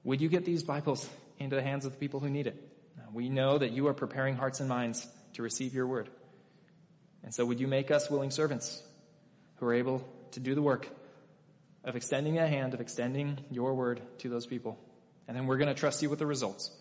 would 0.03 0.21
you 0.21 0.29
get 0.29 0.45
these 0.45 0.63
Bibles 0.63 1.09
into 1.39 1.55
the 1.55 1.61
hands 1.61 1.85
of 1.85 1.91
the 1.91 1.97
people 1.97 2.19
who 2.19 2.29
need 2.29 2.47
it? 2.47 2.65
We 3.13 3.29
know 3.29 3.57
that 3.57 3.71
you 3.71 3.87
are 3.87 3.93
preparing 3.93 4.35
hearts 4.35 4.59
and 4.59 4.69
minds 4.69 5.07
to 5.33 5.41
receive 5.41 5.73
your 5.73 5.87
word. 5.87 6.09
And 7.23 7.33
so 7.33 7.45
would 7.45 7.59
you 7.59 7.67
make 7.67 7.91
us 7.91 8.09
willing 8.09 8.31
servants 8.31 8.81
who 9.57 9.65
are 9.65 9.73
able 9.73 10.07
to 10.31 10.39
do 10.39 10.55
the 10.55 10.61
work 10.61 10.89
of 11.83 11.95
extending 11.95 12.35
that 12.35 12.49
hand, 12.49 12.73
of 12.73 12.81
extending 12.81 13.39
your 13.49 13.73
word 13.73 14.01
to 14.19 14.29
those 14.29 14.45
people. 14.45 14.77
And 15.27 15.35
then 15.35 15.47
we're 15.47 15.57
going 15.57 15.73
to 15.73 15.79
trust 15.79 16.01
you 16.01 16.09
with 16.09 16.19
the 16.19 16.25
results. 16.25 16.71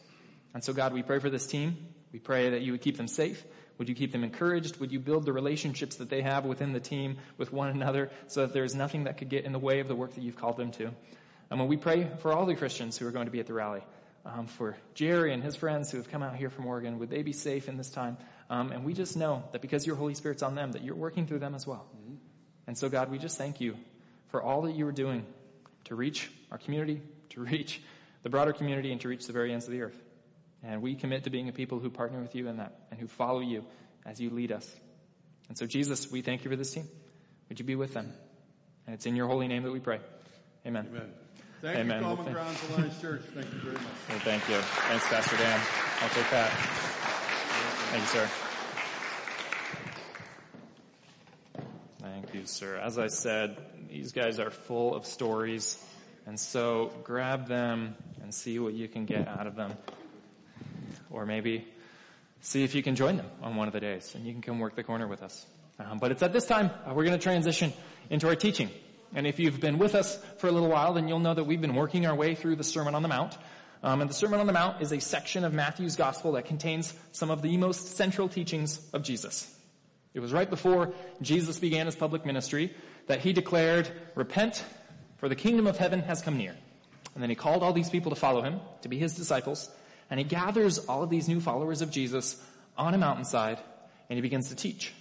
And 0.55 0.65
so 0.65 0.73
God, 0.73 0.93
we 0.93 1.03
pray 1.03 1.19
for 1.19 1.31
this 1.31 1.47
team. 1.47 1.77
We 2.13 2.19
pray 2.19 2.51
that 2.51 2.63
you 2.63 2.73
would 2.73 2.81
keep 2.81 2.97
them 2.97 3.09
safe. 3.09 3.45
Would 3.79 3.89
you 3.89 3.95
keep 3.95 4.11
them 4.11 4.25
encouraged? 4.25 4.79
Would 4.81 4.91
you 4.91 4.99
build 4.99 5.25
the 5.25 5.33
relationships 5.33 5.97
that 5.97 6.11
they 6.11 6.23
have 6.23 6.45
within 6.45 6.73
the 6.73 6.81
team 6.81 7.19
with 7.37 7.53
one 7.53 7.69
another 7.69 8.11
so 8.27 8.41
that 8.43 8.53
there's 8.53 8.75
nothing 8.75 9.05
that 9.05 9.19
could 9.19 9.29
get 9.29 9.45
in 9.45 9.53
the 9.53 9.59
way 9.59 9.81
of 9.81 9.89
the 9.89 9.95
work 9.95 10.15
that 10.15 10.23
you've 10.23 10.37
called 10.37 10.57
them 10.57 10.73
to? 10.73 10.91
And 11.51 11.61
when 11.61 11.69
we 11.69 11.77
pray 11.77 12.11
for 12.19 12.33
all 12.33 12.45
the 12.45 12.57
Christians 12.57 12.99
who 12.99 13.07
are 13.07 13.13
going 13.13 13.27
to 13.27 13.33
be 13.33 13.41
at 13.41 13.47
the 13.47 13.55
rally, 13.55 13.83
um, 14.27 14.47
for 14.47 14.77
Jerry 14.95 15.33
and 15.33 15.43
his 15.43 15.57
friends 15.57 15.91
who 15.91 15.99
have 15.99 16.11
come 16.11 16.23
out 16.23 16.37
here 16.37 16.51
from 16.51 16.67
Oregon, 16.67 16.99
would 16.99 17.09
they 17.09 17.23
be 17.23 17.33
safe 17.33 17.69
in 17.69 17.77
this 17.77 17.91
time? 17.91 18.19
Um, 18.51 18.73
and 18.73 18.85
we 18.85 18.95
just 18.95 19.17
know 19.17 19.45
that 19.53 19.61
because 19.61 19.87
your 19.87 19.97
Holy 19.97 20.15
Spirit's 20.15 20.43
on 20.43 20.55
them, 20.55 20.73
that 20.73 20.83
you're 20.83 20.95
working 20.95 21.27
through 21.27 21.41
them 21.41 21.55
as 21.55 21.67
well. 21.67 21.87
And 22.67 22.77
so 22.77 22.89
God, 22.89 23.11
we 23.11 23.19
just 23.19 23.39
thank 23.39 23.61
you 23.61 23.77
for 24.29 24.43
all 24.43 24.63
that 24.63 24.73
you 24.73 24.87
are 24.87 24.93
doing 24.93 25.25
to 25.85 25.95
reach 25.95 26.31
our 26.51 26.59
community, 26.59 27.01
to 27.31 27.41
reach 27.43 27.83
the 28.23 28.31
broader 28.31 28.53
community, 28.53 28.93
and 28.93 29.01
to 29.03 29.09
reach 29.09 29.27
the 29.27 29.33
very 29.33 29.53
ends 29.53 29.67
of 29.67 29.73
the 29.73 29.83
earth. 29.83 30.01
And 30.63 30.83
we 30.83 30.95
commit 30.95 31.25
to 31.25 31.31
being 31.31 31.49
a 31.49 31.53
people 31.53 31.79
who 31.79 31.89
partner 31.89 32.21
with 32.21 32.35
you 32.35 32.49
in 32.49 32.57
that 32.57 32.75
and 32.91 32.99
who 32.99 33.07
follow 33.07 33.41
you 33.41 33.65
as 34.05 34.21
you 34.21 34.31
lead 34.31 34.51
us. 34.53 34.69
And 35.49 35.57
so, 35.57 35.67
Jesus, 35.67 36.11
we 36.11 36.21
thank 36.21 36.45
you 36.45 36.51
for 36.51 36.57
this 36.57 36.73
team. 36.73 36.89
Would 37.49 37.59
you 37.59 37.65
be 37.65 37.77
with 37.77 37.95
them? 37.95 38.13
And 38.87 38.95
it's 38.95 39.07
in 39.07 39.15
your 39.17 39.29
holy 39.29 39.49
name 39.49 39.63
that 39.63 39.73
we 39.73 39.81
pray. 39.81 40.01
Amen. 40.67 40.89
Amen. 40.91 41.13
Thank 41.63 41.79
Amen. 41.79 41.99
you, 41.99 42.05
Common 42.05 42.25
thank- 42.25 42.37
Grounds 42.37 42.59
Alliance 42.71 43.01
Church. 43.01 43.23
Thank 43.35 43.47
you 43.53 43.59
very 43.61 43.75
much. 43.75 43.83
Well, 44.09 44.19
thank 44.21 44.49
you. 44.49 44.57
Thanks, 44.57 45.07
Pastor 45.07 45.37
Dan. 45.37 45.61
I'll 46.03 46.09
take 46.11 46.31
that. 46.31 47.08
Thank 47.91 48.03
you, 48.03 48.09
sir. 48.09 48.29
Thank 52.03 52.35
you, 52.35 52.45
sir. 52.45 52.77
As 52.77 52.99
I 52.99 53.07
said, 53.07 53.57
these 53.89 54.13
guys 54.13 54.39
are 54.39 54.51
full 54.51 54.95
of 54.95 55.07
stories, 55.07 55.83
and 56.27 56.39
so 56.39 56.93
grab 57.03 57.49
them 57.49 57.97
and 58.23 58.35
see 58.35 58.59
what 58.59 58.75
you 58.75 58.89
can 58.89 59.07
get 59.07 59.27
out 59.27 59.47
of 59.47 59.57
them. 59.57 59.73
Or 61.11 61.25
maybe 61.25 61.67
see 62.43 62.63
if 62.63 62.75
you 62.75 62.83
can 62.83 62.95
join 62.95 63.17
them 63.17 63.31
on 63.41 63.57
one 63.57 63.69
of 63.69 63.73
the 63.73 63.81
days, 63.81 64.15
and 64.15 64.27
you 64.27 64.33
can 64.33 64.43
come 64.43 64.59
work 64.59 64.77
the 64.77 64.85
corner 64.85 65.07
with 65.07 65.23
us. 65.23 65.47
Um, 65.79 65.99
but 65.99 66.11
it's 66.11 66.23
at 66.23 66.35
this 66.35 66.45
time 66.45 66.71
uh, 66.85 66.93
we're 66.93 67.05
going 67.05 67.19
to 67.19 67.23
transition 67.23 67.73
into 68.11 68.29
our 68.29 68.37
teaching. 68.37 68.69
And 69.15 69.27
if 69.27 69.39
you've 69.39 69.61
been 69.61 69.79
with 69.79 69.95
us 69.95 70.23
for 70.37 70.49
a 70.49 70.53
little 70.53 70.69
while, 70.69 70.93
then 70.93 71.09
you'll 71.09 71.21
know 71.21 71.33
that 71.33 71.45
we've 71.45 71.63
been 71.63 71.75
working 71.75 72.05
our 72.05 72.15
way 72.15 72.35
through 72.35 72.57
the 72.57 72.65
Sermon 72.65 72.95
on 72.95 73.01
the 73.01 73.09
Mount. 73.09 73.35
Um, 73.83 74.01
and 74.01 74.11
the 74.11 74.15
Sermon 74.15 74.41
on 74.41 74.47
the 74.47 74.53
Mount 74.53 74.83
is 74.83 74.93
a 74.93 75.01
section 75.01 75.45
of 75.45 75.53
Matthew's 75.53 75.97
Gospel 75.97 76.33
that 76.33 76.47
contains 76.47 76.93
some 77.13 77.31
of 77.31 77.43
the 77.43 77.57
most 77.57 77.97
central 77.97 78.29
teachings 78.29 78.81
of 78.93 79.03
Jesus. 79.03 79.55
It 80.15 80.21
was 80.21 80.33
right 80.33 80.51
before 80.51 80.93
Jesus 81.23 81.59
began 81.59 81.87
his 81.87 81.95
public 81.95 82.27
ministry 82.27 82.75
that 83.07 83.21
he 83.21 83.33
declared, 83.33 83.89
repent, 84.15 84.65
for 85.19 85.29
the 85.29 85.37
kingdom 85.37 85.67
of 85.67 85.77
heaven 85.77 86.01
has 86.01 86.23
come 86.23 86.37
near. 86.37 86.57
And 87.15 87.23
then 87.23 87.31
he 87.31 87.37
called 87.37 87.63
all 87.63 87.73
these 87.73 87.91
people 87.91 88.11
to 88.11 88.17
follow 88.17 88.43
him, 88.43 88.61
to 88.83 88.89
be 88.89 88.99
his 88.99 89.15
disciples, 89.15 89.71
and 90.11 90.19
he 90.19 90.25
gathers 90.25 90.79
all 90.79 91.03
of 91.03 91.11
these 91.11 91.29
new 91.29 91.41
followers 91.41 91.83
of 91.83 91.91
Jesus 91.91 92.41
on 92.77 92.95
a 92.95 92.99
mountainside, 92.99 93.59
and 94.09 94.17
he 94.17 94.21
begins 94.21 94.49
to 94.49 94.57
teach. 94.57 94.93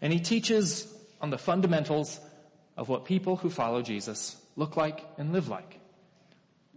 And 0.00 0.12
he 0.12 0.20
teaches 0.20 0.92
on 1.20 1.30
the 1.30 1.38
fundamentals 1.38 2.20
of 2.76 2.88
what 2.88 3.04
people 3.04 3.36
who 3.36 3.50
follow 3.50 3.82
Jesus 3.82 4.36
look 4.56 4.76
like 4.76 5.04
and 5.16 5.32
live 5.32 5.48
like. 5.48 5.78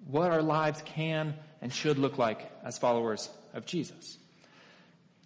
What 0.08 0.32
our 0.32 0.42
lives 0.42 0.82
can 0.86 1.36
and 1.62 1.74
should 1.74 1.98
look 1.98 2.18
like 2.18 2.50
as 2.64 2.78
followers 2.78 3.30
of 3.54 3.66
Jesus. 3.66 4.18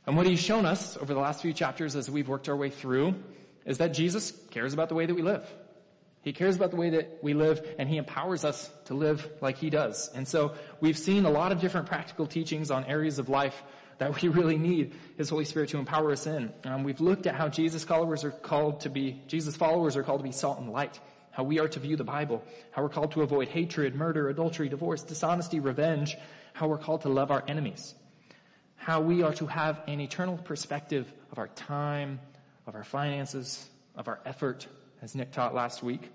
And 0.05 0.17
what 0.17 0.25
he's 0.25 0.41
shown 0.41 0.65
us 0.65 0.97
over 0.97 1.13
the 1.13 1.19
last 1.19 1.41
few 1.41 1.53
chapters 1.53 1.95
as 1.95 2.09
we've 2.09 2.27
worked 2.27 2.49
our 2.49 2.55
way 2.55 2.69
through 2.69 3.15
is 3.65 3.77
that 3.77 3.93
Jesus 3.93 4.33
cares 4.51 4.73
about 4.73 4.89
the 4.89 4.95
way 4.95 5.05
that 5.05 5.13
we 5.13 5.21
live. 5.21 5.45
He 6.23 6.33
cares 6.33 6.55
about 6.55 6.71
the 6.71 6.77
way 6.77 6.91
that 6.91 7.19
we 7.21 7.33
live 7.33 7.65
and 7.77 7.89
he 7.89 7.97
empowers 7.97 8.45
us 8.45 8.69
to 8.85 8.93
live 8.93 9.29
like 9.41 9.57
he 9.57 9.69
does. 9.69 10.09
And 10.13 10.27
so 10.27 10.53
we've 10.79 10.97
seen 10.97 11.25
a 11.25 11.29
lot 11.29 11.51
of 11.51 11.59
different 11.59 11.87
practical 11.87 12.27
teachings 12.27 12.71
on 12.71 12.85
areas 12.85 13.19
of 13.19 13.29
life 13.29 13.61
that 13.97 14.21
we 14.21 14.27
really 14.29 14.57
need 14.57 14.93
his 15.17 15.29
Holy 15.29 15.45
Spirit 15.45 15.69
to 15.69 15.77
empower 15.77 16.11
us 16.11 16.25
in. 16.25 16.51
Um, 16.63 16.83
we've 16.83 17.01
looked 17.01 17.27
at 17.27 17.35
how 17.35 17.49
Jesus 17.49 17.83
followers 17.83 18.23
are 18.23 18.31
called 18.31 18.81
to 18.81 18.89
be, 18.89 19.21
Jesus 19.27 19.55
followers 19.55 19.95
are 19.95 20.03
called 20.03 20.19
to 20.19 20.23
be 20.23 20.31
salt 20.31 20.59
and 20.59 20.71
light. 20.71 20.99
How 21.33 21.43
we 21.43 21.59
are 21.59 21.67
to 21.67 21.79
view 21.79 21.97
the 21.97 22.03
Bible. 22.05 22.41
How 22.71 22.81
we're 22.81 22.89
called 22.89 23.11
to 23.11 23.21
avoid 23.21 23.49
hatred, 23.49 23.95
murder, 23.95 24.29
adultery, 24.29 24.69
divorce, 24.69 25.03
dishonesty, 25.03 25.59
revenge. 25.59 26.15
How 26.53 26.67
we're 26.67 26.77
called 26.77 27.01
to 27.01 27.09
love 27.09 27.29
our 27.29 27.43
enemies 27.47 27.93
how 28.83 28.99
we 28.99 29.23
are 29.23 29.33
to 29.33 29.45
have 29.45 29.81
an 29.87 30.01
eternal 30.01 30.37
perspective 30.37 31.11
of 31.31 31.39
our 31.39 31.47
time, 31.47 32.19
of 32.67 32.75
our 32.75 32.83
finances, 32.83 33.65
of 33.95 34.09
our 34.09 34.19
effort, 34.25 34.67
as 35.01 35.15
Nick 35.15 35.31
taught 35.31 35.55
last 35.55 35.81
week. 35.81 36.11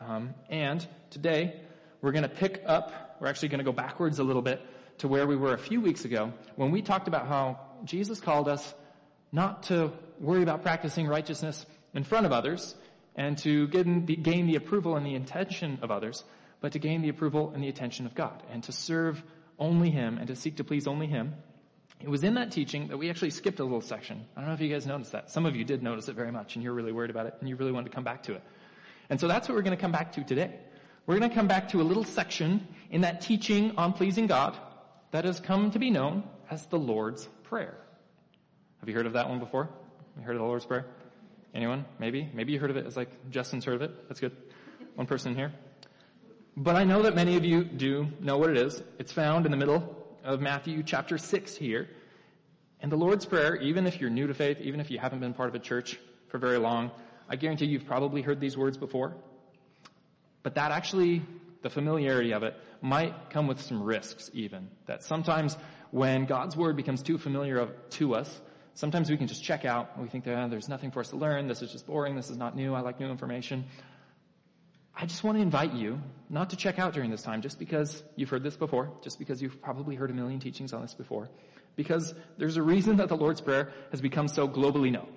Um, 0.00 0.32
and 0.48 0.86
today, 1.10 1.60
we're 2.00 2.12
going 2.12 2.22
to 2.22 2.28
pick 2.28 2.62
up, 2.64 3.16
we're 3.20 3.26
actually 3.26 3.48
going 3.48 3.58
to 3.58 3.64
go 3.64 3.72
backwards 3.72 4.20
a 4.20 4.24
little 4.24 4.42
bit 4.42 4.60
to 4.98 5.08
where 5.08 5.26
we 5.26 5.34
were 5.34 5.52
a 5.52 5.58
few 5.58 5.80
weeks 5.80 6.04
ago 6.04 6.32
when 6.54 6.70
we 6.70 6.80
talked 6.80 7.08
about 7.08 7.26
how 7.26 7.58
Jesus 7.84 8.20
called 8.20 8.48
us 8.48 8.72
not 9.32 9.64
to 9.64 9.90
worry 10.20 10.44
about 10.44 10.62
practicing 10.62 11.08
righteousness 11.08 11.66
in 11.92 12.04
front 12.04 12.24
of 12.24 12.30
others 12.30 12.76
and 13.16 13.36
to 13.38 13.66
gain 13.68 14.46
the, 14.46 14.56
approval 14.56 14.96
and 14.96 15.04
the 15.04 15.14
attention 15.14 15.78
of 15.82 15.90
others, 15.90 16.24
but 16.60 16.72
to 16.72 16.78
gain 16.78 17.02
the 17.02 17.08
approval 17.08 17.52
and 17.54 17.62
the 17.62 17.68
attention 17.68 18.06
of 18.06 18.14
God 18.14 18.42
and 18.50 18.62
to 18.64 18.72
serve 18.72 19.22
only 19.58 19.90
Him 19.90 20.18
and 20.18 20.28
to 20.28 20.36
seek 20.36 20.56
to 20.56 20.64
please 20.64 20.86
only 20.86 21.06
Him 21.06 21.34
it 22.02 22.08
was 22.08 22.24
in 22.24 22.34
that 22.34 22.50
teaching 22.50 22.88
that 22.88 22.96
we 22.96 23.10
actually 23.10 23.30
skipped 23.30 23.60
a 23.60 23.64
little 23.64 23.80
section. 23.80 24.24
I 24.36 24.40
don't 24.40 24.48
know 24.48 24.54
if 24.54 24.60
you 24.60 24.68
guys 24.68 24.86
noticed 24.86 25.12
that. 25.12 25.30
Some 25.30 25.46
of 25.46 25.54
you 25.54 25.64
did 25.64 25.82
notice 25.82 26.08
it 26.08 26.16
very 26.16 26.32
much 26.32 26.56
and 26.56 26.64
you're 26.64 26.72
really 26.72 26.90
worried 26.90 27.10
about 27.10 27.26
it 27.26 27.34
and 27.38 27.48
you 27.48 27.54
really 27.54 27.70
wanted 27.70 27.90
to 27.90 27.94
come 27.94 28.02
back 28.02 28.24
to 28.24 28.34
it. 28.34 28.42
And 29.08 29.20
so 29.20 29.28
that's 29.28 29.48
what 29.48 29.54
we're 29.54 29.62
going 29.62 29.76
to 29.76 29.80
come 29.80 29.92
back 29.92 30.12
to 30.12 30.24
today. 30.24 30.52
We're 31.06 31.18
going 31.18 31.30
to 31.30 31.34
come 31.34 31.46
back 31.46 31.68
to 31.70 31.80
a 31.80 31.84
little 31.84 32.04
section 32.04 32.66
in 32.90 33.02
that 33.02 33.20
teaching 33.20 33.74
on 33.76 33.92
pleasing 33.92 34.26
God 34.26 34.56
that 35.12 35.24
has 35.24 35.38
come 35.38 35.70
to 35.72 35.78
be 35.78 35.90
known 35.90 36.24
as 36.50 36.66
the 36.66 36.78
Lord's 36.78 37.28
Prayer. 37.44 37.76
Have 38.80 38.88
you 38.88 38.94
heard 38.94 39.06
of 39.06 39.12
that 39.12 39.28
one 39.28 39.38
before? 39.38 39.68
You 40.16 40.24
heard 40.24 40.36
of 40.36 40.42
the 40.42 40.46
Lord's 40.46 40.66
Prayer? 40.66 40.86
Anyone? 41.54 41.84
Maybe? 41.98 42.28
Maybe 42.32 42.52
you 42.52 42.60
heard 42.60 42.70
of 42.70 42.76
it. 42.76 42.86
It's 42.86 42.96
like 42.96 43.30
Justin's 43.30 43.64
heard 43.64 43.76
of 43.76 43.82
it. 43.82 44.08
That's 44.08 44.20
good. 44.20 44.36
One 44.94 45.06
person 45.06 45.34
here. 45.34 45.52
But 46.56 46.76
I 46.76 46.84
know 46.84 47.02
that 47.02 47.14
many 47.14 47.36
of 47.36 47.44
you 47.44 47.64
do 47.64 48.08
know 48.20 48.38
what 48.38 48.50
it 48.50 48.56
is. 48.56 48.82
It's 48.98 49.12
found 49.12 49.46
in 49.46 49.50
the 49.50 49.56
middle 49.56 49.96
of 50.24 50.40
Matthew 50.40 50.82
chapter 50.82 51.18
6 51.18 51.56
here. 51.56 51.88
And 52.80 52.90
the 52.90 52.96
Lord's 52.96 53.24
Prayer, 53.24 53.56
even 53.56 53.86
if 53.86 54.00
you're 54.00 54.10
new 54.10 54.26
to 54.26 54.34
faith, 54.34 54.58
even 54.60 54.80
if 54.80 54.90
you 54.90 54.98
haven't 54.98 55.20
been 55.20 55.34
part 55.34 55.48
of 55.48 55.54
a 55.54 55.58
church 55.58 55.98
for 56.28 56.38
very 56.38 56.58
long, 56.58 56.90
I 57.28 57.36
guarantee 57.36 57.66
you've 57.66 57.86
probably 57.86 58.22
heard 58.22 58.40
these 58.40 58.56
words 58.56 58.76
before. 58.76 59.14
But 60.42 60.56
that 60.56 60.72
actually, 60.72 61.22
the 61.62 61.70
familiarity 61.70 62.32
of 62.32 62.42
it, 62.42 62.54
might 62.80 63.30
come 63.30 63.46
with 63.46 63.60
some 63.60 63.82
risks 63.82 64.30
even. 64.34 64.68
That 64.86 65.04
sometimes 65.04 65.56
when 65.92 66.24
God's 66.26 66.56
Word 66.56 66.76
becomes 66.76 67.02
too 67.02 67.16
familiar 67.16 67.68
to 67.90 68.14
us, 68.14 68.40
sometimes 68.74 69.10
we 69.10 69.16
can 69.16 69.26
just 69.26 69.42
check 69.42 69.64
out 69.64 69.98
we 69.98 70.08
think 70.08 70.26
oh, 70.26 70.48
there's 70.48 70.68
nothing 70.68 70.90
for 70.90 71.00
us 71.00 71.10
to 71.10 71.16
learn, 71.16 71.48
this 71.48 71.62
is 71.62 71.72
just 71.72 71.86
boring, 71.86 72.16
this 72.16 72.30
is 72.30 72.36
not 72.36 72.56
new, 72.56 72.74
I 72.74 72.80
like 72.80 73.00
new 73.00 73.10
information. 73.10 73.64
I 74.94 75.06
just 75.06 75.24
want 75.24 75.38
to 75.38 75.42
invite 75.42 75.72
you 75.72 76.00
not 76.28 76.50
to 76.50 76.56
check 76.56 76.78
out 76.78 76.92
during 76.92 77.10
this 77.10 77.22
time 77.22 77.40
just 77.40 77.58
because 77.58 78.02
you've 78.14 78.28
heard 78.28 78.42
this 78.42 78.56
before, 78.56 78.90
just 79.02 79.18
because 79.18 79.40
you've 79.40 79.60
probably 79.62 79.96
heard 79.96 80.10
a 80.10 80.14
million 80.14 80.38
teachings 80.38 80.72
on 80.72 80.82
this 80.82 80.94
before, 80.94 81.30
because 81.76 82.14
there's 82.36 82.58
a 82.58 82.62
reason 82.62 82.96
that 82.96 83.08
the 83.08 83.16
Lord's 83.16 83.40
Prayer 83.40 83.72
has 83.90 84.00
become 84.00 84.28
so 84.28 84.46
globally 84.46 84.92
known. 84.92 85.08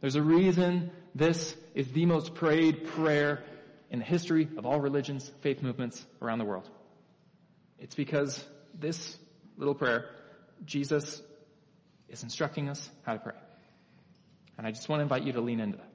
There's 0.00 0.14
a 0.14 0.22
reason 0.22 0.90
this 1.14 1.56
is 1.74 1.90
the 1.90 2.06
most 2.06 2.34
prayed 2.34 2.86
prayer 2.86 3.42
in 3.90 3.98
the 3.98 4.04
history 4.04 4.48
of 4.56 4.66
all 4.66 4.80
religions, 4.80 5.30
faith 5.40 5.62
movements 5.62 6.04
around 6.22 6.38
the 6.38 6.44
world. 6.44 6.68
It's 7.78 7.94
because 7.94 8.44
this 8.78 9.16
little 9.56 9.74
prayer, 9.74 10.10
Jesus 10.64 11.22
is 12.08 12.22
instructing 12.22 12.68
us 12.68 12.90
how 13.04 13.14
to 13.14 13.18
pray. 13.18 13.34
And 14.58 14.66
I 14.66 14.70
just 14.70 14.88
want 14.88 15.00
to 15.00 15.02
invite 15.02 15.22
you 15.22 15.32
to 15.32 15.40
lean 15.40 15.60
into 15.60 15.76
that. 15.78 15.90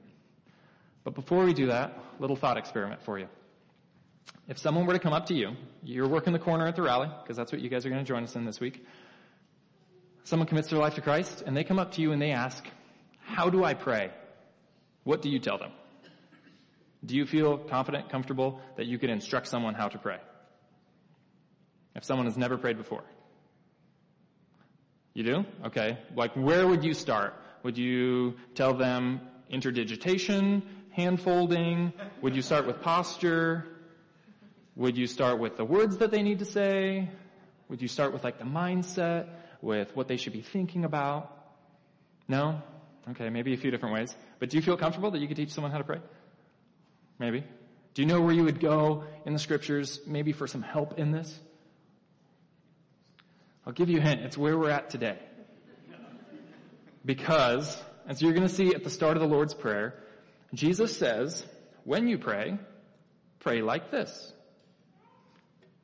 But 1.04 1.14
before 1.14 1.44
we 1.44 1.52
do 1.52 1.66
that, 1.66 1.98
little 2.18 2.36
thought 2.36 2.56
experiment 2.56 3.02
for 3.02 3.18
you. 3.18 3.26
If 4.48 4.58
someone 4.58 4.86
were 4.86 4.92
to 4.92 4.98
come 4.98 5.12
up 5.12 5.26
to 5.26 5.34
you, 5.34 5.56
you're 5.82 6.08
working 6.08 6.32
the 6.32 6.38
corner 6.38 6.66
at 6.66 6.76
the 6.76 6.82
rally, 6.82 7.08
because 7.22 7.36
that's 7.36 7.52
what 7.52 7.60
you 7.60 7.68
guys 7.68 7.84
are 7.86 7.90
going 7.90 8.04
to 8.04 8.08
join 8.08 8.22
us 8.22 8.36
in 8.36 8.44
this 8.44 8.60
week. 8.60 8.84
Someone 10.24 10.46
commits 10.46 10.68
their 10.68 10.78
life 10.78 10.94
to 10.94 11.00
Christ, 11.00 11.42
and 11.44 11.56
they 11.56 11.64
come 11.64 11.78
up 11.78 11.92
to 11.92 12.00
you 12.00 12.12
and 12.12 12.22
they 12.22 12.30
ask, 12.30 12.64
how 13.24 13.50
do 13.50 13.64
I 13.64 13.74
pray? 13.74 14.10
What 15.04 15.22
do 15.22 15.28
you 15.28 15.38
tell 15.38 15.58
them? 15.58 15.72
Do 17.04 17.16
you 17.16 17.26
feel 17.26 17.58
confident, 17.58 18.10
comfortable 18.10 18.60
that 18.76 18.86
you 18.86 18.98
could 18.98 19.10
instruct 19.10 19.48
someone 19.48 19.74
how 19.74 19.88
to 19.88 19.98
pray? 19.98 20.18
If 21.96 22.04
someone 22.04 22.26
has 22.26 22.36
never 22.36 22.56
prayed 22.56 22.78
before. 22.78 23.02
You 25.14 25.22
do? 25.24 25.44
Okay. 25.66 25.98
Like 26.16 26.32
where 26.34 26.66
would 26.66 26.84
you 26.84 26.94
start? 26.94 27.34
Would 27.62 27.78
you 27.78 28.36
tell 28.54 28.74
them 28.74 29.20
interdigitation, 29.50 30.62
hand 30.90 31.20
folding? 31.20 31.92
Would 32.22 32.34
you 32.34 32.42
start 32.42 32.66
with 32.66 32.80
posture? 32.80 33.66
Would 34.76 34.96
you 34.96 35.06
start 35.06 35.38
with 35.38 35.56
the 35.56 35.64
words 35.64 35.98
that 35.98 36.10
they 36.10 36.22
need 36.22 36.38
to 36.38 36.44
say? 36.44 37.10
Would 37.68 37.82
you 37.82 37.88
start 37.88 38.12
with 38.12 38.24
like 38.24 38.38
the 38.38 38.44
mindset, 38.44 39.28
with 39.60 39.94
what 39.94 40.08
they 40.08 40.16
should 40.16 40.32
be 40.32 40.40
thinking 40.40 40.84
about? 40.84 41.30
No? 42.28 42.62
Okay, 43.10 43.28
maybe 43.30 43.52
a 43.52 43.56
few 43.56 43.70
different 43.70 43.94
ways. 43.94 44.16
But 44.38 44.50
do 44.50 44.56
you 44.56 44.62
feel 44.62 44.76
comfortable 44.76 45.10
that 45.10 45.18
you 45.18 45.28
could 45.28 45.36
teach 45.36 45.50
someone 45.50 45.72
how 45.72 45.78
to 45.78 45.84
pray? 45.84 46.00
Maybe. 47.18 47.44
Do 47.94 48.02
you 48.02 48.06
know 48.06 48.20
where 48.20 48.32
you 48.32 48.44
would 48.44 48.60
go 48.60 49.04
in 49.26 49.32
the 49.32 49.38
scriptures, 49.38 50.00
maybe 50.06 50.32
for 50.32 50.46
some 50.46 50.62
help 50.62 50.98
in 50.98 51.10
this? 51.12 51.38
I'll 53.66 53.72
give 53.72 53.88
you 53.88 53.98
a 53.98 54.00
hint. 54.02 54.22
It's 54.22 54.36
where 54.36 54.58
we're 54.58 54.70
at 54.70 54.90
today. 54.90 55.18
Because, 57.04 57.80
as 58.08 58.20
you're 58.20 58.32
going 58.32 58.46
to 58.46 58.54
see 58.54 58.74
at 58.74 58.84
the 58.84 58.90
start 58.90 59.16
of 59.16 59.22
the 59.22 59.28
Lord's 59.28 59.54
Prayer, 59.54 60.02
Jesus 60.54 60.96
says, 60.96 61.46
when 61.84 62.08
you 62.08 62.18
pray, 62.18 62.58
pray 63.40 63.62
like 63.62 63.90
this. 63.90 64.32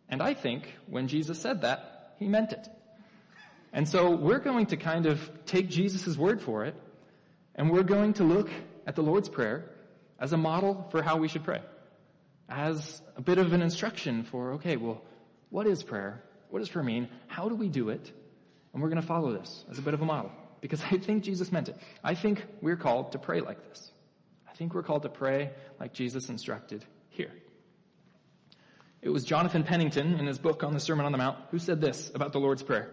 And 0.09 0.23
I 0.23 0.35
think 0.35 0.75
when 0.87 1.09
Jesus 1.09 1.41
said 1.41 1.63
that, 1.63 2.15
he 2.19 2.27
meant 2.27 2.53
it. 2.53 2.69
And 3.73 3.89
so 3.89 4.11
we're 4.11 4.39
going 4.39 4.67
to 4.67 4.77
kind 4.77 5.07
of 5.07 5.31
take 5.45 5.69
Jesus' 5.69 6.17
word 6.17 6.41
for 6.41 6.65
it, 6.65 6.75
and 7.55 7.71
we're 7.71 7.83
going 7.83 8.15
to 8.15 8.25
look 8.25 8.51
at 8.87 8.97
the 8.97 9.03
Lord's 9.03 9.29
Prayer 9.29 9.71
as 10.19 10.33
a 10.33 10.37
model 10.37 10.89
for 10.91 11.03
how 11.03 11.17
we 11.17 11.29
should 11.29 11.45
pray. 11.45 11.61
As 12.49 13.03
a 13.17 13.21
bit 13.21 13.39
of 13.39 13.53
an 13.53 13.61
instruction 13.61 14.25
for, 14.25 14.53
okay, 14.55 14.77
well, 14.77 15.03
what 15.51 15.67
is 15.67 15.83
prayer? 15.83 16.25
What 16.51 16.61
does 16.61 16.69
prayer 16.69 16.85
mean? 16.85 17.09
How 17.27 17.49
do 17.49 17.55
we 17.55 17.69
do 17.69 17.91
it? 17.91 18.13
And 18.73 18.83
we're 18.83 18.89
going 18.89 19.01
to 19.01 19.07
follow 19.07 19.33
this 19.33 19.65
as 19.71 19.79
a 19.79 19.83
bit 19.83 19.95
of 19.95 20.03
a 20.03 20.05
model 20.05 20.31
because 20.61 20.83
I 20.91 20.99
think 20.99 21.25
Jesus 21.25 21.53
meant 21.53 21.69
it. 21.69 21.77
I 22.03 22.15
think 22.15 22.45
we're 22.61 22.77
called 22.77 23.13
to 23.13 23.19
pray 23.19 23.41
like 23.41 23.69
this. 23.69 23.91
I 24.49 24.55
think 24.55 24.75
we're 24.75 24.83
called 24.83 25.03
to 25.03 25.09
pray 25.09 25.51
like 25.79 25.93
Jesus 25.93 26.29
instructed 26.29 26.85
here. 27.09 27.33
It 29.01 29.11
was 29.11 29.25
Jonathan 29.25 29.63
Pennington 29.63 30.19
in 30.19 30.27
his 30.27 30.39
book 30.39 30.65
on 30.65 30.75
the 30.75 30.81
Sermon 30.81 31.07
on 31.07 31.13
the 31.13 31.19
Mount 31.19 31.39
who 31.51 31.59
said 31.59 31.81
this 31.81 32.11
about 32.15 32.33
the 32.33 32.41
Lord's 32.41 32.63
Prayer. 32.63 32.91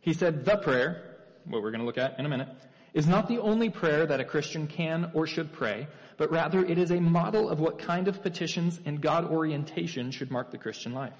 He 0.00 0.12
said, 0.12 0.44
the 0.44 0.56
prayer, 0.56 1.16
what 1.44 1.62
we're 1.62 1.70
going 1.70 1.80
to 1.80 1.86
look 1.86 1.98
at 1.98 2.18
in 2.18 2.26
a 2.26 2.28
minute, 2.28 2.48
is 2.92 3.08
not 3.08 3.26
the 3.26 3.38
only 3.38 3.70
prayer 3.70 4.06
that 4.06 4.20
a 4.20 4.24
Christian 4.24 4.68
can 4.68 5.10
or 5.14 5.26
should 5.26 5.52
pray, 5.52 5.88
but 6.16 6.30
rather 6.30 6.64
it 6.64 6.78
is 6.78 6.92
a 6.92 7.00
model 7.00 7.48
of 7.48 7.58
what 7.58 7.78
kind 7.78 8.06
of 8.06 8.22
petitions 8.22 8.80
and 8.84 9.00
God 9.00 9.24
orientation 9.24 10.12
should 10.12 10.30
mark 10.30 10.52
the 10.52 10.58
Christian 10.58 10.92
life. 10.92 11.16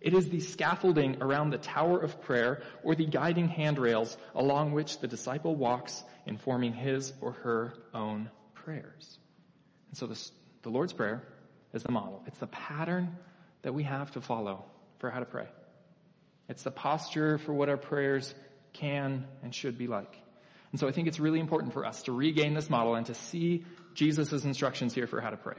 It 0.00 0.14
is 0.14 0.28
the 0.28 0.40
scaffolding 0.40 1.22
around 1.22 1.50
the 1.50 1.58
tower 1.58 1.98
of 1.98 2.20
prayer 2.22 2.62
or 2.82 2.94
the 2.94 3.06
guiding 3.06 3.48
handrails 3.48 4.16
along 4.34 4.72
which 4.72 5.00
the 5.00 5.08
disciple 5.08 5.56
walks 5.56 6.04
in 6.26 6.36
forming 6.36 6.72
his 6.72 7.12
or 7.20 7.32
her 7.32 7.74
own 7.94 8.30
prayers. 8.54 9.18
And 9.88 9.96
so 9.96 10.06
this, 10.06 10.32
the 10.62 10.70
Lord's 10.70 10.92
Prayer 10.92 11.22
is 11.72 11.82
the 11.82 11.92
model. 11.92 12.22
It's 12.26 12.38
the 12.38 12.46
pattern 12.46 13.16
that 13.62 13.72
we 13.72 13.84
have 13.84 14.10
to 14.12 14.20
follow 14.20 14.64
for 14.98 15.10
how 15.10 15.20
to 15.20 15.24
pray. 15.24 15.48
It's 16.48 16.62
the 16.62 16.70
posture 16.70 17.38
for 17.38 17.52
what 17.52 17.68
our 17.68 17.76
prayers 17.76 18.34
can 18.72 19.26
and 19.42 19.54
should 19.54 19.78
be 19.78 19.86
like. 19.86 20.14
And 20.72 20.80
so 20.80 20.88
I 20.88 20.92
think 20.92 21.08
it's 21.08 21.18
really 21.18 21.40
important 21.40 21.72
for 21.72 21.84
us 21.86 22.02
to 22.02 22.12
regain 22.12 22.54
this 22.54 22.68
model 22.68 22.94
and 22.94 23.06
to 23.06 23.14
see 23.14 23.64
Jesus' 23.94 24.44
instructions 24.44 24.94
here 24.94 25.06
for 25.06 25.20
how 25.20 25.30
to 25.30 25.36
pray. 25.36 25.56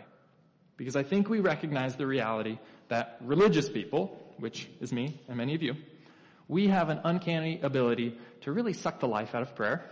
Because 0.78 0.96
I 0.96 1.04
think 1.04 1.28
we 1.28 1.40
recognize 1.40 1.96
the 1.96 2.06
reality 2.06 2.60
that 2.90 3.18
religious 3.22 3.68
people, 3.68 4.22
which 4.40 4.70
is 4.80 4.92
me 4.92 5.20
and 5.28 5.38
many 5.38 5.56
of 5.56 5.62
you, 5.62 5.76
we 6.48 6.68
have 6.68 6.90
an 6.90 7.02
uncanny 7.04 7.60
ability 7.62 8.18
to 8.42 8.52
really 8.52 8.74
suck 8.74 9.00
the 9.00 9.08
life 9.08 9.36
out 9.36 9.42
of 9.42 9.56
prayer. 9.56 9.84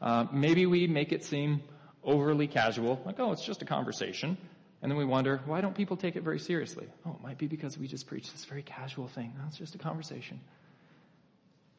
Uh, 0.00 0.26
maybe 0.32 0.66
we 0.66 0.86
make 0.86 1.12
it 1.12 1.24
seem 1.24 1.62
overly 2.04 2.46
casual, 2.46 3.00
like, 3.04 3.18
oh, 3.18 3.32
it's 3.32 3.44
just 3.44 3.62
a 3.62 3.64
conversation. 3.64 4.36
And 4.80 4.90
then 4.90 4.96
we 4.96 5.04
wonder, 5.04 5.40
why 5.46 5.60
don't 5.60 5.74
people 5.74 5.96
take 5.96 6.14
it 6.14 6.22
very 6.22 6.38
seriously? 6.38 6.86
Oh, 7.04 7.16
it 7.18 7.22
might 7.22 7.38
be 7.38 7.48
because 7.48 7.76
we 7.76 7.88
just 7.88 8.06
preach 8.06 8.30
this 8.30 8.44
very 8.44 8.62
casual 8.62 9.08
thing. 9.08 9.32
No, 9.36 9.44
it's 9.48 9.56
just 9.56 9.74
a 9.74 9.78
conversation. 9.78 10.40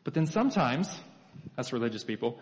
But 0.04 0.13
then 0.13 0.26
sometimes, 0.26 1.00
as 1.58 1.72
religious 1.72 2.04
people, 2.04 2.39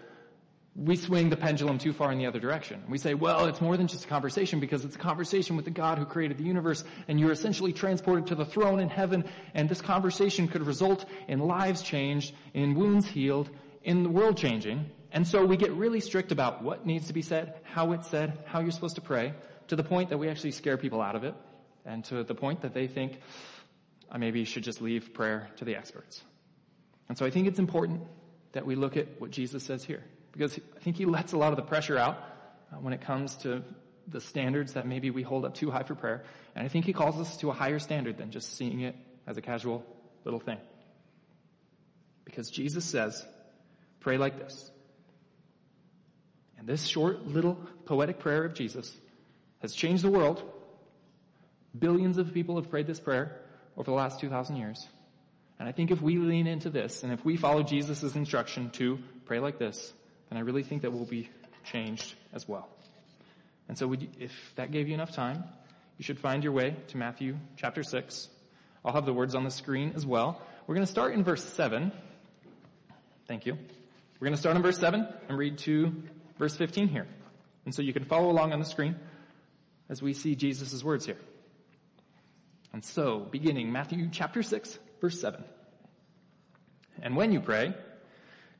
we 0.78 0.96
swing 0.96 1.30
the 1.30 1.36
pendulum 1.36 1.80
too 1.80 1.92
far 1.92 2.12
in 2.12 2.20
the 2.20 2.28
other 2.28 2.40
direction. 2.40 2.84
We 2.88 3.00
say, 3.00 3.16
well, 3.16 3.48
it's 3.48 3.60
more 3.60 3.76
than 3.78 3.88
just 3.88 4.06
a 4.06 4.08
conversation 4.08 4.60
because 4.60 4.86
it's 4.86 4.96
a 4.96 5.00
conversation 5.00 5.56
with 5.56 5.66
the 5.66 5.72
God 5.72 5.98
who 5.98 6.06
created 6.06 6.38
the 6.38 6.44
universe 6.44 6.84
and 7.08 7.20
you're 7.20 7.32
essentially 7.32 7.74
transported 7.74 8.28
to 8.28 8.36
the 8.36 8.46
throne 8.46 8.80
in 8.80 8.88
heaven 8.88 9.26
and 9.56 9.68
this 9.68 9.82
conversation 9.82 10.48
could 10.48 10.62
result 10.62 11.06
in 11.28 11.40
lives 11.40 11.82
changed, 11.82 12.36
in 12.54 12.76
wounds 12.76 13.08
healed, 13.08 13.50
in 13.84 14.04
the 14.04 14.10
world 14.10 14.38
changing. 14.38 14.86
And 15.12 15.28
so 15.28 15.44
we 15.44 15.58
get 15.58 15.72
really 15.72 16.00
strict 16.00 16.32
about 16.32 16.62
what 16.62 16.86
needs 16.86 17.08
to 17.08 17.14
be 17.14 17.24
said, 17.24 17.56
how 17.64 17.94
it's 17.94 18.08
said, 18.08 18.38
how 18.46 18.60
you're 18.60 18.72
supposed 18.72 18.96
to 18.96 19.02
pray 19.02 19.34
to 19.70 19.76
the 19.76 19.84
point 19.84 20.10
that 20.10 20.18
we 20.18 20.30
actually 20.30 20.52
scare 20.52 20.78
people 20.78 21.02
out 21.02 21.16
of 21.16 21.24
it, 21.24 21.34
and 21.86 22.04
to 22.06 22.24
the 22.24 22.36
point 22.36 22.62
that 22.62 22.74
they 22.74 22.88
think, 22.88 23.20
I 24.12 24.18
maybe 24.18 24.46
should 24.46 24.64
just 24.64 24.82
leave 24.82 25.14
prayer 25.14 25.50
to 25.58 25.66
the 25.66 25.76
experts. 25.76 26.22
And 27.10 27.18
so 27.18 27.26
I 27.26 27.30
think 27.30 27.48
it's 27.48 27.60
important 27.60 28.02
that 28.52 28.66
we 28.66 28.76
look 28.76 28.98
at 28.98 29.20
what 29.20 29.32
Jesus 29.32 29.64
says 29.64 29.84
here, 29.84 30.04
because 30.38 30.60
I 30.76 30.80
think 30.80 30.98
he 30.98 31.06
lets 31.06 31.34
a 31.34 31.38
lot 31.38 31.52
of 31.52 31.56
the 31.56 31.64
pressure 31.64 31.98
out 31.98 32.18
uh, 32.72 32.76
when 32.76 32.94
it 32.94 33.02
comes 33.02 33.36
to 33.38 33.64
the 34.08 34.22
standards 34.22 34.74
that 34.74 34.86
maybe 34.86 35.10
we 35.10 35.24
hold 35.24 35.46
up 35.46 35.56
too 35.56 35.72
high 35.72 35.84
for 35.84 35.96
prayer. 35.96 36.24
And 36.56 36.64
I 36.64 36.68
think 36.70 36.86
he 36.86 36.94
calls 36.94 37.20
us 37.20 37.38
to 37.38 37.50
a 37.50 37.54
higher 37.54 37.80
standard 37.80 38.18
than 38.18 38.30
just 38.30 38.56
seeing 38.56 38.82
it 38.82 38.96
as 39.26 39.38
a 39.38 39.42
casual 39.42 39.84
little 40.24 40.40
thing. 40.40 40.60
Because 42.24 42.52
Jesus 42.52 42.86
says, 42.86 43.26
pray 44.00 44.18
like 44.18 44.38
this. 44.38 44.72
And 46.58 46.68
this 46.68 46.86
short 46.86 47.26
little 47.26 47.56
poetic 47.86 48.20
prayer 48.20 48.44
of 48.44 48.54
Jesus 48.54 48.96
has 49.62 49.74
changed 49.74 50.04
the 50.04 50.12
world. 50.12 50.44
Billions 51.78 52.18
of 52.18 52.34
people 52.34 52.56
have 52.56 52.70
prayed 52.70 52.86
this 52.86 53.00
prayer 53.00 53.42
over 53.76 53.90
the 53.90 53.96
last 53.96 54.20
2,000 54.20 54.56
years. 54.56 54.88
And 55.60 55.68
I 55.68 55.72
think 55.72 55.90
if 55.90 56.02
we 56.02 56.18
lean 56.18 56.46
into 56.46 56.70
this 56.70 57.04
and 57.04 57.12
if 57.12 57.26
we 57.26 57.38
follow 57.38 57.64
Jesus' 57.64 58.16
instruction 58.16 58.70
to 58.72 59.00
pray 59.26 59.40
like 59.40 59.58
this, 59.58 59.94
then 60.30 60.38
I 60.38 60.42
really 60.42 60.64
think 60.64 60.82
that 60.82 60.92
we'll 60.92 61.06
be 61.06 61.30
changed 61.64 62.16
as 62.34 62.48
well. 62.48 62.70
And 63.68 63.78
so 63.78 63.92
you, 63.92 64.08
if 64.20 64.32
that 64.56 64.72
gave 64.72 64.88
you 64.88 64.94
enough 64.94 65.12
time, 65.12 65.44
you 65.98 66.04
should 66.04 66.20
find 66.20 66.44
your 66.44 66.54
way 66.54 66.76
to 66.90 66.98
Matthew 66.98 67.38
chapter 67.56 67.84
6. 67.84 68.30
I'll 68.86 68.94
have 68.94 69.06
the 69.06 69.14
words 69.14 69.36
on 69.36 69.44
the 69.44 69.52
screen 69.52 69.94
as 69.96 70.06
well. 70.06 70.42
We're 70.66 70.76
going 70.76 70.86
to 70.86 70.92
start 70.92 71.14
in 71.14 71.24
verse 71.24 71.44
7. 71.44 71.92
Thank 73.28 73.46
you. 73.46 73.58
We're 74.20 74.26
going 74.26 74.36
to 74.36 74.40
start 74.40 74.56
in 74.56 74.62
verse 74.62 74.80
7 74.80 75.08
and 75.28 75.38
read 75.38 75.58
to 75.60 75.94
verse 76.40 76.56
15 76.56 76.88
here. 76.88 77.08
And 77.66 77.76
so 77.76 77.82
you 77.82 77.94
can 77.94 78.06
follow 78.06 78.30
along 78.30 78.54
on 78.54 78.60
the 78.60 78.66
screen 78.66 78.96
as 79.90 80.02
we 80.02 80.14
see 80.14 80.36
Jesus' 80.36 80.84
words 80.84 81.06
here. 81.06 81.18
And 82.74 82.84
so, 82.84 83.20
beginning 83.20 83.72
Matthew 83.72 84.10
chapter 84.12 84.44
6, 84.44 84.78
verse 85.02 85.20
7. 85.20 85.44
And 87.02 87.16
when 87.16 87.32
you 87.32 87.40
pray, 87.40 87.74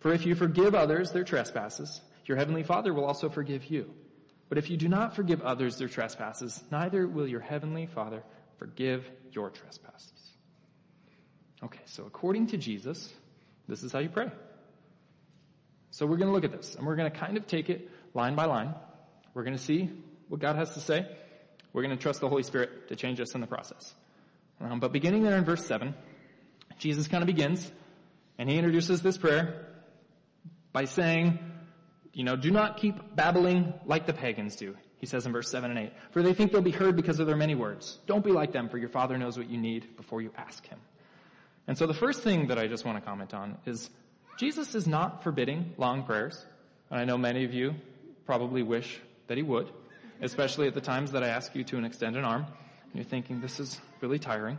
For 0.00 0.12
if 0.12 0.26
you 0.26 0.34
forgive 0.34 0.74
others 0.74 1.12
their 1.12 1.24
trespasses, 1.24 2.00
your 2.26 2.36
heavenly 2.36 2.62
Father 2.62 2.92
will 2.92 3.04
also 3.04 3.28
forgive 3.28 3.66
you. 3.66 3.90
But 4.48 4.58
if 4.58 4.68
you 4.68 4.76
do 4.76 4.88
not 4.88 5.14
forgive 5.14 5.42
others 5.42 5.76
their 5.76 5.88
trespasses, 5.88 6.62
neither 6.70 7.06
will 7.06 7.28
your 7.28 7.40
heavenly 7.40 7.86
Father 7.86 8.22
forgive 8.58 9.08
your 9.30 9.50
trespasses. 9.50 10.30
Okay, 11.62 11.80
so 11.84 12.04
according 12.04 12.48
to 12.48 12.56
Jesus, 12.56 13.12
this 13.68 13.82
is 13.82 13.92
how 13.92 13.98
you 13.98 14.08
pray. 14.08 14.30
So 15.90 16.06
we're 16.06 16.16
going 16.16 16.28
to 16.28 16.34
look 16.34 16.44
at 16.44 16.52
this, 16.52 16.74
and 16.74 16.86
we're 16.86 16.96
going 16.96 17.10
to 17.10 17.16
kind 17.16 17.36
of 17.36 17.46
take 17.46 17.68
it 17.68 17.90
line 18.14 18.34
by 18.34 18.46
line. 18.46 18.74
We're 19.34 19.44
going 19.44 19.56
to 19.56 19.62
see 19.62 19.90
what 20.28 20.40
God 20.40 20.56
has 20.56 20.74
to 20.74 20.80
say, 20.80 21.06
we're 21.72 21.82
going 21.82 21.96
to 21.96 22.02
trust 22.02 22.20
the 22.20 22.28
Holy 22.28 22.42
Spirit 22.42 22.88
to 22.88 22.96
change 22.96 23.20
us 23.20 23.34
in 23.34 23.40
the 23.40 23.46
process. 23.46 23.94
Um, 24.60 24.80
but 24.80 24.92
beginning 24.92 25.22
there 25.22 25.36
in 25.36 25.44
verse 25.44 25.64
7, 25.66 25.94
Jesus 26.78 27.08
kind 27.08 27.22
of 27.22 27.26
begins 27.26 27.70
and 28.38 28.48
he 28.48 28.56
introduces 28.56 29.02
this 29.02 29.18
prayer 29.18 29.66
by 30.72 30.84
saying, 30.84 31.38
you 32.12 32.24
know, 32.24 32.36
do 32.36 32.50
not 32.50 32.76
keep 32.76 33.14
babbling 33.14 33.74
like 33.86 34.06
the 34.06 34.12
pagans 34.12 34.56
do. 34.56 34.76
He 34.98 35.06
says 35.06 35.24
in 35.24 35.32
verse 35.32 35.50
7 35.50 35.70
and 35.70 35.78
8, 35.78 35.92
for 36.10 36.22
they 36.22 36.34
think 36.34 36.52
they'll 36.52 36.60
be 36.60 36.70
heard 36.70 36.94
because 36.94 37.20
of 37.20 37.26
their 37.26 37.36
many 37.36 37.54
words. 37.54 37.98
Don't 38.06 38.24
be 38.24 38.32
like 38.32 38.52
them, 38.52 38.68
for 38.68 38.76
your 38.76 38.90
Father 38.90 39.16
knows 39.16 39.38
what 39.38 39.48
you 39.48 39.56
need 39.56 39.96
before 39.96 40.20
you 40.20 40.30
ask 40.36 40.66
Him. 40.66 40.78
And 41.66 41.78
so 41.78 41.86
the 41.86 41.94
first 41.94 42.22
thing 42.22 42.48
that 42.48 42.58
I 42.58 42.66
just 42.66 42.84
want 42.84 42.98
to 42.98 43.04
comment 43.04 43.32
on 43.32 43.56
is 43.64 43.90
Jesus 44.38 44.74
is 44.74 44.86
not 44.86 45.22
forbidding 45.22 45.74
long 45.78 46.02
prayers. 46.04 46.44
And 46.90 47.00
I 47.00 47.04
know 47.04 47.16
many 47.16 47.44
of 47.44 47.54
you 47.54 47.74
probably 48.26 48.62
wish 48.62 49.00
that 49.28 49.38
He 49.38 49.42
would 49.42 49.70
especially 50.20 50.66
at 50.66 50.74
the 50.74 50.80
times 50.80 51.12
that 51.12 51.22
I 51.22 51.28
ask 51.28 51.54
you 51.54 51.64
to 51.64 51.84
extend 51.84 52.16
an 52.16 52.24
arm. 52.24 52.44
And 52.44 52.94
you're 52.94 53.04
thinking, 53.04 53.40
this 53.40 53.60
is 53.60 53.80
really 54.00 54.18
tiring. 54.18 54.58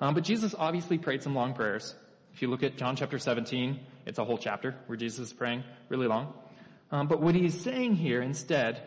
Um, 0.00 0.14
but 0.14 0.24
Jesus 0.24 0.54
obviously 0.58 0.98
prayed 0.98 1.22
some 1.22 1.34
long 1.34 1.54
prayers. 1.54 1.94
If 2.36 2.42
you 2.42 2.48
look 2.48 2.62
at 2.62 2.76
John 2.76 2.96
chapter 2.96 3.18
17, 3.18 3.80
it's 4.04 4.18
a 4.18 4.24
whole 4.26 4.36
chapter 4.36 4.74
where 4.88 4.96
Jesus 4.98 5.28
is 5.28 5.32
praying 5.32 5.64
really 5.88 6.06
long. 6.06 6.34
Um, 6.90 7.08
but 7.08 7.22
what 7.22 7.34
he's 7.34 7.58
saying 7.58 7.94
here 7.94 8.20
instead, 8.20 8.82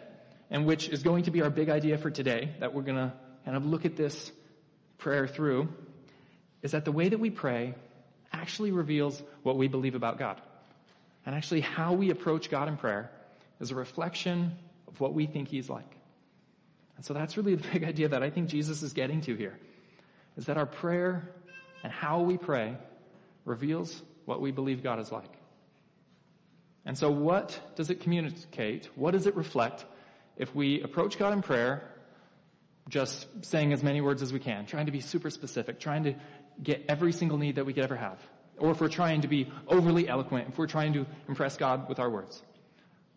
and 0.51 0.67
which 0.67 0.87
is 0.87 1.01
going 1.01 1.23
to 1.23 1.31
be 1.31 1.41
our 1.41 1.49
big 1.49 1.67
idea 1.67 1.97
for 1.97 2.11
today, 2.11 2.51
that 2.59 2.75
we're 2.75 2.83
going 2.83 2.99
to 2.99 3.11
kind 3.45 3.57
of 3.57 3.65
look 3.65 3.85
at 3.85 3.95
this 3.95 4.31
prayer 4.99 5.25
through, 5.25 5.67
is 6.61 6.73
that 6.73 6.85
the 6.85 6.91
way 6.91 7.09
that 7.09 7.19
we 7.19 7.31
pray 7.31 7.73
actually 8.31 8.69
reveals 8.69 9.19
what 9.41 9.57
we 9.57 9.67
believe 9.67 9.95
about 9.95 10.19
God. 10.19 10.39
And 11.25 11.33
actually 11.33 11.61
how 11.61 11.93
we 11.93 12.11
approach 12.11 12.51
God 12.51 12.67
in 12.67 12.77
prayer 12.77 13.09
is 13.59 13.71
a 13.71 13.75
reflection 13.75 14.59
of 14.87 14.99
what 14.99 15.15
we 15.15 15.25
think 15.25 15.47
He's 15.47 15.71
like. 15.71 15.91
And 16.97 17.03
so 17.03 17.15
that's 17.15 17.35
really 17.35 17.55
the 17.55 17.67
big 17.73 17.83
idea 17.83 18.09
that 18.09 18.21
I 18.21 18.29
think 18.29 18.47
Jesus 18.47 18.83
is 18.83 18.93
getting 18.93 19.21
to 19.21 19.33
here. 19.33 19.57
Is 20.37 20.45
that 20.45 20.57
our 20.57 20.67
prayer 20.67 21.33
and 21.81 21.91
how 21.91 22.21
we 22.21 22.37
pray 22.37 22.77
reveals 23.49 24.01
what 24.25 24.39
we 24.39 24.51
believe 24.51 24.81
God 24.81 24.99
is 24.99 25.11
like. 25.11 25.33
And 26.85 26.97
so 26.97 27.11
what 27.11 27.59
does 27.75 27.89
it 27.89 27.99
communicate? 27.99 28.89
What 28.95 29.11
does 29.11 29.27
it 29.27 29.35
reflect 29.35 29.85
if 30.37 30.55
we 30.55 30.81
approach 30.81 31.19
God 31.19 31.33
in 31.33 31.41
prayer 31.41 31.83
just 32.87 33.27
saying 33.45 33.73
as 33.73 33.83
many 33.83 33.99
words 33.99 34.21
as 34.21 34.31
we 34.31 34.39
can, 34.39 34.65
trying 34.65 34.85
to 34.85 34.91
be 34.91 35.01
super 35.01 35.29
specific, 35.29 35.79
trying 35.79 36.03
to 36.03 36.15
get 36.63 36.85
every 36.87 37.11
single 37.11 37.37
need 37.37 37.55
that 37.55 37.65
we 37.65 37.73
could 37.73 37.83
ever 37.83 37.97
have? 37.97 38.19
or 38.59 38.71
if 38.71 38.81
we're 38.81 38.89
trying 38.89 39.21
to 39.21 39.27
be 39.27 39.51
overly 39.67 40.07
eloquent, 40.07 40.49
if 40.49 40.57
we're 40.57 40.67
trying 40.67 40.93
to 40.93 41.05
impress 41.27 41.57
God 41.57 41.87
with 41.89 41.99
our 41.99 42.09
words. 42.09 42.41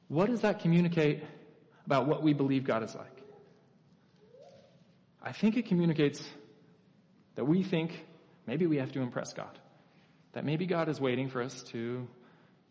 What 0.09 0.31
does 0.31 0.43
that 0.43 0.61
communicate 0.61 1.23
about 1.87 2.07
what 2.07 2.23
we 2.23 2.33
believe 2.33 2.65
God 2.65 2.83
is 2.83 2.95
like? 2.95 3.07
I 5.23 5.33
think 5.33 5.57
it 5.57 5.67
communicates 5.67 6.23
that 7.35 7.45
we 7.45 7.63
think 7.63 8.05
maybe 8.47 8.67
we 8.67 8.77
have 8.79 8.93
to 8.93 9.01
impress 9.01 9.33
God. 9.33 9.59
That 10.33 10.45
maybe 10.45 10.67
God 10.67 10.89
is 10.89 11.01
waiting 11.01 11.29
for 11.29 11.43
us 11.43 11.63
to 11.65 12.07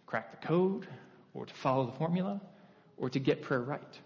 crack 0.05 0.31
the 0.31 0.47
code 0.47 0.87
or 1.33 1.45
to 1.45 1.53
follow 1.53 1.85
the 1.85 1.93
formula 1.93 2.41
or 2.97 3.09
to 3.09 3.19
get 3.19 3.41
prayer 3.43 3.61
right. 3.61 3.99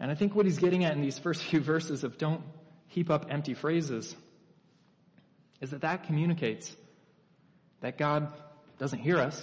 And 0.00 0.10
I 0.10 0.14
think 0.14 0.34
what 0.34 0.46
he's 0.46 0.58
getting 0.58 0.84
at 0.84 0.92
in 0.92 1.02
these 1.02 1.18
first 1.18 1.42
few 1.50 1.60
verses 1.60 2.04
of 2.04 2.18
don't 2.18 2.42
heap 2.88 3.10
up 3.10 3.26
empty 3.30 3.54
phrases 3.54 4.14
is 5.60 5.70
that 5.70 5.82
that 5.82 6.04
communicates 6.04 6.74
that 7.80 7.98
God 7.98 8.32
doesn't 8.78 9.00
hear 9.00 9.18
us 9.18 9.42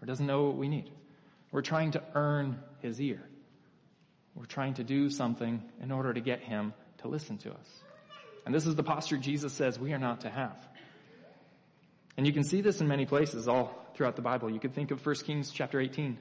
or 0.00 0.06
doesn't 0.06 0.26
know 0.26 0.44
what 0.44 0.56
we 0.56 0.68
need. 0.68 0.90
We're 1.50 1.62
trying 1.62 1.92
to 1.92 2.02
earn 2.14 2.58
his 2.80 3.00
ear. 3.00 3.22
We're 4.34 4.44
trying 4.44 4.74
to 4.74 4.84
do 4.84 5.10
something 5.10 5.62
in 5.82 5.90
order 5.90 6.12
to 6.12 6.20
get 6.20 6.40
him 6.40 6.74
to 6.98 7.08
listen 7.08 7.38
to 7.38 7.50
us. 7.50 7.82
And 8.46 8.54
this 8.54 8.66
is 8.66 8.76
the 8.76 8.82
posture 8.82 9.16
Jesus 9.16 9.52
says 9.52 9.78
we 9.78 9.92
are 9.92 9.98
not 9.98 10.20
to 10.22 10.30
have. 10.30 10.56
And 12.18 12.26
you 12.26 12.32
can 12.32 12.42
see 12.42 12.60
this 12.60 12.80
in 12.80 12.88
many 12.88 13.06
places 13.06 13.46
all 13.46 13.86
throughout 13.94 14.16
the 14.16 14.22
Bible. 14.22 14.50
You 14.50 14.58
could 14.58 14.74
think 14.74 14.90
of 14.90 15.06
1 15.06 15.14
Kings 15.24 15.52
chapter 15.52 15.80
18. 15.80 16.18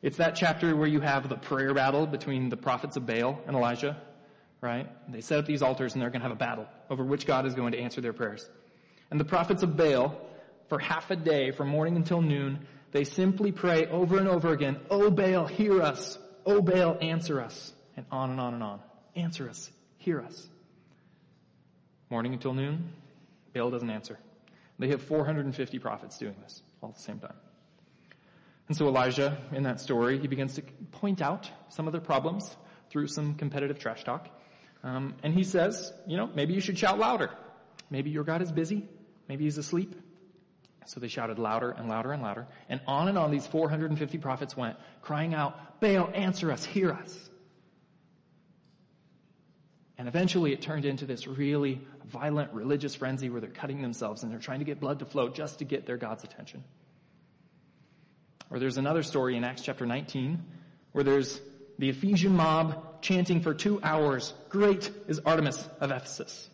It's 0.00 0.16
that 0.16 0.34
chapter 0.34 0.74
where 0.74 0.88
you 0.88 1.00
have 1.00 1.28
the 1.28 1.36
prayer 1.36 1.74
battle 1.74 2.06
between 2.06 2.48
the 2.48 2.56
prophets 2.56 2.96
of 2.96 3.04
Baal 3.04 3.38
and 3.46 3.54
Elijah, 3.54 4.00
right? 4.62 4.88
They 5.12 5.20
set 5.20 5.38
up 5.38 5.44
these 5.44 5.60
altars 5.60 5.92
and 5.92 6.00
they're 6.00 6.08
going 6.08 6.22
to 6.22 6.28
have 6.28 6.34
a 6.34 6.38
battle 6.38 6.66
over 6.88 7.04
which 7.04 7.26
God 7.26 7.44
is 7.44 7.54
going 7.54 7.72
to 7.72 7.78
answer 7.78 8.00
their 8.00 8.14
prayers. 8.14 8.48
And 9.10 9.20
the 9.20 9.26
prophets 9.26 9.62
of 9.62 9.76
Baal, 9.76 10.18
for 10.70 10.78
half 10.78 11.10
a 11.10 11.16
day, 11.16 11.50
from 11.50 11.68
morning 11.68 11.96
until 11.96 12.22
noon, 12.22 12.66
they 12.92 13.04
simply 13.04 13.52
pray 13.52 13.86
over 13.88 14.16
and 14.16 14.28
over 14.28 14.50
again, 14.50 14.80
Oh 14.88 15.10
Baal, 15.10 15.46
hear 15.46 15.82
us. 15.82 16.18
Oh 16.46 16.62
Baal, 16.62 16.96
answer 17.02 17.38
us. 17.38 17.74
And 17.98 18.06
on 18.10 18.30
and 18.30 18.40
on 18.40 18.54
and 18.54 18.62
on. 18.62 18.80
Answer 19.14 19.50
us. 19.50 19.70
Hear 19.98 20.22
us. 20.22 20.46
Morning 22.08 22.32
until 22.32 22.54
noon, 22.54 22.94
Baal 23.52 23.70
doesn't 23.70 23.90
answer. 23.90 24.18
They 24.82 24.88
have 24.88 25.00
450 25.00 25.78
prophets 25.78 26.18
doing 26.18 26.34
this 26.42 26.60
all 26.82 26.88
at 26.88 26.96
the 26.96 27.02
same 27.02 27.20
time. 27.20 27.36
And 28.66 28.76
so 28.76 28.88
Elijah, 28.88 29.38
in 29.52 29.62
that 29.62 29.80
story, 29.80 30.18
he 30.18 30.26
begins 30.26 30.54
to 30.54 30.62
point 30.90 31.22
out 31.22 31.48
some 31.68 31.86
of 31.86 31.92
their 31.92 32.00
problems 32.00 32.56
through 32.90 33.06
some 33.06 33.36
competitive 33.36 33.78
trash 33.78 34.02
talk. 34.02 34.28
Um, 34.82 35.14
and 35.22 35.34
he 35.34 35.44
says, 35.44 35.92
you 36.08 36.16
know, 36.16 36.28
maybe 36.34 36.52
you 36.52 36.60
should 36.60 36.76
shout 36.76 36.98
louder. 36.98 37.30
Maybe 37.90 38.10
your 38.10 38.24
God 38.24 38.42
is 38.42 38.50
busy. 38.50 38.88
Maybe 39.28 39.44
he's 39.44 39.56
asleep. 39.56 39.94
So 40.86 40.98
they 40.98 41.06
shouted 41.06 41.38
louder 41.38 41.70
and 41.70 41.88
louder 41.88 42.10
and 42.10 42.20
louder. 42.20 42.48
And 42.68 42.80
on 42.88 43.06
and 43.06 43.16
on 43.16 43.30
these 43.30 43.46
450 43.46 44.18
prophets 44.18 44.56
went, 44.56 44.76
crying 45.00 45.32
out, 45.32 45.80
Baal, 45.80 46.10
answer 46.12 46.50
us, 46.50 46.64
hear 46.64 46.90
us. 46.90 47.30
And 49.96 50.08
eventually 50.08 50.52
it 50.52 50.60
turned 50.60 50.84
into 50.84 51.06
this 51.06 51.28
really 51.28 51.80
violent 52.06 52.52
religious 52.52 52.94
frenzy 52.94 53.30
where 53.30 53.40
they're 53.40 53.50
cutting 53.50 53.82
themselves 53.82 54.22
and 54.22 54.32
they're 54.32 54.38
trying 54.40 54.58
to 54.58 54.64
get 54.64 54.80
blood 54.80 54.98
to 54.98 55.04
flow 55.04 55.28
just 55.28 55.58
to 55.58 55.64
get 55.64 55.86
their 55.86 55.96
God's 55.96 56.24
attention. 56.24 56.64
Or 58.50 58.58
there's 58.58 58.76
another 58.76 59.02
story 59.02 59.36
in 59.36 59.44
Acts 59.44 59.62
chapter 59.62 59.86
19 59.86 60.42
where 60.92 61.04
there's 61.04 61.40
the 61.78 61.88
Ephesian 61.88 62.36
mob 62.36 63.02
chanting 63.02 63.40
for 63.40 63.54
two 63.54 63.80
hours, 63.82 64.34
Great 64.48 64.90
is 65.08 65.20
Artemis 65.20 65.66
of 65.80 65.90
Ephesus. 65.90 66.48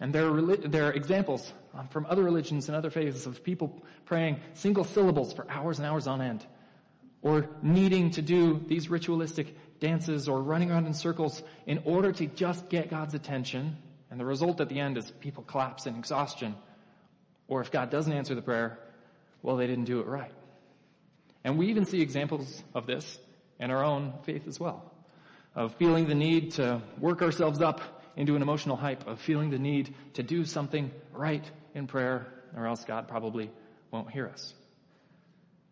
And 0.00 0.12
there 0.12 0.28
are, 0.28 0.56
there 0.56 0.86
are 0.86 0.92
examples 0.92 1.52
um, 1.74 1.88
from 1.88 2.06
other 2.06 2.22
religions 2.22 2.68
and 2.68 2.76
other 2.76 2.90
faiths 2.90 3.26
of 3.26 3.42
people 3.42 3.82
praying 4.04 4.40
single 4.54 4.84
syllables 4.84 5.32
for 5.32 5.50
hours 5.50 5.78
and 5.78 5.86
hours 5.86 6.06
on 6.06 6.20
end. 6.20 6.44
Or 7.22 7.48
needing 7.62 8.10
to 8.12 8.22
do 8.22 8.62
these 8.66 8.90
ritualistic 8.90 9.56
dances 9.80 10.28
or 10.28 10.42
running 10.42 10.70
around 10.70 10.86
in 10.86 10.94
circles 10.94 11.42
in 11.66 11.82
order 11.84 12.12
to 12.12 12.26
just 12.26 12.68
get 12.68 12.90
God's 12.90 13.14
attention. 13.14 13.76
And 14.16 14.20
the 14.22 14.24
result 14.24 14.62
at 14.62 14.70
the 14.70 14.80
end 14.80 14.96
is 14.96 15.10
people 15.10 15.42
collapse 15.42 15.84
in 15.84 15.94
exhaustion. 15.94 16.56
Or 17.48 17.60
if 17.60 17.70
God 17.70 17.90
doesn't 17.90 18.10
answer 18.10 18.34
the 18.34 18.40
prayer, 18.40 18.78
well, 19.42 19.56
they 19.56 19.66
didn't 19.66 19.84
do 19.84 20.00
it 20.00 20.06
right. 20.06 20.32
And 21.44 21.58
we 21.58 21.66
even 21.66 21.84
see 21.84 22.00
examples 22.00 22.62
of 22.74 22.86
this 22.86 23.18
in 23.60 23.70
our 23.70 23.84
own 23.84 24.14
faith 24.22 24.48
as 24.48 24.58
well. 24.58 24.90
Of 25.54 25.74
feeling 25.74 26.08
the 26.08 26.14
need 26.14 26.52
to 26.52 26.80
work 26.98 27.20
ourselves 27.20 27.60
up 27.60 27.82
into 28.16 28.36
an 28.36 28.40
emotional 28.40 28.76
hype, 28.76 29.06
of 29.06 29.20
feeling 29.20 29.50
the 29.50 29.58
need 29.58 29.94
to 30.14 30.22
do 30.22 30.46
something 30.46 30.90
right 31.12 31.44
in 31.74 31.86
prayer, 31.86 32.26
or 32.56 32.66
else 32.66 32.86
God 32.86 33.08
probably 33.08 33.50
won't 33.90 34.10
hear 34.10 34.28
us. 34.28 34.54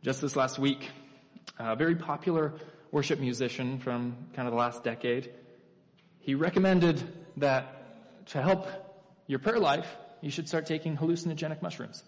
Just 0.03 0.21
this 0.21 0.37
last 0.37 0.59
week, 0.59 0.91
a 1.59 1.77
very 1.77 1.95
popular 1.95 2.53
worship 2.93 3.21
musician 3.21 3.79
from 3.79 4.19
kind 4.35 4.47
of 4.47 4.53
the 4.53 4.61
last 4.61 4.85
decade. 4.85 5.31
He 6.21 6.35
recommended 6.35 7.03
that 7.39 7.74
to 8.27 8.43
help 8.43 8.67
your 9.27 9.39
prayer 9.39 9.59
life, 9.59 9.87
you 10.21 10.31
should 10.31 10.49
start 10.49 10.67
taking 10.67 10.97
hallucinogenic 10.97 11.63
mushrooms. 11.63 12.03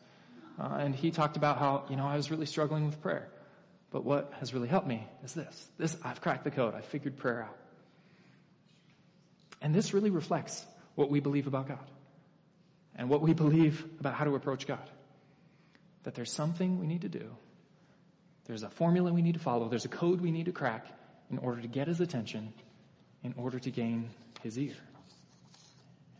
Uh, 0.59 0.79
and 0.81 0.95
he 0.95 1.11
talked 1.11 1.37
about 1.37 1.59
how, 1.59 1.85
you 1.91 1.97
know, 1.97 2.07
I 2.07 2.17
was 2.17 2.31
really 2.31 2.47
struggling 2.47 2.87
with 2.87 3.01
prayer. 3.03 3.29
But 3.91 4.05
what 4.05 4.33
has 4.41 4.53
really 4.53 4.69
helped 4.69 4.87
me 4.87 5.07
is 5.25 5.35
this. 5.35 5.69
This, 5.79 5.97
I've 6.03 6.21
cracked 6.21 6.45
the 6.45 6.51
code. 6.51 6.75
I 6.75 6.81
figured 6.81 7.17
prayer 7.17 7.43
out. 7.43 7.57
And 9.61 9.75
this 9.75 9.95
really 9.95 10.11
reflects 10.11 10.65
what 10.95 11.11
we 11.11 11.21
believe 11.21 11.47
about 11.47 11.69
God 11.69 11.91
and 12.95 13.09
what 13.09 13.21
we 13.21 13.35
believe 13.35 13.85
about 14.01 14.15
how 14.15 14.25
to 14.25 14.35
approach 14.35 14.67
God. 14.67 14.91
That 16.05 16.15
there's 16.15 16.33
something 16.33 16.79
we 16.79 16.87
need 16.87 17.03
to 17.03 17.09
do 17.09 17.31
there's 18.47 18.63
a 18.63 18.71
formula 18.71 19.13
we 19.13 19.23
need 19.23 19.35
to 19.35 19.41
follow. 19.41 19.69
There's 19.69 19.85
a 19.85 19.89
code 19.89 20.21
we 20.21 20.31
need 20.31 20.47
to 20.47 20.53
crack 20.53 20.87
in 21.31 21.39
order 21.39 21.61
to 21.61 21.69
get 21.69 21.89
his 21.89 22.01
attention, 22.01 22.53
in 23.25 23.35
order 23.37 23.59
to 23.59 23.71
gain 23.71 24.11
his 24.43 24.57
ear. 24.59 24.75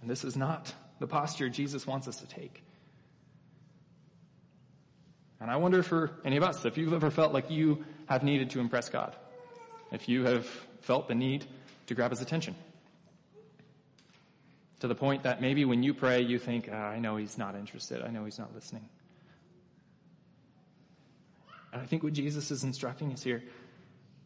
And 0.01 0.11
this 0.11 0.25
is 0.25 0.37
not 0.37 0.73
the 0.99 1.07
posture 1.07 1.49
Jesus 1.49 1.87
wants 1.87 2.09
us 2.09 2.17
to 2.19 2.27
take. 2.27 2.63
And 5.41 5.51
I 5.51 5.57
wonder 5.57 5.83
for 5.83 6.11
any 6.25 6.37
of 6.37 6.43
us, 6.43 6.65
if 6.65 6.79
you've 6.79 6.93
ever 6.93 7.11
felt 7.11 7.33
like 7.33 7.51
you 7.51 7.85
have 8.07 8.23
needed 8.23 8.51
to 8.51 8.61
impress 8.61 8.89
God, 8.89 9.15
if 9.93 10.09
you 10.09 10.25
have 10.25 10.47
felt 10.81 11.09
the 11.09 11.15
need 11.15 11.45
to 11.87 11.95
grab 11.95 12.11
his 12.11 12.21
attention. 12.21 12.55
To 14.81 14.89
the 14.89 14.95
point 14.95 15.23
that 15.23 15.41
maybe 15.41 15.65
when 15.65 15.83
you 15.83 15.95
pray, 15.95 16.23
you 16.23 16.39
think, 16.39 16.69
ah, 16.73 16.77
I 16.77 16.99
know 16.99 17.17
he's 17.17 17.39
not 17.39 17.55
interested. 17.55 18.03
I 18.03 18.09
know 18.09 18.25
he's 18.25 18.39
not 18.39 18.55
listening. 18.55 18.89
And 21.73 21.83
I 21.83 21.87
think 21.87 22.03
what 22.03 22.13
Jesus 22.13 22.51
is 22.51 22.65
instructing 22.65 23.13
us 23.13 23.23
here 23.23 23.43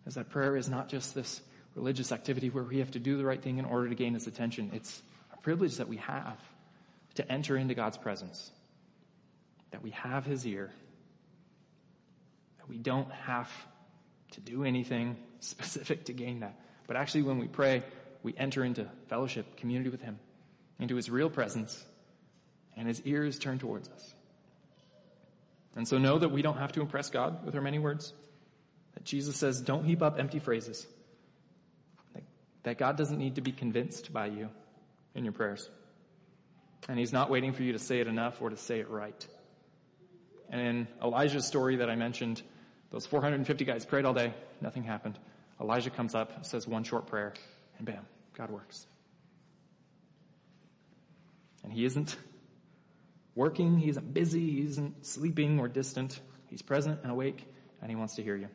is 0.07 0.15
that 0.15 0.31
prayer 0.31 0.57
is 0.57 0.69
not 0.69 0.89
just 0.89 1.15
this 1.15 1.41
religious 1.75 2.13
activity 2.13 2.51
where 2.51 2.65
we 2.65 2.79
have 2.79 2.91
to 2.93 2.99
do 2.99 3.17
the 3.17 3.25
right 3.25 3.41
thing 3.41 3.59
in 3.59 3.65
order 3.65 3.89
to 3.89 3.95
gain 3.95 4.15
his 4.15 4.27
attention. 4.27 4.71
It's 4.75 5.03
privilege 5.43 5.77
that 5.77 5.89
we 5.89 5.97
have 5.99 6.39
to 7.15 7.31
enter 7.31 7.57
into 7.57 7.75
God's 7.75 7.99
presence, 7.99 8.51
that 9.71 9.83
we 9.83 9.91
have 9.91 10.25
his 10.25 10.47
ear, 10.47 10.71
that 12.59 12.69
we 12.69 12.79
don't 12.79 13.11
have 13.11 13.51
to 14.33 14.41
do 14.41 14.65
anything 14.65 15.17
specific 15.41 16.05
to 16.07 16.13
gain 16.13 16.41
that. 16.41 16.59
But 16.87 16.97
actually, 16.97 17.23
when 17.23 17.39
we 17.39 17.49
pray, 17.49 17.83
we 18.23 18.35
enter 18.37 18.65
into 18.65 18.87
fellowship, 19.09 19.57
community 19.57 19.91
with 19.91 20.03
him, 20.03 20.19
into 20.79 20.97
his 20.97 21.11
real 21.11 21.31
presence, 21.31 21.85
and 22.77 22.87
his 22.89 23.01
ear 23.03 23.25
is 23.25 23.39
turned 23.39 23.61
towards 23.61 23.89
us. 23.89 24.15
And 25.77 25.87
so 25.87 25.99
know 25.99 26.19
that 26.19 26.31
we 26.31 26.43
don't 26.43 26.59
have 26.59 26.73
to 26.73 26.81
impress 26.81 27.11
God 27.11 27.45
with 27.45 27.55
our 27.55 27.61
many 27.61 27.79
words. 27.79 28.13
That 28.95 29.05
Jesus 29.05 29.37
says, 29.37 29.61
don't 29.61 29.85
heap 29.85 30.03
up 30.03 30.19
empty 30.19 30.41
phrases. 30.41 30.87
That 32.65 32.77
God 32.77 32.97
doesn't 32.97 33.19
need 33.19 33.37
to 33.37 33.41
be 33.41 33.53
convinced 33.53 34.13
by 34.13 34.27
you 34.27 34.51
in 35.15 35.25
your 35.25 35.33
prayers. 35.33 35.69
And 36.89 36.99
he's 36.99 37.13
not 37.13 37.31
waiting 37.31 37.53
for 37.53 37.63
you 37.63 37.73
to 37.73 37.79
say 37.79 38.01
it 38.01 38.07
enough 38.07 38.41
or 38.41 38.51
to 38.51 38.57
say 38.57 38.81
it 38.81 38.89
right. 38.89 39.27
And 40.49 40.61
in 40.61 40.89
Elijah's 41.03 41.47
story 41.47 41.77
that 41.77 41.89
I 41.91 41.97
mentioned, 41.97 42.43
those 42.91 43.07
450 43.07 43.65
guys 43.65 43.85
prayed 43.85 44.05
all 44.05 44.15
day, 44.15 44.35
nothing 44.61 44.83
happened. 44.83 45.19
Elijah 45.61 45.91
comes 45.91 46.15
up, 46.15 46.45
says 46.45 46.67
one 46.67 46.85
short 46.85 47.07
prayer, 47.07 47.35
and 47.79 47.87
bam, 47.87 48.07
God 48.37 48.51
works. 48.51 48.87
And 51.63 51.73
he 51.73 51.85
isn't 51.85 52.17
working, 53.35 53.79
he 53.79 53.91
isn't 53.91 54.13
busy, 54.13 54.51
he 54.51 54.67
isn't 54.67 55.07
sleeping 55.07 55.61
or 55.61 55.69
distant. 55.69 56.19
He's 56.49 56.63
present 56.63 57.01
and 57.03 57.13
awake, 57.13 57.47
and 57.81 57.91
he 57.91 57.97
wants 57.97 58.17
to 58.17 58.23
hear 58.23 58.37
you. 58.37 58.49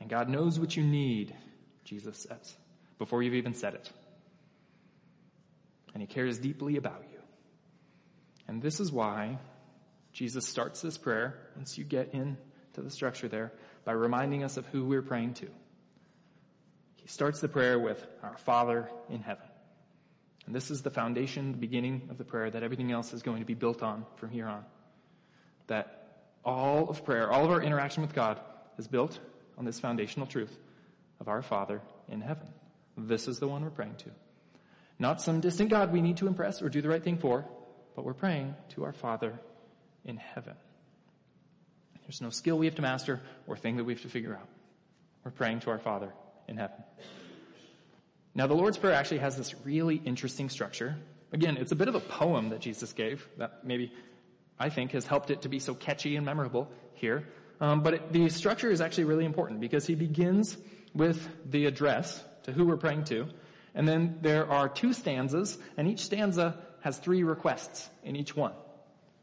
And 0.00 0.08
God 0.08 0.28
knows 0.28 0.58
what 0.58 0.76
you 0.76 0.82
need, 0.82 1.34
Jesus 1.84 2.26
says, 2.28 2.56
before 2.98 3.22
you've 3.22 3.34
even 3.34 3.54
said 3.54 3.74
it. 3.74 3.90
And 5.92 6.02
he 6.02 6.06
cares 6.06 6.38
deeply 6.38 6.76
about 6.76 7.04
you. 7.12 7.18
And 8.46 8.62
this 8.62 8.80
is 8.80 8.90
why 8.92 9.38
Jesus 10.12 10.46
starts 10.46 10.82
this 10.82 10.98
prayer, 10.98 11.38
once 11.56 11.78
you 11.78 11.84
get 11.84 12.14
into 12.14 12.36
the 12.76 12.90
structure 12.90 13.28
there, 13.28 13.52
by 13.84 13.92
reminding 13.92 14.42
us 14.44 14.56
of 14.56 14.66
who 14.66 14.84
we're 14.84 15.02
praying 15.02 15.34
to. 15.34 15.48
He 16.96 17.08
starts 17.08 17.40
the 17.40 17.48
prayer 17.48 17.78
with, 17.78 18.04
Our 18.22 18.36
Father 18.38 18.90
in 19.08 19.20
heaven. 19.20 19.46
And 20.46 20.54
this 20.54 20.70
is 20.70 20.82
the 20.82 20.90
foundation, 20.90 21.52
the 21.52 21.58
beginning 21.58 22.08
of 22.10 22.18
the 22.18 22.24
prayer 22.24 22.50
that 22.50 22.62
everything 22.62 22.92
else 22.92 23.12
is 23.12 23.22
going 23.22 23.38
to 23.38 23.44
be 23.44 23.54
built 23.54 23.82
on 23.82 24.04
from 24.16 24.30
here 24.30 24.46
on. 24.46 24.64
That 25.68 26.24
all 26.44 26.88
of 26.88 27.04
prayer, 27.04 27.30
all 27.30 27.44
of 27.44 27.50
our 27.50 27.62
interaction 27.62 28.02
with 28.02 28.14
God 28.14 28.40
is 28.78 28.88
built 28.88 29.18
on 29.58 29.64
this 29.64 29.78
foundational 29.78 30.26
truth 30.26 30.56
of 31.20 31.28
our 31.28 31.42
Father 31.42 31.80
in 32.08 32.20
heaven. 32.20 32.48
This 32.96 33.28
is 33.28 33.38
the 33.38 33.46
one 33.46 33.62
we're 33.62 33.70
praying 33.70 33.96
to. 33.98 34.10
Not 35.00 35.22
some 35.22 35.40
distant 35.40 35.70
God 35.70 35.92
we 35.92 36.02
need 36.02 36.18
to 36.18 36.26
impress 36.26 36.60
or 36.60 36.68
do 36.68 36.82
the 36.82 36.88
right 36.90 37.02
thing 37.02 37.16
for, 37.16 37.46
but 37.96 38.04
we're 38.04 38.12
praying 38.12 38.54
to 38.74 38.84
our 38.84 38.92
Father 38.92 39.32
in 40.04 40.18
heaven. 40.18 40.54
There's 42.02 42.20
no 42.20 42.28
skill 42.28 42.58
we 42.58 42.66
have 42.66 42.74
to 42.74 42.82
master 42.82 43.18
or 43.46 43.56
thing 43.56 43.78
that 43.78 43.84
we 43.84 43.94
have 43.94 44.02
to 44.02 44.08
figure 44.08 44.34
out. 44.34 44.46
We're 45.24 45.30
praying 45.30 45.60
to 45.60 45.70
our 45.70 45.78
Father 45.78 46.12
in 46.48 46.58
heaven. 46.58 46.76
Now, 48.34 48.46
the 48.46 48.54
Lord's 48.54 48.76
Prayer 48.76 48.92
actually 48.92 49.18
has 49.18 49.36
this 49.36 49.54
really 49.64 49.96
interesting 49.96 50.50
structure. 50.50 50.96
Again, 51.32 51.56
it's 51.56 51.72
a 51.72 51.76
bit 51.76 51.88
of 51.88 51.94
a 51.94 52.00
poem 52.00 52.50
that 52.50 52.60
Jesus 52.60 52.92
gave 52.92 53.26
that 53.38 53.64
maybe 53.64 53.92
I 54.58 54.68
think 54.68 54.92
has 54.92 55.06
helped 55.06 55.30
it 55.30 55.42
to 55.42 55.48
be 55.48 55.60
so 55.60 55.72
catchy 55.72 56.16
and 56.16 56.26
memorable 56.26 56.68
here. 56.92 57.26
Um, 57.58 57.82
but 57.82 57.94
it, 57.94 58.12
the 58.12 58.28
structure 58.28 58.70
is 58.70 58.82
actually 58.82 59.04
really 59.04 59.24
important 59.24 59.60
because 59.60 59.86
he 59.86 59.94
begins 59.94 60.58
with 60.94 61.26
the 61.50 61.64
address 61.64 62.22
to 62.42 62.52
who 62.52 62.66
we're 62.66 62.76
praying 62.76 63.04
to, 63.04 63.28
and 63.74 63.86
then 63.86 64.18
there 64.22 64.50
are 64.50 64.68
two 64.68 64.92
stanzas, 64.92 65.58
and 65.76 65.88
each 65.88 66.00
stanza 66.00 66.58
has 66.80 66.98
three 66.98 67.22
requests 67.22 67.88
in 68.02 68.16
each 68.16 68.34
one. 68.34 68.52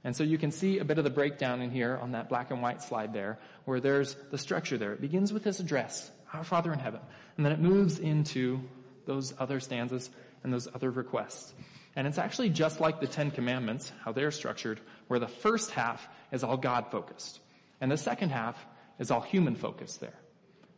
And 0.03 0.15
so 0.15 0.23
you 0.23 0.37
can 0.37 0.51
see 0.51 0.79
a 0.79 0.85
bit 0.85 0.97
of 0.97 1.03
the 1.03 1.09
breakdown 1.09 1.61
in 1.61 1.71
here 1.71 1.97
on 2.01 2.11
that 2.11 2.29
black 2.29 2.51
and 2.51 2.61
white 2.61 2.81
slide 2.81 3.13
there, 3.13 3.39
where 3.65 3.79
there's 3.79 4.15
the 4.31 4.37
structure 4.37 4.77
there. 4.77 4.93
It 4.93 5.01
begins 5.01 5.33
with 5.33 5.43
this 5.43 5.59
address, 5.59 6.09
Our 6.33 6.43
Father 6.43 6.71
in 6.71 6.79
Heaven, 6.79 7.01
and 7.35 7.45
then 7.45 7.51
it 7.51 7.59
moves 7.59 7.99
into 7.99 8.61
those 9.05 9.33
other 9.39 9.59
stanzas 9.59 10.09
and 10.43 10.53
those 10.53 10.67
other 10.73 10.91
requests. 10.91 11.53
And 11.95 12.07
it's 12.07 12.19
actually 12.19 12.51
just 12.51 12.79
like 12.79 12.99
the 13.01 13.07
Ten 13.07 13.31
Commandments, 13.31 13.91
how 14.05 14.11
they're 14.11 14.31
structured, 14.31 14.79
where 15.07 15.19
the 15.19 15.27
first 15.27 15.71
half 15.71 16.07
is 16.31 16.43
all 16.43 16.55
God 16.55 16.91
focused. 16.91 17.39
And 17.81 17.91
the 17.91 17.97
second 17.97 18.29
half 18.29 18.55
is 18.99 19.09
all 19.11 19.21
human 19.21 19.55
focused 19.55 19.99
there. 19.99 20.17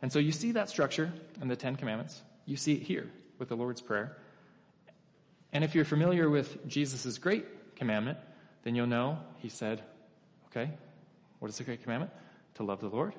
And 0.02 0.10
so 0.10 0.18
you 0.18 0.32
see 0.32 0.52
that 0.52 0.70
structure 0.70 1.12
in 1.40 1.48
the 1.48 1.56
Ten 1.56 1.76
Commandments. 1.76 2.20
You 2.46 2.56
see 2.56 2.72
it 2.72 2.82
here 2.82 3.10
with 3.40 3.48
the 3.48 3.56
Lord's 3.56 3.80
Prayer. 3.80 4.16
And 5.52 5.64
if 5.64 5.74
you're 5.74 5.84
familiar 5.84 6.30
with 6.30 6.68
Jesus' 6.68 7.18
great 7.18 7.76
commandment, 7.76 8.18
then 8.62 8.76
you'll 8.76 8.86
know 8.86 9.18
he 9.38 9.48
said, 9.48 9.82
okay, 10.46 10.70
what 11.40 11.50
is 11.50 11.58
the 11.58 11.64
great 11.64 11.82
commandment? 11.82 12.12
To 12.54 12.62
love 12.62 12.80
the 12.80 12.88
Lord, 12.88 13.14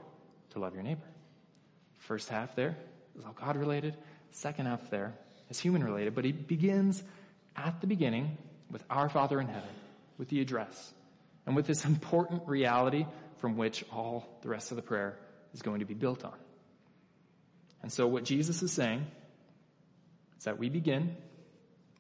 to 0.52 0.60
love 0.60 0.74
your 0.74 0.84
neighbor. 0.84 1.02
First 1.98 2.30
half 2.30 2.56
there 2.56 2.78
is 3.18 3.26
all 3.26 3.34
God 3.34 3.58
related. 3.58 3.98
Second 4.32 4.68
half 4.68 4.90
there 4.90 5.14
is 5.50 5.60
human 5.60 5.84
related, 5.84 6.16
but 6.16 6.24
he 6.24 6.32
begins 6.32 7.04
at 7.56 7.82
the 7.82 7.88
beginning 7.88 8.38
with 8.70 8.84
our 8.90 9.10
Father 9.10 9.42
in 9.42 9.48
heaven, 9.48 9.70
with 10.18 10.30
the 10.30 10.40
address, 10.40 10.94
and 11.46 11.56
with 11.56 11.68
this 11.68 11.84
important 11.84 12.48
reality 12.48 13.06
from 13.40 13.58
which 13.58 13.84
all 13.92 14.40
the 14.44 14.50
rest 14.50 14.72
of 14.72 14.78
the 14.78 14.84
prayer 14.84 15.18
is 15.54 15.62
going 15.62 15.80
to 15.80 15.86
be 15.86 15.94
built 15.94 16.24
on. 16.24 16.34
And 17.82 17.92
so 17.92 18.08
what 18.08 18.24
Jesus 18.24 18.62
is 18.62 18.72
saying 18.72 19.06
is 20.42 20.46
that 20.46 20.58
we 20.58 20.70
begin 20.70 21.16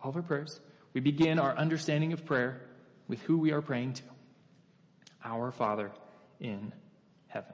all 0.03 0.09
of 0.09 0.15
our 0.15 0.23
prayers, 0.23 0.59
we 0.93 0.99
begin 0.99 1.37
our 1.37 1.55
understanding 1.55 2.11
of 2.11 2.25
prayer 2.25 2.59
with 3.07 3.21
who 3.21 3.37
we 3.37 3.51
are 3.51 3.61
praying 3.61 3.93
to. 3.93 4.03
Our 5.23 5.51
Father 5.51 5.91
in 6.39 6.73
heaven. 7.27 7.53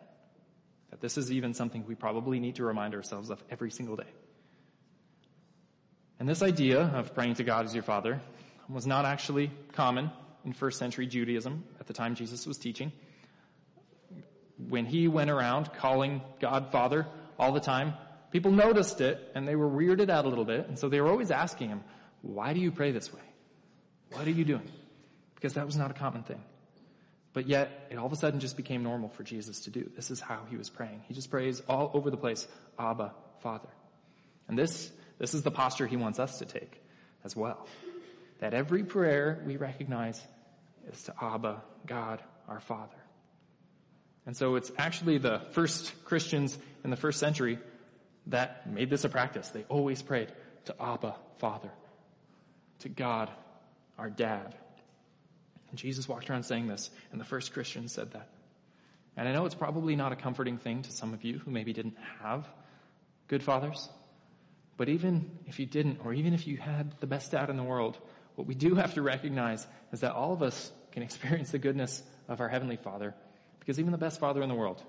That 0.92 1.02
this 1.02 1.18
is 1.18 1.30
even 1.30 1.54
something 1.54 1.84
we 1.86 1.96
probably 1.96 2.40
need 2.40 2.56
to 2.56 2.64
remind 2.64 2.96
ourselves 2.96 3.30
of 3.30 3.44
every 3.50 3.70
single 3.70 3.98
day. 3.98 4.08
And 6.22 6.30
this 6.30 6.42
idea 6.42 6.80
of 6.80 7.14
praying 7.14 7.34
to 7.36 7.44
God 7.44 7.66
as 7.66 7.74
your 7.74 7.84
Father 7.84 8.22
was 8.70 8.88
not 8.88 9.04
actually 9.04 9.52
common 9.74 10.10
in 10.46 10.54
first 10.54 10.80
century 10.80 11.06
Judaism 11.06 11.66
at 11.82 11.88
the 11.88 11.94
time 11.94 12.16
Jesus 12.16 12.48
was 12.48 12.58
teaching. 12.58 12.94
When 14.70 14.86
he 14.86 15.10
went 15.10 15.32
around 15.32 15.74
calling 15.74 16.22
God 16.40 16.72
Father 16.72 17.08
all 17.38 17.52
the 17.52 17.60
time, 17.60 17.94
people 18.32 18.52
noticed 18.52 19.02
it 19.02 19.32
and 19.36 19.48
they 19.48 19.56
were 19.56 19.70
weirded 19.70 20.10
out 20.10 20.26
a 20.26 20.30
little 20.30 20.46
bit. 20.46 20.68
And 20.68 20.78
so 20.78 20.90
they 20.90 21.02
were 21.02 21.10
always 21.10 21.32
asking 21.32 21.70
him, 21.70 21.84
why 22.22 22.54
do 22.54 22.60
you 22.60 22.72
pray 22.72 22.92
this 22.92 23.14
way? 23.14 23.22
What 24.12 24.28
are 24.28 24.32
you 24.32 24.46
doing? 24.46 24.70
Because 25.36 25.54
that 25.54 25.66
was 25.66 25.78
not 25.78 25.92
a 25.92 25.94
common 25.94 26.24
thing. 26.24 26.42
But 27.34 27.48
yet, 27.48 27.88
it 27.92 27.98
all 27.98 28.08
of 28.08 28.14
a 28.14 28.16
sudden 28.16 28.40
just 28.40 28.58
became 28.58 28.82
normal 28.82 29.10
for 29.10 29.24
Jesus 29.24 29.62
to 29.62 29.70
do. 29.70 29.92
This 29.96 30.10
is 30.10 30.20
how 30.20 30.42
he 30.50 30.58
was 30.58 30.70
praying. 30.70 31.04
He 31.08 31.14
just 31.14 31.30
prays 31.30 31.62
all 31.70 31.92
over 31.94 32.10
the 32.10 32.18
place, 32.18 32.48
Abba, 32.80 33.14
Father. 33.42 33.70
And 34.48 34.58
this 34.58 34.90
this 35.20 35.34
is 35.34 35.44
the 35.44 35.52
posture 35.52 35.88
he 35.88 35.98
wants 35.98 36.20
us 36.20 36.40
to 36.40 36.46
take 36.46 36.82
as 37.24 37.36
well. 37.36 37.68
That 38.40 38.54
every 38.54 38.84
prayer 38.84 39.44
we 39.46 39.58
recognize 39.58 40.22
is 40.92 41.04
to 41.04 41.14
Abba, 41.22 41.62
God, 41.86 42.22
our 42.48 42.60
Father. 42.60 42.98
And 44.26 44.36
so 44.36 44.56
it's 44.56 44.72
actually 44.78 45.18
the 45.18 45.42
first 45.52 45.94
Christians 46.06 46.58
in 46.84 46.90
the 46.90 46.98
first 46.98 47.20
century 47.20 47.60
that 48.28 48.70
made 48.70 48.90
this 48.90 49.04
a 49.04 49.10
practice. 49.10 49.50
They 49.50 49.64
always 49.70 50.02
prayed 50.02 50.32
to 50.66 50.76
Abba, 50.82 51.16
Father, 51.38 51.72
to 52.80 52.90
God, 52.90 53.30
our 53.98 54.10
Dad. 54.10 54.56
And 55.70 55.78
Jesus 55.78 56.08
walked 56.08 56.30
around 56.30 56.44
saying 56.44 56.68
this, 56.68 56.90
and 57.12 57.20
the 57.20 57.26
first 57.26 57.54
Christians 57.54 57.92
said 57.92 58.12
that. 58.12 58.30
And 59.16 59.28
I 59.28 59.34
know 59.34 59.46
it's 59.46 59.56
probably 59.56 59.96
not 59.96 60.12
a 60.12 60.16
comforting 60.16 60.58
thing 60.58 60.84
to 60.84 60.92
some 60.92 61.14
of 61.14 61.24
you 61.24 61.40
who 61.40 61.52
maybe 61.52 61.74
didn't 61.74 61.98
have 62.22 62.48
good 63.28 63.44
fathers. 63.44 63.90
But 64.78 64.90
even 64.90 65.32
if 65.48 65.60
you 65.60 65.66
didn't, 65.66 66.02
or 66.04 66.14
even 66.14 66.34
if 66.34 66.46
you 66.46 66.58
had 66.58 66.94
the 67.00 67.08
best 67.08 67.32
dad 67.32 67.50
in 67.50 67.58
the 67.58 67.64
world, 67.64 67.98
what 68.36 68.48
we 68.48 68.54
do 68.54 68.76
have 68.76 68.94
to 68.94 69.02
recognize 69.02 69.66
is 69.92 70.02
that 70.02 70.14
all 70.14 70.34
of 70.34 70.44
us 70.44 70.72
can 70.92 71.02
experience 71.02 71.52
the 71.52 71.60
goodness 71.60 72.04
of 72.28 72.42
our 72.42 72.48
Heavenly 72.48 72.78
Father, 72.78 73.16
because 73.60 73.80
even 73.80 73.92
the 73.92 73.98
best 73.98 74.20
Father 74.20 74.44
in 74.44 74.50
the 74.50 74.56
world 74.56 74.84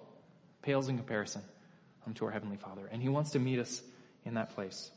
pales 0.60 0.88
in 0.88 0.96
comparison 0.96 1.42
um, 2.06 2.14
to 2.14 2.24
our 2.24 2.30
Heavenly 2.30 2.56
Father, 2.56 2.88
and 2.90 3.02
He 3.02 3.08
wants 3.08 3.30
to 3.32 3.38
meet 3.38 3.58
us 3.58 3.82
in 4.24 4.34
that 4.34 4.54
place. 4.54 4.90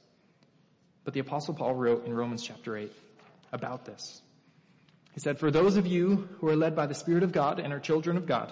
But 1.03 1.13
the 1.13 1.19
Apostle 1.19 1.53
Paul 1.53 1.75
wrote 1.75 2.05
in 2.05 2.13
Romans 2.13 2.43
chapter 2.43 2.77
8 2.77 2.91
about 3.51 3.85
this. 3.85 4.21
He 5.13 5.19
said, 5.19 5.39
For 5.39 5.51
those 5.51 5.75
of 5.75 5.87
you 5.87 6.29
who 6.39 6.47
are 6.49 6.55
led 6.55 6.75
by 6.75 6.85
the 6.85 6.93
Spirit 6.93 7.23
of 7.23 7.31
God 7.31 7.59
and 7.59 7.73
are 7.73 7.79
children 7.79 8.17
of 8.17 8.25
God, 8.25 8.51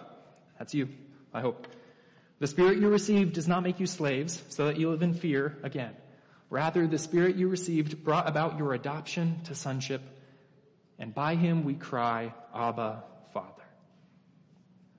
that's 0.57 0.73
you, 0.73 0.89
I 1.33 1.41
hope. 1.41 1.67
The 2.39 2.47
Spirit 2.47 2.79
you 2.79 2.89
received 2.89 3.33
does 3.33 3.47
not 3.47 3.63
make 3.63 3.79
you 3.79 3.85
slaves 3.85 4.41
so 4.49 4.65
that 4.65 4.77
you 4.77 4.89
live 4.89 5.01
in 5.01 5.13
fear 5.13 5.57
again. 5.63 5.95
Rather, 6.49 6.87
the 6.87 6.97
Spirit 6.97 7.35
you 7.35 7.47
received 7.47 8.03
brought 8.03 8.27
about 8.27 8.57
your 8.57 8.73
adoption 8.73 9.41
to 9.43 9.55
sonship, 9.55 10.01
and 10.97 11.13
by 11.13 11.35
him 11.35 11.63
we 11.63 11.75
cry, 11.75 12.33
Abba, 12.55 13.03
Father. 13.33 13.63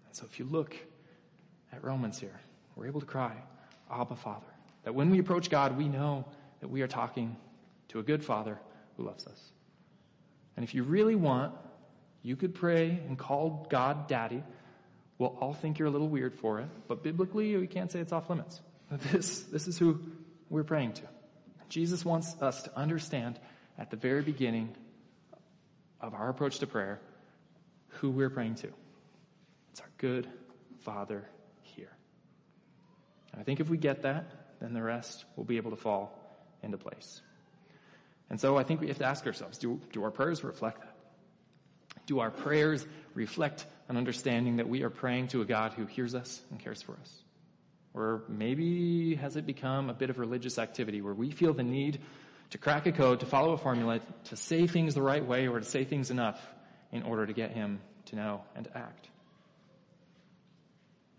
And 0.07 0.15
so 0.15 0.27
if 0.31 0.39
you 0.39 0.45
look 0.45 0.77
at 1.73 1.83
Romans 1.83 2.19
here, 2.19 2.39
we're 2.81 2.87
able 2.87 3.01
to 3.01 3.07
cry, 3.07 3.35
Abba, 3.93 4.17
Father. 4.17 4.47
That 4.85 4.95
when 4.95 5.11
we 5.11 5.19
approach 5.19 5.51
God, 5.51 5.77
we 5.77 5.87
know 5.87 6.25
that 6.61 6.69
we 6.69 6.81
are 6.81 6.89
talking 6.89 7.37
to 7.89 7.99
a 7.99 8.03
good 8.03 8.25
Father 8.25 8.59
who 8.97 9.05
loves 9.05 9.27
us. 9.27 9.53
And 10.57 10.65
if 10.65 10.75
you 10.75 10.83
really 10.83 11.15
want, 11.15 11.55
you 12.23 12.37
could 12.37 12.55
pray 12.55 12.89
and 13.07 13.19
call 13.19 13.67
God 13.69 14.09
Daddy. 14.09 14.43
We'll 15.19 15.37
all 15.41 15.53
think 15.53 15.79
you're 15.79 15.89
a 15.89 15.91
little 15.91 16.09
weird 16.09 16.35
for 16.35 16.61
it, 16.61 16.69
but 16.89 17.03
biblically, 17.03 17.55
we 17.55 17.67
can't 17.67 17.93
say 17.93 18.01
it's 18.01 18.13
off 18.13 18.29
limits. 18.31 18.61
This, 19.13 19.43
this 19.43 19.69
is 19.69 19.79
who 19.79 20.01
we're 20.49 20.65
praying 20.65 20.95
to. 20.95 21.03
Jesus 21.69 22.05
wants 22.05 22.35
us 22.41 22.63
to 22.63 22.77
understand 22.77 23.39
at 23.79 23.91
the 23.91 23.97
very 23.97 24.23
beginning 24.23 24.75
of 26.01 26.13
our 26.15 26.29
approach 26.29 26.59
to 26.59 26.67
prayer 26.67 26.99
who 28.01 28.11
we're 28.11 28.31
praying 28.31 28.57
to. 28.57 28.69
It's 29.71 29.81
our 29.81 29.91
good 29.99 30.27
Father. 30.81 31.25
I 33.39 33.43
think 33.43 33.61
if 33.61 33.69
we 33.69 33.77
get 33.77 34.03
that, 34.03 34.31
then 34.61 34.75
the 34.75 34.83
rest 34.83 35.25
will 35.37 35.45
be 35.45 35.57
able 35.57 35.71
to 35.71 35.77
fall 35.77 36.17
into 36.63 36.79
place. 36.79 37.21
And 38.29 38.41
so 38.41 38.57
I 38.57 38.63
think 38.63 38.81
we 38.81 38.89
have 38.89 38.99
to 38.99 39.07
ask 39.07 39.27
ourselves, 39.27 39.59
do, 39.59 39.81
do 39.93 40.05
our 40.05 40.11
prayers 40.11 40.45
reflect 40.45 40.81
that? 40.81 40.95
Do 42.07 42.21
our 42.21 42.31
prayers 42.31 42.87
reflect 43.15 43.67
an 43.89 43.97
understanding 43.97 44.57
that 44.57 44.69
we 44.69 44.83
are 44.83 44.91
praying 44.91 45.29
to 45.29 45.43
a 45.43 45.45
God 45.45 45.73
who 45.73 45.87
hears 45.87 46.15
us 46.15 46.41
and 46.51 46.61
cares 46.61 46.83
for 46.83 46.93
us? 46.93 47.23
Or 47.93 48.23
maybe 48.29 49.17
has 49.17 49.37
it 49.37 49.47
become 49.47 49.91
a 49.91 49.95
bit 49.95 50.11
of 50.11 50.19
religious 50.19 50.59
activity 50.59 51.01
where 51.01 51.15
we 51.15 51.31
feel 51.31 51.53
the 51.53 51.65
need 51.65 52.01
to 52.51 52.59
crack 52.59 52.87
a 52.87 52.93
code, 52.93 53.21
to 53.21 53.27
follow 53.27 53.53
a 53.53 53.59
formula, 53.59 54.01
to 54.25 54.37
say 54.37 54.67
things 54.67 54.95
the 54.95 55.03
right 55.03 55.25
way 55.25 55.49
or 55.49 55.59
to 55.59 55.65
say 55.65 55.85
things 55.85 56.11
enough 56.11 56.41
in 56.93 57.03
order 57.03 57.27
to 57.27 57.33
get 57.33 57.53
him 57.53 57.81
to 58.07 58.17
know 58.17 58.43
and 58.55 58.65
to 58.65 58.77
act? 58.77 59.09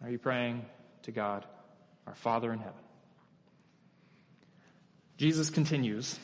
Are 0.04 0.10
you 0.10 0.18
praying 0.18 0.66
to 1.04 1.12
God, 1.12 1.46
our 2.08 2.16
Father 2.16 2.52
in 2.52 2.60
heaven? 2.60 2.74
Jesus 5.18 5.50
continues 5.50 6.20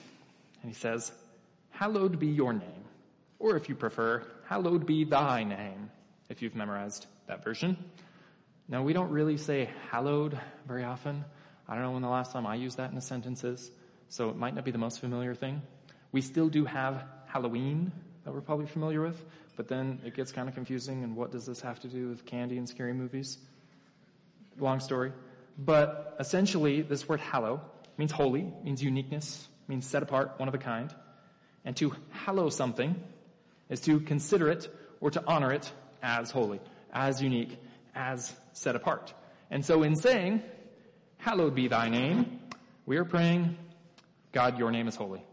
and 0.61 0.71
he 0.71 0.75
says, 0.75 1.11
Hallowed 1.69 2.19
be 2.19 2.27
your 2.27 2.53
name. 2.53 2.85
Or 3.39 3.55
if 3.55 3.69
you 3.69 3.75
prefer, 3.75 4.23
hallowed 4.45 4.85
be 4.87 5.03
thy 5.03 5.43
name, 5.43 5.91
if 6.29 6.41
you've 6.41 6.55
memorized 6.55 7.05
that 7.27 7.43
version. 7.43 7.77
Now, 8.67 8.81
we 8.81 8.93
don't 8.93 9.11
really 9.11 9.37
say 9.37 9.69
hallowed 9.91 10.39
very 10.67 10.83
often. 10.83 11.23
I 11.67 11.75
don't 11.75 11.83
know 11.83 11.91
when 11.91 12.01
the 12.01 12.09
last 12.09 12.31
time 12.31 12.47
I 12.47 12.55
used 12.55 12.77
that 12.77 12.91
in 12.91 12.97
a 12.97 13.01
sentence 13.01 13.43
is, 13.43 13.71
so 14.09 14.29
it 14.29 14.35
might 14.35 14.55
not 14.55 14.65
be 14.65 14.71
the 14.71 14.77
most 14.77 14.99
familiar 14.99 15.35
thing. 15.35 15.61
We 16.11 16.21
still 16.21 16.49
do 16.49 16.65
have 16.65 17.03
Halloween 17.27 17.91
that 18.23 18.33
we're 18.33 18.41
probably 18.41 18.65
familiar 18.65 19.01
with, 19.01 19.23
but 19.55 19.67
then 19.67 20.01
it 20.03 20.15
gets 20.15 20.31
kind 20.31 20.49
of 20.49 20.55
confusing. 20.55 21.03
And 21.03 21.15
what 21.15 21.31
does 21.31 21.45
this 21.45 21.61
have 21.61 21.79
to 21.81 21.87
do 21.87 22.09
with 22.09 22.25
candy 22.25 22.57
and 22.57 22.67
scary 22.67 22.93
movies? 22.93 23.37
Long 24.59 24.79
story. 24.79 25.11
But 25.57 26.15
essentially, 26.19 26.81
this 26.81 27.07
word 27.07 27.19
hallow 27.19 27.61
means 27.97 28.11
holy, 28.11 28.51
means 28.63 28.81
uniqueness, 28.83 29.47
means 29.67 29.87
set 29.87 30.03
apart, 30.03 30.33
one 30.37 30.47
of 30.47 30.53
a 30.53 30.59
kind. 30.59 30.93
And 31.65 31.75
to 31.77 31.93
hallow 32.11 32.49
something 32.49 32.95
is 33.69 33.81
to 33.81 33.99
consider 33.99 34.49
it 34.49 34.69
or 35.01 35.11
to 35.11 35.23
honor 35.25 35.51
it 35.51 35.71
as 36.01 36.31
holy, 36.31 36.61
as 36.93 37.21
unique, 37.21 37.57
as 37.95 38.33
set 38.53 38.75
apart. 38.75 39.13
And 39.49 39.65
so 39.65 39.83
in 39.83 39.95
saying, 39.95 40.43
hallowed 41.17 41.55
be 41.55 41.67
thy 41.67 41.89
name, 41.89 42.39
we 42.85 42.97
are 42.97 43.05
praying, 43.05 43.57
God, 44.31 44.59
your 44.59 44.71
name 44.71 44.87
is 44.87 44.95
holy. 44.95 45.25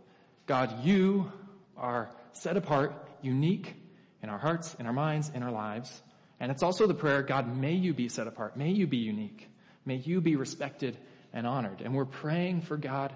God, 0.46 0.84
you 0.84 1.30
are 1.76 2.10
set 2.32 2.56
apart, 2.56 2.94
unique 3.22 3.74
in 4.22 4.28
our 4.28 4.38
hearts, 4.38 4.74
in 4.78 4.86
our 4.86 4.92
minds, 4.92 5.30
in 5.34 5.42
our 5.42 5.52
lives. 5.52 6.02
And 6.40 6.50
it's 6.50 6.62
also 6.62 6.86
the 6.86 6.94
prayer, 6.94 7.22
God, 7.22 7.56
may 7.56 7.74
you 7.74 7.94
be 7.94 8.08
set 8.08 8.26
apart. 8.26 8.56
May 8.56 8.70
you 8.70 8.86
be 8.86 8.96
unique. 8.96 9.48
May 9.84 9.96
you 9.96 10.20
be 10.20 10.36
respected 10.36 10.96
and 11.32 11.46
honored. 11.46 11.80
And 11.80 11.94
we're 11.94 12.04
praying 12.04 12.62
for 12.62 12.76
God 12.76 13.12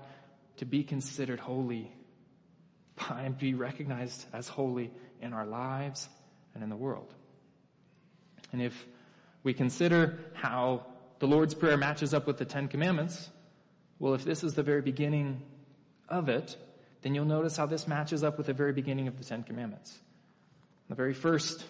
to 0.59 0.67
be 0.67 0.83
considered 0.83 1.41
holy 1.41 1.91
and 3.11 3.39
be 3.39 3.55
recognized 3.55 4.27
as 4.33 4.49
holy 4.49 4.91
in 5.21 5.33
our 5.33 5.47
lives 5.47 6.09
and 6.55 6.63
in 6.63 6.69
the 6.69 6.77
world. 6.77 7.13
And 8.53 8.61
if 8.61 8.87
we 9.43 9.55
consider 9.55 10.19
how 10.35 10.85
the 11.21 11.27
Lord's 11.27 11.55
Prayer 11.55 11.77
matches 11.77 12.13
up 12.13 12.27
with 12.27 12.39
the 12.39 12.45
Ten 12.45 12.69
Commandments, 12.69 13.29
well, 13.99 14.15
if 14.15 14.25
this 14.25 14.45
is 14.45 14.55
the 14.55 14.63
very 14.63 14.83
beginning 14.83 15.43
of 16.09 16.29
it, 16.29 16.57
then 17.03 17.15
you'll 17.15 17.25
notice 17.25 17.57
how 17.57 17.67
this 17.67 17.87
matches 17.87 18.25
up 18.25 18.37
with 18.37 18.47
the 18.47 18.53
very 18.53 18.73
beginning 18.73 19.09
of 19.09 19.17
the 19.19 19.25
Ten 19.25 19.43
Commandments. 19.43 19.97
The 20.89 20.95
very 20.95 21.15
first 21.15 21.65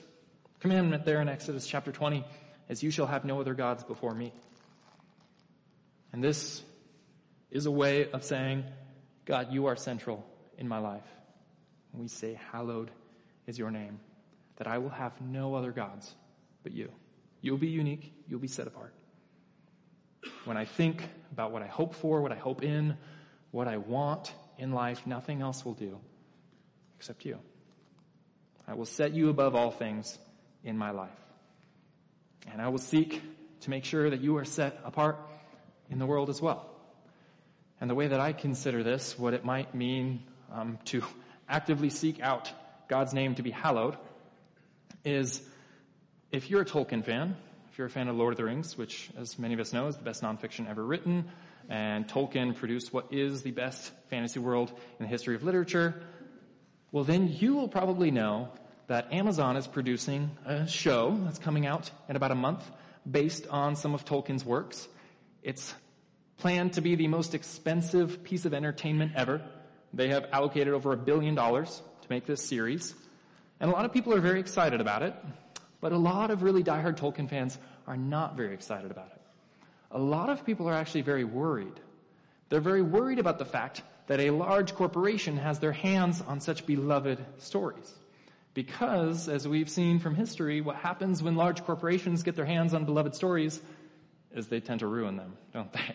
commandment 0.61 1.05
there 1.05 1.21
in 1.21 1.29
Exodus 1.29 1.67
chapter 1.67 1.93
20 1.93 2.25
is, 2.69 2.83
You 2.83 2.91
shall 2.91 3.07
have 3.07 3.25
no 3.25 3.41
other 3.41 3.55
gods 3.55 3.85
before 3.85 4.15
me. 4.15 4.33
And 6.13 6.23
this 6.23 6.63
is 7.51 7.67
a 7.67 7.71
way 7.71 8.11
of 8.11 8.25
saying, 8.25 8.65
God, 9.25 9.53
you 9.53 9.67
are 9.67 9.77
central 9.77 10.25
in 10.57 10.69
my 10.69 10.79
life. 10.79 11.07
And 11.93 12.01
we 12.01 12.09
say, 12.09 12.39
Hallowed 12.53 12.91
is 13.47 13.59
your 13.59 13.71
name, 13.71 14.01
that 14.57 14.67
I 14.67 14.79
will 14.79 14.91
have 14.91 15.21
no 15.21 15.55
other 15.55 15.73
gods 15.73 16.15
but 16.63 16.73
you. 16.73 16.91
You'll 17.41 17.59
be 17.59 17.69
unique, 17.69 18.13
you'll 18.27 18.41
be 18.41 18.49
set 18.49 18.67
apart. 18.67 18.93
When 20.45 20.57
I 20.57 20.65
think 20.65 21.03
about 21.33 21.53
what 21.53 21.63
I 21.63 21.67
hope 21.67 21.95
for, 21.95 22.21
what 22.21 22.33
I 22.33 22.37
hope 22.37 22.63
in, 22.63 22.97
what 23.51 23.69
I 23.69 23.77
want 23.77 24.33
in 24.59 24.73
life, 24.73 25.07
nothing 25.07 25.41
else 25.41 25.65
will 25.65 25.75
do 25.75 25.99
except 26.97 27.25
you. 27.25 27.39
I 28.67 28.75
will 28.75 28.85
set 28.85 29.15
you 29.15 29.31
above 29.31 29.55
all 29.55 29.71
things 29.71 30.19
in 30.65 30.77
my 30.77 30.91
life. 30.91 31.11
And 32.51 32.61
I 32.61 32.69
will 32.69 32.79
seek 32.79 33.23
to 33.61 33.71
make 33.71 33.85
sure 33.85 34.11
that 34.11 34.21
you 34.21 34.37
are 34.37 34.45
set 34.45 34.81
apart 34.85 35.19
in 35.91 35.99
the 35.99 36.07
world 36.07 36.29
as 36.29 36.41
well. 36.41 36.67
And 37.81 37.89
the 37.89 37.95
way 37.95 38.09
that 38.09 38.21
I 38.21 38.33
consider 38.33 38.83
this, 38.83 39.19
what 39.19 39.35
it 39.35 39.45
might 39.45 39.75
mean 39.75 40.23
um, 40.53 40.79
to 40.87 41.03
actively 41.49 41.91
seek 41.91 42.21
out 42.21 42.51
God's 42.89 43.13
name 43.15 43.35
to 43.37 43.43
be 43.43 43.51
hallowed, 43.51 43.97
is 45.05 45.41
if 46.33 46.51
you're 46.51 46.63
a 46.63 46.67
Tolkien 46.67 47.05
fan, 47.05 47.37
if 47.71 47.79
you're 47.79 47.87
a 47.87 47.91
fan 47.91 48.09
of 48.09 48.17
Lord 48.17 48.33
of 48.33 48.37
the 48.37 48.45
Rings, 48.45 48.77
which, 48.77 49.11
as 49.19 49.39
many 49.39 49.55
of 49.55 49.61
us 49.61 49.73
know, 49.73 49.87
is 49.87 49.97
the 49.97 50.03
best 50.03 50.23
nonfiction 50.23 50.69
ever 50.69 50.85
written, 50.85 51.31
and 51.69 52.09
Tolkien 52.09 52.57
produced 52.57 52.93
what 52.93 53.13
is 53.13 53.43
the 53.43 53.51
best 53.51 53.93
fantasy 54.09 54.41
world 54.41 54.71
in 54.99 55.05
the 55.05 55.09
history 55.09 55.35
of 55.35 55.43
literature, 55.43 56.03
well, 56.91 57.05
then 57.05 57.29
you 57.29 57.55
will 57.55 57.69
probably 57.69 58.11
know 58.11 58.49
that 58.87 59.13
Amazon 59.13 59.57
is 59.57 59.67
producing 59.67 60.31
a 60.47 60.67
show 60.67 61.17
that's 61.25 61.39
coming 61.39 61.67
out 61.67 61.91
in 62.09 62.17
about 62.17 62.31
a 62.31 62.35
month 62.35 62.65
based 63.09 63.47
on 63.49 63.77
some 63.77 63.95
of 63.95 64.05
Tolkien's 64.07 64.45
works. 64.45 64.89
It's 65.43 65.75
planned 66.39 66.75
to 66.75 66.81
be 66.81 66.95
the 66.95 67.09
most 67.09 67.35
expensive 67.35 68.23
piece 68.23 68.45
of 68.45 68.55
entertainment 68.55 69.13
ever. 69.15 69.43
They 69.93 70.09
have 70.09 70.27
allocated 70.33 70.75
over 70.75 70.93
a 70.93 70.97
billion 70.97 71.35
dollars 71.35 71.83
to 72.03 72.09
make 72.11 72.27
this 72.27 72.45
series. 72.45 72.95
And 73.61 73.71
a 73.71 73.73
lot 73.73 73.85
of 73.85 73.93
people 73.93 74.15
are 74.15 74.21
very 74.21 74.41
excited 74.41 74.81
about 74.81 75.03
it, 75.03 75.15
but 75.81 75.93
a 75.93 75.99
lot 75.99 76.31
of 76.31 76.43
really 76.43 76.63
diehard 76.63 76.97
Tolkien 76.97 77.29
fans 77.29 77.59
are 77.87 77.97
not 77.97 78.37
very 78.37 78.55
excited 78.55 78.91
about 78.91 79.11
it. 79.15 79.21
A 79.91 79.99
lot 79.99 80.29
of 80.29 80.45
people 80.45 80.69
are 80.69 80.75
actually 80.75 81.03
very 81.03 81.25
worried. 81.25 81.81
They're 82.49 82.61
very 82.61 82.83
worried 82.83 83.19
about 83.19 83.39
the 83.39 83.45
fact 83.45 83.83
that 84.07 84.21
a 84.21 84.31
large 84.31 84.75
corporation 84.75 85.37
has 85.37 85.59
their 85.59 85.73
hands 85.73 86.23
on 86.27 86.41
such 86.41 86.67
beloved 86.67 87.25
stories. 87.39 87.93
Because, 88.55 89.29
as 89.29 89.47
we've 89.47 89.69
seen 89.69 89.99
from 89.99 90.15
history, 90.15 90.61
what 90.61 90.77
happens 90.77 91.23
when 91.23 91.37
large 91.37 91.65
corporations 91.65 92.23
get 92.23 92.35
their 92.35 92.45
hands 92.45 92.75
on 92.75 92.85
beloved 92.85 93.15
stories 93.15 93.61
is 94.35 94.49
they 94.49 94.61
tend 94.61 94.81
to 94.81 94.87
ruin 94.87 95.17
them, 95.17 95.37
don't 95.53 95.73
they? 95.73 95.81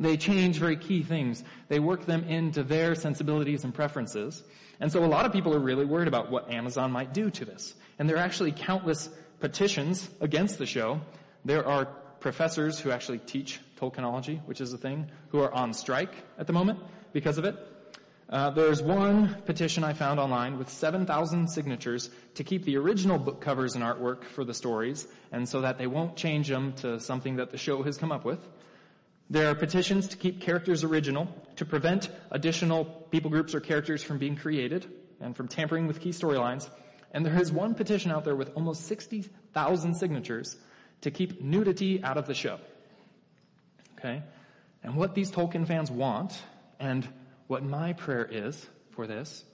They 0.00 0.16
change 0.16 0.58
very 0.58 0.76
key 0.76 1.02
things. 1.02 1.42
They 1.66 1.80
work 1.80 2.06
them 2.06 2.22
into 2.22 2.62
their 2.62 2.94
sensibilities 2.94 3.64
and 3.64 3.74
preferences. 3.74 4.44
And 4.78 4.92
so 4.92 5.04
a 5.04 5.06
lot 5.06 5.26
of 5.26 5.32
people 5.32 5.52
are 5.54 5.58
really 5.58 5.84
worried 5.84 6.06
about 6.06 6.30
what 6.30 6.52
Amazon 6.52 6.92
might 6.92 7.12
do 7.12 7.30
to 7.30 7.44
this. 7.44 7.74
And 7.98 8.08
there 8.08 8.16
are 8.16 8.20
actually 8.20 8.52
countless 8.52 9.08
petitions 9.40 10.08
against 10.20 10.58
the 10.58 10.66
show. 10.66 11.00
There 11.44 11.66
are 11.66 11.86
professors 12.20 12.78
who 12.78 12.92
actually 12.92 13.18
teach 13.18 13.60
Tolkienology, 13.80 14.44
which 14.46 14.60
is 14.60 14.72
a 14.72 14.78
thing, 14.78 15.10
who 15.30 15.40
are 15.40 15.52
on 15.52 15.72
strike 15.72 16.14
at 16.38 16.46
the 16.46 16.52
moment 16.52 16.78
because 17.12 17.38
of 17.38 17.44
it. 17.44 17.56
Uh, 18.30 18.50
there's 18.50 18.82
one 18.82 19.34
petition 19.46 19.82
I 19.82 19.94
found 19.94 20.20
online 20.20 20.58
with 20.58 20.68
7,000 20.68 21.48
signatures 21.48 22.10
to 22.34 22.44
keep 22.44 22.64
the 22.64 22.76
original 22.76 23.18
book 23.18 23.40
covers 23.40 23.74
and 23.74 23.82
artwork 23.82 24.24
for 24.24 24.44
the 24.44 24.52
stories, 24.52 25.06
and 25.32 25.48
so 25.48 25.62
that 25.62 25.78
they 25.78 25.86
won't 25.86 26.14
change 26.14 26.48
them 26.48 26.74
to 26.74 27.00
something 27.00 27.36
that 27.36 27.50
the 27.50 27.56
show 27.56 27.82
has 27.84 27.96
come 27.96 28.12
up 28.12 28.26
with. 28.26 28.46
There 29.30 29.48
are 29.48 29.54
petitions 29.54 30.08
to 30.08 30.18
keep 30.18 30.42
characters 30.42 30.84
original, 30.84 31.26
to 31.56 31.64
prevent 31.64 32.10
additional 32.30 32.84
people 33.10 33.30
groups 33.30 33.54
or 33.54 33.60
characters 33.60 34.02
from 34.02 34.18
being 34.18 34.36
created, 34.36 34.86
and 35.20 35.34
from 35.34 35.48
tampering 35.48 35.86
with 35.86 36.00
key 36.00 36.10
storylines. 36.10 36.68
And 37.12 37.24
there 37.24 37.40
is 37.40 37.50
one 37.50 37.74
petition 37.74 38.10
out 38.10 38.24
there 38.24 38.36
with 38.36 38.52
almost 38.54 38.86
60,000 38.88 39.94
signatures 39.94 40.56
to 41.00 41.10
keep 41.10 41.40
nudity 41.40 42.04
out 42.04 42.18
of 42.18 42.26
the 42.26 42.34
show. 42.34 42.58
Okay? 43.98 44.22
And 44.82 44.96
what 44.96 45.14
these 45.14 45.30
Tolkien 45.30 45.66
fans 45.66 45.90
want, 45.90 46.38
and 46.78 47.08
what 47.48 47.64
my 47.64 47.92
prayer 47.94 48.24
is 48.30 48.64
for 48.90 49.06
this, 49.06 49.44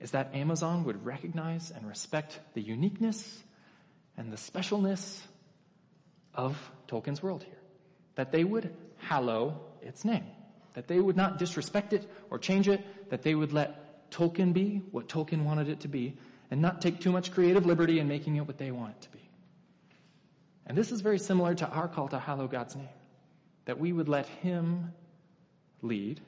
is 0.00 0.12
that 0.12 0.34
Amazon 0.34 0.84
would 0.84 1.04
recognize 1.04 1.72
and 1.72 1.86
respect 1.88 2.38
the 2.54 2.60
uniqueness 2.62 3.42
and 4.16 4.32
the 4.32 4.36
specialness 4.36 5.20
of 6.34 6.56
Tolkien's 6.86 7.22
world 7.22 7.42
here. 7.42 7.58
That 8.14 8.30
they 8.30 8.44
would 8.44 8.74
hallow 8.98 9.60
its 9.82 10.04
name. 10.04 10.24
That 10.74 10.86
they 10.86 11.00
would 11.00 11.16
not 11.16 11.38
disrespect 11.38 11.92
it 11.92 12.08
or 12.30 12.38
change 12.38 12.68
it. 12.68 13.10
That 13.10 13.22
they 13.22 13.34
would 13.34 13.52
let 13.52 14.10
Tolkien 14.10 14.52
be 14.52 14.82
what 14.92 15.08
Tolkien 15.08 15.44
wanted 15.44 15.68
it 15.68 15.80
to 15.80 15.88
be 15.88 16.16
and 16.50 16.62
not 16.62 16.80
take 16.80 17.00
too 17.00 17.12
much 17.12 17.32
creative 17.32 17.66
liberty 17.66 17.98
in 17.98 18.08
making 18.08 18.36
it 18.36 18.46
what 18.46 18.58
they 18.58 18.70
want 18.70 18.94
it 18.96 19.00
to 19.02 19.10
be. 19.10 19.28
And 20.66 20.76
this 20.76 20.92
is 20.92 21.00
very 21.00 21.18
similar 21.18 21.54
to 21.54 21.68
our 21.68 21.88
call 21.88 22.08
to 22.08 22.18
hallow 22.18 22.46
God's 22.46 22.76
name. 22.76 22.88
That 23.64 23.78
we 23.78 23.92
would 23.92 24.08
let 24.08 24.26
Him 24.26 24.92
lead, 25.82 26.20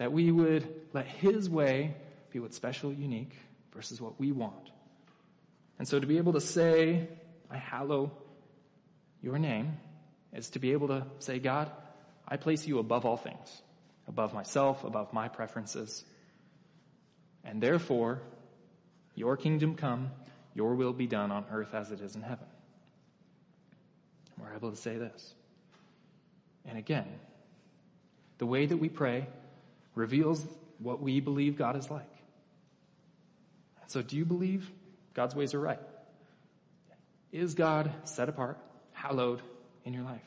that 0.00 0.12
we 0.12 0.32
would 0.32 0.66
let 0.94 1.06
His 1.06 1.50
way 1.50 1.94
be 2.30 2.40
what's 2.40 2.56
special, 2.56 2.90
unique, 2.92 3.36
versus 3.74 4.00
what 4.00 4.18
we 4.18 4.32
want. 4.32 4.70
And 5.78 5.86
so 5.86 6.00
to 6.00 6.06
be 6.06 6.16
able 6.16 6.32
to 6.32 6.40
say, 6.40 7.06
I 7.50 7.58
hallow 7.58 8.10
your 9.22 9.38
name, 9.38 9.76
is 10.32 10.48
to 10.50 10.58
be 10.58 10.72
able 10.72 10.88
to 10.88 11.06
say, 11.18 11.38
God, 11.38 11.70
I 12.26 12.38
place 12.38 12.66
you 12.66 12.78
above 12.78 13.04
all 13.04 13.16
things, 13.18 13.62
above 14.08 14.32
myself, 14.32 14.84
above 14.84 15.12
my 15.12 15.28
preferences. 15.28 16.02
And 17.44 17.62
therefore, 17.62 18.22
your 19.14 19.36
kingdom 19.36 19.74
come, 19.74 20.10
your 20.54 20.74
will 20.74 20.92
be 20.92 21.06
done 21.06 21.30
on 21.30 21.44
earth 21.52 21.74
as 21.74 21.90
it 21.90 22.00
is 22.00 22.16
in 22.16 22.22
heaven 22.22 22.46
we're 24.40 24.54
able 24.54 24.70
to 24.70 24.76
say 24.76 24.96
this. 24.96 25.34
And 26.66 26.78
again, 26.78 27.06
the 28.38 28.46
way 28.46 28.66
that 28.66 28.76
we 28.76 28.88
pray 28.88 29.26
reveals 29.94 30.44
what 30.78 31.00
we 31.00 31.20
believe 31.20 31.56
God 31.58 31.76
is 31.76 31.90
like. 31.90 32.10
So, 33.86 34.02
do 34.02 34.16
you 34.16 34.24
believe 34.24 34.70
God's 35.14 35.34
ways 35.34 35.54
are 35.54 35.60
right? 35.60 35.80
Is 37.32 37.54
God 37.54 37.92
set 38.04 38.28
apart, 38.28 38.58
hallowed 38.92 39.42
in 39.84 39.92
your 39.92 40.04
life? 40.04 40.24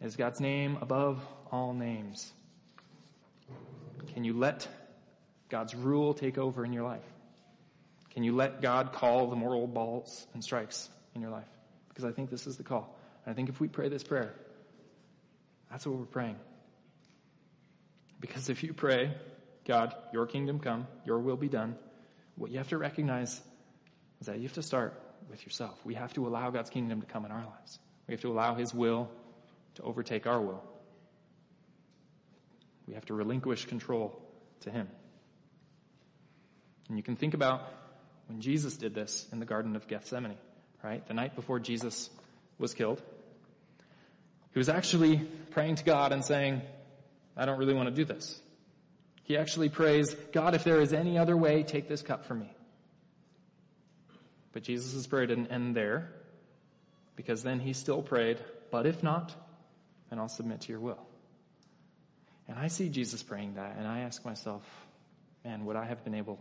Is 0.00 0.16
God's 0.16 0.40
name 0.40 0.78
above 0.80 1.24
all 1.50 1.72
names? 1.72 2.32
Can 4.14 4.24
you 4.24 4.36
let 4.36 4.66
God's 5.48 5.74
rule 5.74 6.14
take 6.14 6.38
over 6.38 6.64
in 6.64 6.72
your 6.72 6.82
life? 6.82 7.04
Can 8.10 8.24
you 8.24 8.34
let 8.34 8.60
God 8.60 8.92
call 8.92 9.28
the 9.28 9.36
moral 9.36 9.66
balls 9.66 10.26
and 10.34 10.42
strikes 10.42 10.88
in 11.14 11.22
your 11.22 11.30
life? 11.30 11.46
because 11.92 12.04
I 12.04 12.12
think 12.12 12.30
this 12.30 12.46
is 12.46 12.56
the 12.56 12.62
call. 12.62 12.96
And 13.24 13.32
I 13.32 13.34
think 13.34 13.48
if 13.48 13.60
we 13.60 13.68
pray 13.68 13.88
this 13.88 14.02
prayer, 14.02 14.34
that's 15.70 15.86
what 15.86 15.96
we're 15.96 16.06
praying. 16.06 16.36
Because 18.22 18.48
if 18.48 18.62
you 18.62 18.72
pray, 18.72 19.12
God, 19.66 19.94
your 20.12 20.26
kingdom 20.26 20.60
come, 20.60 20.86
your 21.04 21.18
will 21.18 21.36
be 21.36 21.48
done, 21.48 21.76
what 22.36 22.52
you 22.52 22.58
have 22.58 22.68
to 22.68 22.78
recognize 22.78 23.40
is 24.20 24.28
that 24.28 24.36
you 24.36 24.44
have 24.44 24.52
to 24.54 24.62
start 24.62 24.94
with 25.28 25.44
yourself. 25.44 25.78
We 25.84 25.94
have 25.94 26.14
to 26.14 26.26
allow 26.26 26.50
God's 26.50 26.70
kingdom 26.70 27.00
to 27.00 27.06
come 27.06 27.24
in 27.24 27.32
our 27.32 27.44
lives. 27.44 27.80
We 28.06 28.14
have 28.14 28.20
to 28.20 28.30
allow 28.30 28.54
His 28.54 28.72
will 28.72 29.10
to 29.74 29.82
overtake 29.82 30.28
our 30.28 30.40
will. 30.40 30.62
We 32.86 32.94
have 32.94 33.04
to 33.06 33.14
relinquish 33.14 33.64
control 33.64 34.16
to 34.60 34.70
Him. 34.70 34.88
And 36.88 36.96
you 36.96 37.02
can 37.02 37.16
think 37.16 37.34
about 37.34 37.62
when 38.28 38.40
Jesus 38.40 38.76
did 38.76 38.94
this 38.94 39.26
in 39.32 39.40
the 39.40 39.46
Garden 39.46 39.74
of 39.74 39.88
Gethsemane, 39.88 40.38
right? 40.84 41.04
The 41.08 41.14
night 41.14 41.34
before 41.34 41.58
Jesus 41.58 42.08
was 42.56 42.72
killed. 42.72 43.02
He 44.52 44.60
was 44.60 44.68
actually 44.68 45.16
praying 45.50 45.76
to 45.76 45.84
God 45.84 46.12
and 46.12 46.24
saying, 46.24 46.62
I 47.36 47.46
don't 47.46 47.58
really 47.58 47.74
want 47.74 47.88
to 47.88 47.94
do 47.94 48.04
this. 48.04 48.40
He 49.24 49.36
actually 49.36 49.68
prays, 49.68 50.14
God, 50.32 50.54
if 50.54 50.64
there 50.64 50.80
is 50.80 50.92
any 50.92 51.16
other 51.16 51.36
way, 51.36 51.62
take 51.62 51.88
this 51.88 52.02
cup 52.02 52.26
from 52.26 52.40
me. 52.40 52.52
But 54.52 54.64
Jesus' 54.64 55.06
prayer 55.06 55.26
didn't 55.26 55.46
end 55.46 55.74
there, 55.74 56.12
because 57.16 57.42
then 57.42 57.60
he 57.60 57.72
still 57.72 58.02
prayed, 58.02 58.38
but 58.70 58.86
if 58.86 59.02
not, 59.02 59.34
then 60.10 60.18
I'll 60.18 60.28
submit 60.28 60.62
to 60.62 60.72
your 60.72 60.80
will. 60.80 61.06
And 62.48 62.58
I 62.58 62.68
see 62.68 62.88
Jesus 62.88 63.22
praying 63.22 63.54
that, 63.54 63.76
and 63.78 63.86
I 63.86 64.00
ask 64.00 64.24
myself, 64.24 64.62
man, 65.44 65.64
would 65.64 65.76
I 65.76 65.86
have 65.86 66.04
been 66.04 66.14
able 66.14 66.38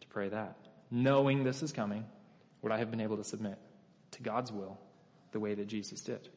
to 0.00 0.06
pray 0.08 0.28
that? 0.30 0.56
Knowing 0.90 1.44
this 1.44 1.62
is 1.62 1.72
coming, 1.72 2.04
would 2.62 2.72
I 2.72 2.78
have 2.78 2.90
been 2.90 3.00
able 3.00 3.18
to 3.18 3.24
submit 3.24 3.58
to 4.12 4.22
God's 4.22 4.50
will 4.50 4.78
the 5.32 5.38
way 5.38 5.54
that 5.54 5.66
Jesus 5.68 6.00
did? 6.00 6.28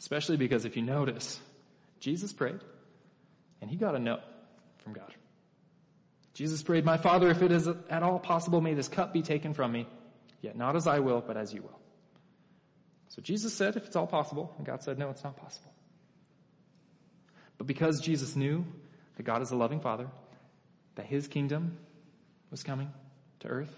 Especially 0.00 0.36
because 0.36 0.64
if 0.64 0.76
you 0.76 0.82
notice, 0.82 1.38
Jesus 2.00 2.32
prayed 2.32 2.60
and 3.60 3.70
he 3.70 3.76
got 3.76 3.94
a 3.94 3.98
no 3.98 4.18
from 4.78 4.94
God. 4.94 5.14
Jesus 6.32 6.62
prayed, 6.62 6.84
My 6.84 6.96
Father, 6.96 7.28
if 7.28 7.42
it 7.42 7.52
is 7.52 7.68
at 7.68 8.02
all 8.02 8.18
possible, 8.18 8.62
may 8.62 8.74
this 8.74 8.88
cup 8.88 9.12
be 9.12 9.20
taken 9.20 9.52
from 9.52 9.72
me, 9.72 9.86
yet 10.40 10.56
not 10.56 10.74
as 10.74 10.86
I 10.86 11.00
will, 11.00 11.20
but 11.20 11.36
as 11.36 11.52
you 11.52 11.60
will. 11.60 11.78
So 13.08 13.20
Jesus 13.20 13.52
said, 13.52 13.76
if 13.76 13.86
it's 13.86 13.96
all 13.96 14.06
possible, 14.06 14.54
and 14.56 14.64
God 14.64 14.82
said, 14.82 14.98
no, 14.98 15.10
it's 15.10 15.24
not 15.24 15.36
possible. 15.36 15.72
But 17.58 17.66
because 17.66 18.00
Jesus 18.00 18.36
knew 18.36 18.64
that 19.16 19.24
God 19.24 19.42
is 19.42 19.50
a 19.50 19.56
loving 19.56 19.80
Father, 19.80 20.06
that 20.94 21.06
His 21.06 21.28
kingdom 21.28 21.76
was 22.50 22.62
coming 22.62 22.90
to 23.40 23.48
earth, 23.48 23.76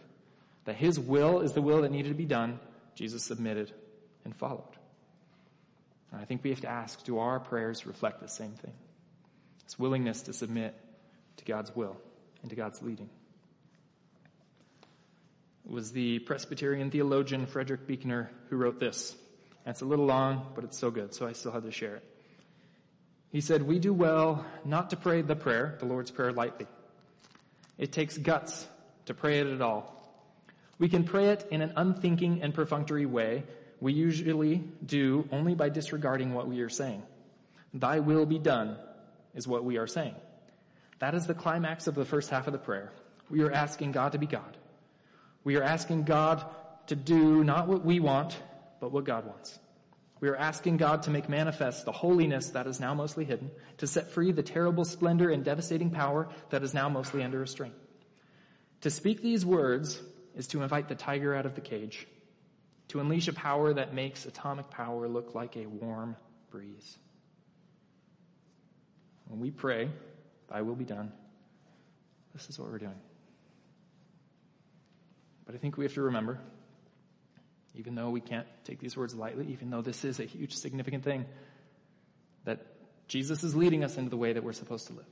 that 0.66 0.76
His 0.76 1.00
will 1.00 1.40
is 1.40 1.52
the 1.52 1.62
will 1.62 1.82
that 1.82 1.90
needed 1.90 2.10
to 2.10 2.14
be 2.14 2.26
done, 2.26 2.60
Jesus 2.94 3.24
submitted 3.24 3.72
and 4.24 4.36
followed. 4.36 4.76
And 6.12 6.20
I 6.20 6.24
think 6.24 6.44
we 6.44 6.50
have 6.50 6.60
to 6.60 6.68
ask, 6.68 7.02
do 7.04 7.18
our 7.18 7.40
prayers 7.40 7.86
reflect 7.86 8.20
the 8.20 8.28
same 8.28 8.52
thing? 8.52 8.74
This 9.64 9.78
willingness 9.78 10.22
to 10.22 10.32
submit 10.32 10.74
to 11.38 11.44
God's 11.44 11.74
will 11.74 11.96
and 12.42 12.50
to 12.50 12.56
God's 12.56 12.82
leading. 12.82 13.08
It 15.64 15.70
was 15.70 15.92
the 15.92 16.18
Presbyterian 16.20 16.90
theologian 16.90 17.46
Frederick 17.46 17.86
Buechner 17.86 18.30
who 18.50 18.56
wrote 18.56 18.78
this. 18.78 19.16
And 19.64 19.72
it's 19.72 19.80
a 19.80 19.86
little 19.86 20.06
long, 20.06 20.52
but 20.54 20.64
it's 20.64 20.78
so 20.78 20.90
good, 20.90 21.14
so 21.14 21.26
I 21.26 21.32
still 21.32 21.52
have 21.52 21.64
to 21.64 21.70
share 21.70 21.96
it. 21.96 22.04
He 23.30 23.40
said, 23.40 23.62
We 23.62 23.78
do 23.78 23.94
well 23.94 24.44
not 24.64 24.90
to 24.90 24.96
pray 24.96 25.22
the 25.22 25.36
prayer, 25.36 25.76
the 25.78 25.86
Lord's 25.86 26.10
Prayer, 26.10 26.32
lightly. 26.32 26.66
It 27.78 27.92
takes 27.92 28.18
guts 28.18 28.66
to 29.06 29.14
pray 29.14 29.38
it 29.38 29.46
at 29.46 29.62
all. 29.62 29.98
We 30.78 30.88
can 30.88 31.04
pray 31.04 31.28
it 31.28 31.46
in 31.50 31.62
an 31.62 31.72
unthinking 31.76 32.42
and 32.42 32.52
perfunctory 32.52 33.06
way. 33.06 33.44
We 33.82 33.94
usually 33.94 34.62
do 34.86 35.28
only 35.32 35.56
by 35.56 35.68
disregarding 35.68 36.34
what 36.34 36.46
we 36.46 36.60
are 36.60 36.68
saying. 36.68 37.02
Thy 37.74 37.98
will 37.98 38.26
be 38.26 38.38
done 38.38 38.76
is 39.34 39.48
what 39.48 39.64
we 39.64 39.76
are 39.76 39.88
saying. 39.88 40.14
That 41.00 41.16
is 41.16 41.26
the 41.26 41.34
climax 41.34 41.88
of 41.88 41.96
the 41.96 42.04
first 42.04 42.30
half 42.30 42.46
of 42.46 42.52
the 42.52 42.60
prayer. 42.60 42.92
We 43.28 43.42
are 43.42 43.50
asking 43.50 43.90
God 43.90 44.12
to 44.12 44.18
be 44.18 44.28
God. 44.28 44.56
We 45.42 45.56
are 45.56 45.64
asking 45.64 46.04
God 46.04 46.44
to 46.86 46.94
do 46.94 47.42
not 47.42 47.66
what 47.66 47.84
we 47.84 47.98
want, 47.98 48.40
but 48.78 48.92
what 48.92 49.02
God 49.02 49.26
wants. 49.26 49.58
We 50.20 50.28
are 50.28 50.36
asking 50.36 50.76
God 50.76 51.02
to 51.02 51.10
make 51.10 51.28
manifest 51.28 51.84
the 51.84 51.90
holiness 51.90 52.50
that 52.50 52.68
is 52.68 52.78
now 52.78 52.94
mostly 52.94 53.24
hidden, 53.24 53.50
to 53.78 53.88
set 53.88 54.12
free 54.12 54.30
the 54.30 54.44
terrible 54.44 54.84
splendor 54.84 55.28
and 55.28 55.44
devastating 55.44 55.90
power 55.90 56.28
that 56.50 56.62
is 56.62 56.72
now 56.72 56.88
mostly 56.88 57.24
under 57.24 57.40
restraint. 57.40 57.74
To 58.82 58.90
speak 58.90 59.22
these 59.22 59.44
words 59.44 60.00
is 60.36 60.46
to 60.48 60.62
invite 60.62 60.88
the 60.88 60.94
tiger 60.94 61.34
out 61.34 61.46
of 61.46 61.56
the 61.56 61.60
cage, 61.60 62.06
to 62.88 63.00
unleash 63.00 63.28
a 63.28 63.32
power 63.32 63.72
that 63.72 63.94
makes 63.94 64.26
atomic 64.26 64.70
power 64.70 65.08
look 65.08 65.34
like 65.34 65.56
a 65.56 65.66
warm 65.66 66.16
breeze. 66.50 66.98
When 69.28 69.40
we 69.40 69.50
pray, 69.50 69.88
Thy 70.48 70.62
will 70.62 70.74
be 70.74 70.84
done, 70.84 71.12
this 72.34 72.48
is 72.48 72.58
what 72.58 72.70
we're 72.70 72.78
doing. 72.78 73.00
But 75.46 75.54
I 75.54 75.58
think 75.58 75.76
we 75.76 75.84
have 75.84 75.94
to 75.94 76.02
remember, 76.02 76.38
even 77.74 77.94
though 77.94 78.10
we 78.10 78.20
can't 78.20 78.46
take 78.64 78.78
these 78.78 78.96
words 78.96 79.14
lightly, 79.14 79.48
even 79.52 79.70
though 79.70 79.82
this 79.82 80.04
is 80.04 80.20
a 80.20 80.24
huge, 80.24 80.54
significant 80.54 81.04
thing, 81.04 81.24
that 82.44 82.66
Jesus 83.08 83.42
is 83.42 83.54
leading 83.54 83.84
us 83.84 83.96
into 83.96 84.10
the 84.10 84.16
way 84.16 84.32
that 84.32 84.44
we're 84.44 84.52
supposed 84.52 84.86
to 84.88 84.92
live. 84.92 85.06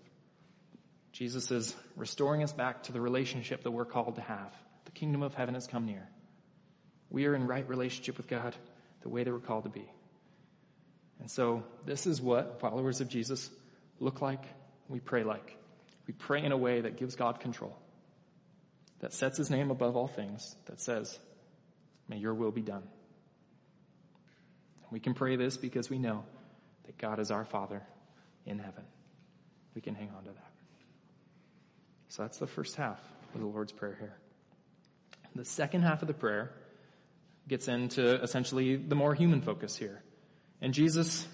Jesus 1.13 1.51
is 1.51 1.75
restoring 1.97 2.43
us 2.43 2.53
back 2.53 2.85
to 2.85 2.93
the 2.93 3.01
relationship 3.01 3.63
that 3.65 3.71
we're 3.71 3.85
called 3.85 4.17
to 4.17 4.21
have. 4.21 4.55
The 4.85 4.93
kingdom 4.93 5.23
of 5.23 5.35
heaven 5.35 5.55
has 5.55 5.67
come 5.67 5.87
near. 5.87 6.09
We 7.11 7.27
are 7.27 7.35
in 7.35 7.47
right 7.47 7.69
relationship 7.69 8.17
with 8.17 8.29
God 8.29 8.55
the 9.03 9.09
way 9.09 9.25
that 9.25 9.33
we're 9.33 9.41
called 9.41 9.65
to 9.65 9.71
be. 9.71 9.91
And 11.19 11.31
so 11.31 11.65
this 11.85 12.07
is 12.07 12.21
what 12.21 12.61
followers 12.61 13.01
of 13.01 13.09
Jesus 13.09 13.51
look 13.99 14.23
like, 14.23 14.43
we 14.89 15.01
pray 15.01 15.25
like. 15.25 15.57
We 16.07 16.15
pray 16.15 16.43
in 16.43 16.53
a 16.53 16.57
way 16.57 16.81
that 16.81 16.97
gives 16.97 17.15
God 17.15 17.41
control, 17.41 17.77
that 19.01 19.13
sets 19.13 19.37
his 19.37 19.51
name 19.51 19.71
above 19.71 19.97
all 19.97 20.09
things, 20.09 20.57
that 20.67 20.81
says, 20.81 21.19
May 22.09 22.17
your 22.17 22.35
will 22.35 22.51
be 22.51 22.63
done. 22.63 22.83
We 24.91 24.99
can 24.99 25.15
pray 25.15 25.37
this 25.37 25.57
because 25.57 25.89
we 25.89 25.99
know 25.99 26.25
that 26.87 26.99
God 26.99 27.21
is 27.21 27.31
our 27.31 27.45
Father 27.45 27.83
in 28.45 28.59
heaven. 28.59 28.83
We 29.75 29.81
can 29.81 29.95
hang 29.95 30.11
on 30.17 30.25
to 30.25 30.31
that. 30.31 30.51
So 32.09 32.23
that's 32.23 32.39
the 32.39 32.49
first 32.49 32.75
half 32.75 32.99
of 33.35 33.41
the 33.41 33.47
Lord's 33.47 33.71
Prayer 33.71 33.97
here. 34.01 34.17
The 35.37 35.45
second 35.45 35.83
half 35.83 36.03
of 36.03 36.09
the 36.09 36.15
prayer 36.15 36.51
gets 37.51 37.69
into 37.69 38.23
essentially 38.23 38.77
the 38.77 38.95
more 38.95 39.15
human 39.15 39.43
focus 39.43 39.77
here. 39.77 40.03
And 40.63 40.73
Jesus 40.73 41.27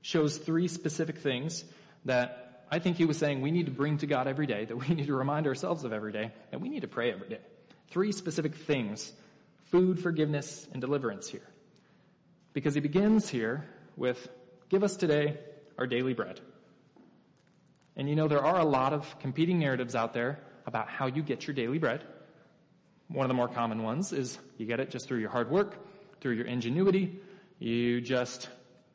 shows 0.00 0.38
three 0.38 0.68
specific 0.68 1.18
things 1.18 1.64
that 2.04 2.64
I 2.70 2.78
think 2.78 2.96
he 2.96 3.04
was 3.04 3.18
saying 3.18 3.42
we 3.42 3.50
need 3.50 3.66
to 3.66 3.72
bring 3.72 3.98
to 3.98 4.06
God 4.06 4.28
every 4.28 4.46
day, 4.46 4.64
that 4.64 4.76
we 4.76 4.88
need 4.94 5.08
to 5.08 5.14
remind 5.14 5.46
ourselves 5.46 5.84
of 5.84 5.92
every 5.92 6.12
day, 6.12 6.32
and 6.52 6.62
we 6.62 6.68
need 6.68 6.80
to 6.80 6.88
pray 6.88 7.12
every 7.12 7.28
day. 7.28 7.40
Three 7.88 8.12
specific 8.12 8.54
things 8.54 9.12
food, 9.66 10.00
forgiveness, 10.00 10.68
and 10.72 10.80
deliverance 10.80 11.28
here. 11.28 11.46
Because 12.52 12.74
he 12.74 12.80
begins 12.80 13.28
here 13.28 13.68
with, 13.96 14.28
Give 14.68 14.84
us 14.84 14.96
today 14.96 15.38
our 15.76 15.86
daily 15.86 16.14
bread. 16.14 16.40
And 17.96 18.08
you 18.08 18.16
know, 18.16 18.28
there 18.28 18.44
are 18.44 18.58
a 18.58 18.64
lot 18.64 18.92
of 18.92 19.18
competing 19.18 19.58
narratives 19.58 19.94
out 19.94 20.14
there 20.14 20.38
about 20.66 20.88
how 20.88 21.06
you 21.06 21.22
get 21.22 21.46
your 21.46 21.54
daily 21.54 21.78
bread. 21.78 22.04
One 23.14 23.24
of 23.24 23.28
the 23.28 23.34
more 23.34 23.46
common 23.46 23.84
ones 23.84 24.12
is 24.12 24.36
you 24.58 24.66
get 24.66 24.80
it 24.80 24.90
just 24.90 25.06
through 25.06 25.18
your 25.18 25.30
hard 25.30 25.48
work, 25.48 25.78
through 26.20 26.32
your 26.32 26.46
ingenuity. 26.46 27.20
You 27.60 28.00
just 28.00 28.48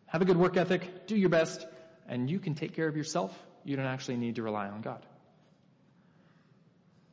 have 0.07 0.21
a 0.21 0.25
good 0.25 0.35
work 0.35 0.57
ethic, 0.57 1.07
do 1.07 1.15
your 1.15 1.29
best, 1.29 1.65
and 2.05 2.29
you 2.29 2.37
can 2.37 2.53
take 2.53 2.75
care 2.75 2.89
of 2.89 2.97
yourself. 2.97 3.33
You 3.63 3.77
don't 3.77 3.85
actually 3.85 4.17
need 4.17 4.35
to 4.35 4.43
rely 4.43 4.67
on 4.67 4.81
God. 4.81 5.05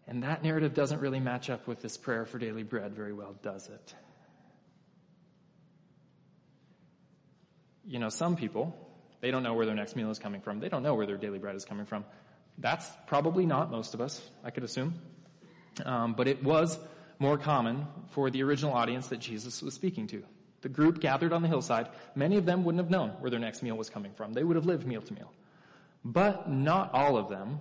And 0.09 0.25
that 0.25 0.43
narrative 0.43 0.75
doesn't 0.75 0.99
really 0.99 1.21
match 1.21 1.49
up 1.49 1.69
with 1.69 1.81
this 1.81 1.97
prayer 1.97 2.25
for 2.25 2.39
daily 2.39 2.65
bread 2.65 2.93
very 2.97 3.13
well, 3.13 3.37
does 3.41 3.69
it? 3.69 3.95
You 7.87 8.01
know, 8.01 8.09
some 8.09 8.35
people, 8.35 8.77
they 9.21 9.31
don't 9.31 9.45
know 9.45 9.55
where 9.55 9.65
their 9.65 9.77
next 9.77 9.95
meal 9.95 10.11
is 10.11 10.19
coming 10.19 10.41
from. 10.41 10.59
They 10.59 10.69
don't 10.69 10.83
know 10.83 10.97
where 10.97 11.07
their 11.07 11.19
daily 11.19 11.39
bread 11.39 11.55
is 11.55 11.65
coming 11.65 11.87
from. 11.87 12.05
That's 12.59 12.85
probably 13.07 13.47
not 13.47 13.71
most 13.71 13.95
of 13.95 14.01
us, 14.01 14.21
I 14.43 14.51
could 14.51 14.65
assume. 14.65 14.95
Um, 15.85 16.15
but 16.15 16.27
it 16.27 16.43
was 16.43 16.77
more 17.19 17.39
common 17.39 17.87
for 18.11 18.31
the 18.31 18.43
original 18.43 18.73
audience 18.73 19.09
that 19.09 19.19
Jesus 19.19 19.63
was 19.63 19.75
speaking 19.75 20.07
to. 20.09 20.23
The 20.63 20.69
group 20.69 21.01
gathered 21.01 21.33
on 21.33 21.43
the 21.43 21.49
hillside, 21.49 21.89
many 22.15 22.37
of 22.37 22.47
them 22.47 22.65
wouldn't 22.65 22.83
have 22.83 22.91
known 22.91 23.11
where 23.21 23.31
their 23.31 23.41
next 23.41 23.63
meal 23.63 23.77
was 23.77 23.91
coming 23.91 24.13
from. 24.13 24.33
They 24.33 24.45
would 24.45 24.57
have 24.57 24.67
lived 24.67 24.87
meal 24.87 25.03
to 25.03 25.15
meal. 25.15 25.33
But 26.05 26.51
not 26.51 26.93
all 26.93 27.17
of 27.17 27.29
them. 27.29 27.61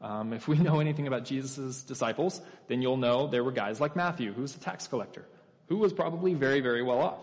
Um, 0.00 0.32
if 0.32 0.46
we 0.46 0.56
know 0.68 0.80
anything 0.80 1.06
about 1.06 1.24
Jesus' 1.24 1.82
disciples, 1.82 2.40
then 2.68 2.82
you'll 2.82 2.96
know 2.96 3.26
there 3.26 3.44
were 3.44 3.52
guys 3.52 3.80
like 3.80 3.96
Matthew, 3.96 4.32
who 4.32 4.42
was 4.42 4.54
a 4.54 4.60
tax 4.60 4.86
collector, 4.86 5.26
who 5.68 5.78
was 5.78 5.92
probably 5.92 6.34
very, 6.34 6.60
very 6.60 6.82
well 6.82 7.00
off. 7.00 7.18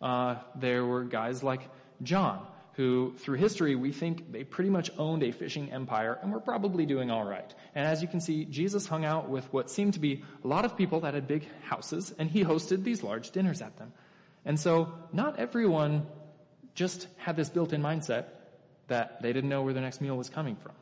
Uh, 0.00 0.42
there 0.56 0.84
were 0.84 1.04
guys 1.04 1.42
like 1.42 1.68
John, 2.02 2.46
who 2.76 3.14
through 3.18 3.36
history 3.36 3.76
we 3.76 3.92
think 3.92 4.32
they 4.32 4.42
pretty 4.42 4.70
much 4.70 4.90
owned 4.98 5.22
a 5.22 5.30
fishing 5.30 5.70
empire 5.70 6.18
and 6.22 6.32
were 6.32 6.40
probably 6.40 6.86
doing 6.86 7.10
all 7.10 7.24
right. 7.24 7.54
And 7.74 7.86
as 7.86 8.02
you 8.02 8.08
can 8.08 8.20
see, 8.20 8.44
Jesus 8.44 8.86
hung 8.86 9.04
out 9.04 9.28
with 9.28 9.50
what 9.52 9.70
seemed 9.70 9.94
to 9.94 10.00
be 10.00 10.24
a 10.42 10.46
lot 10.46 10.64
of 10.64 10.76
people 10.76 11.00
that 11.00 11.14
had 11.14 11.28
big 11.28 11.46
houses 11.62 12.12
and 12.18 12.28
he 12.28 12.44
hosted 12.44 12.82
these 12.82 13.02
large 13.02 13.30
dinners 13.30 13.62
at 13.62 13.76
them. 13.76 13.92
And 14.44 14.58
so 14.58 14.92
not 15.12 15.38
everyone 15.38 16.06
just 16.74 17.06
had 17.16 17.36
this 17.36 17.48
built-in 17.48 17.80
mindset 17.80 18.26
that 18.88 19.22
they 19.22 19.32
didn't 19.32 19.50
know 19.50 19.62
where 19.62 19.72
their 19.72 19.82
next 19.82 20.00
meal 20.00 20.16
was 20.16 20.28
coming 20.28 20.56
from. 20.56 20.72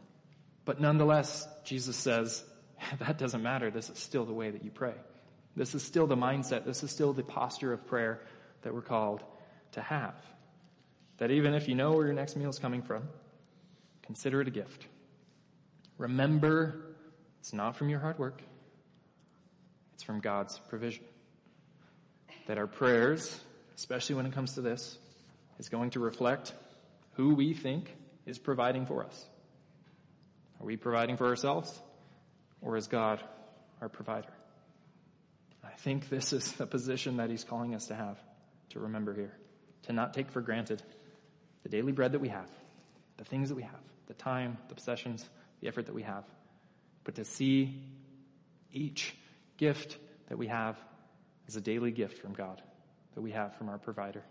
But 0.65 0.81
nonetheless, 0.81 1.47
Jesus 1.65 1.97
says, 1.97 2.43
that 2.99 3.19
doesn't 3.19 3.43
matter. 3.43 3.71
This 3.71 3.91
is 3.91 3.99
still 3.99 4.25
the 4.25 4.33
way 4.33 4.51
that 4.51 4.65
you 4.65 4.71
pray. 4.71 4.95
This 5.55 5.75
is 5.75 5.83
still 5.83 6.07
the 6.07 6.17
mindset. 6.17 6.65
This 6.65 6.83
is 6.83 6.91
still 6.91 7.13
the 7.13 7.23
posture 7.23 7.73
of 7.73 7.87
prayer 7.87 8.23
that 8.63 8.73
we're 8.73 8.81
called 8.81 9.23
to 9.73 9.83
have. 9.83 10.15
That 11.23 11.31
even 11.31 11.55
if 11.55 11.69
you 11.69 11.77
know 11.77 11.93
where 11.93 12.07
your 12.07 12.15
next 12.15 12.35
meal 12.35 12.51
is 12.51 12.59
coming 12.59 12.83
from, 12.83 13.05
consider 14.03 14.41
it 14.41 14.49
a 14.49 14.51
gift. 14.51 14.89
Remember, 15.97 16.97
it's 17.39 17.53
not 17.53 17.77
from 17.77 17.89
your 17.89 18.01
hard 18.01 18.19
work. 18.19 18.43
It's 19.95 20.03
from 20.03 20.19
God's 20.19 20.59
provision. 20.69 21.05
That 22.49 22.59
our 22.59 22.67
prayers, 22.67 23.39
especially 23.77 24.17
when 24.17 24.27
it 24.27 24.33
comes 24.33 24.55
to 24.55 24.63
this, 24.63 24.99
is 25.61 25.69
going 25.69 25.91
to 25.91 26.01
reflect 26.01 26.55
who 27.13 27.37
we 27.37 27.55
think 27.55 27.95
is 28.27 28.41
providing 28.41 28.87
for 28.87 29.05
us. 29.05 29.25
Are 30.61 30.67
we 30.67 30.77
providing 30.77 31.19
for 31.19 31.29
ourselves? 31.29 31.81
Or 32.61 32.77
is 32.77 32.89
God 32.89 33.23
our 33.81 33.89
provider? 33.89 34.33
I 35.63 35.71
think 35.71 36.09
this 36.09 36.33
is 36.33 36.51
the 36.55 36.67
position 36.67 37.19
that 37.19 37.31
he's 37.31 37.45
calling 37.45 37.77
us 37.77 37.87
to 37.87 37.95
have, 37.95 38.19
to 38.71 38.81
remember 38.81 39.15
here, 39.15 39.39
to 39.85 39.93
not 39.93 40.15
take 40.15 40.33
for 40.33 40.41
granted 40.41 40.83
the 41.63 41.69
daily 41.69 41.93
bread 41.93 42.13
that 42.13 42.21
we 42.21 42.29
have, 42.29 42.49
the 43.17 43.25
things 43.25 43.49
that 43.49 43.55
we 43.55 43.63
have, 43.63 43.81
the 44.07 44.15
time, 44.15 44.59
the 44.69 44.75
possessions, 44.75 45.29
the 45.61 45.69
effort 45.69 45.87
that 45.87 45.95
we 45.95 46.03
have, 46.03 46.25
but 47.05 47.15
to 47.17 47.25
see 47.25 47.83
each 48.73 49.15
gift 49.57 49.97
that 50.29 50.39
we 50.39 50.47
have 50.47 50.77
as 51.49 51.57
a 51.57 51.61
daily 51.61 51.91
gift 51.91 52.19
from 52.19 52.33
God, 52.33 52.63
that 53.15 53.21
we 53.21 53.33
have 53.33 53.55
from 53.57 53.69
our 53.69 53.79
provider. 53.79 54.23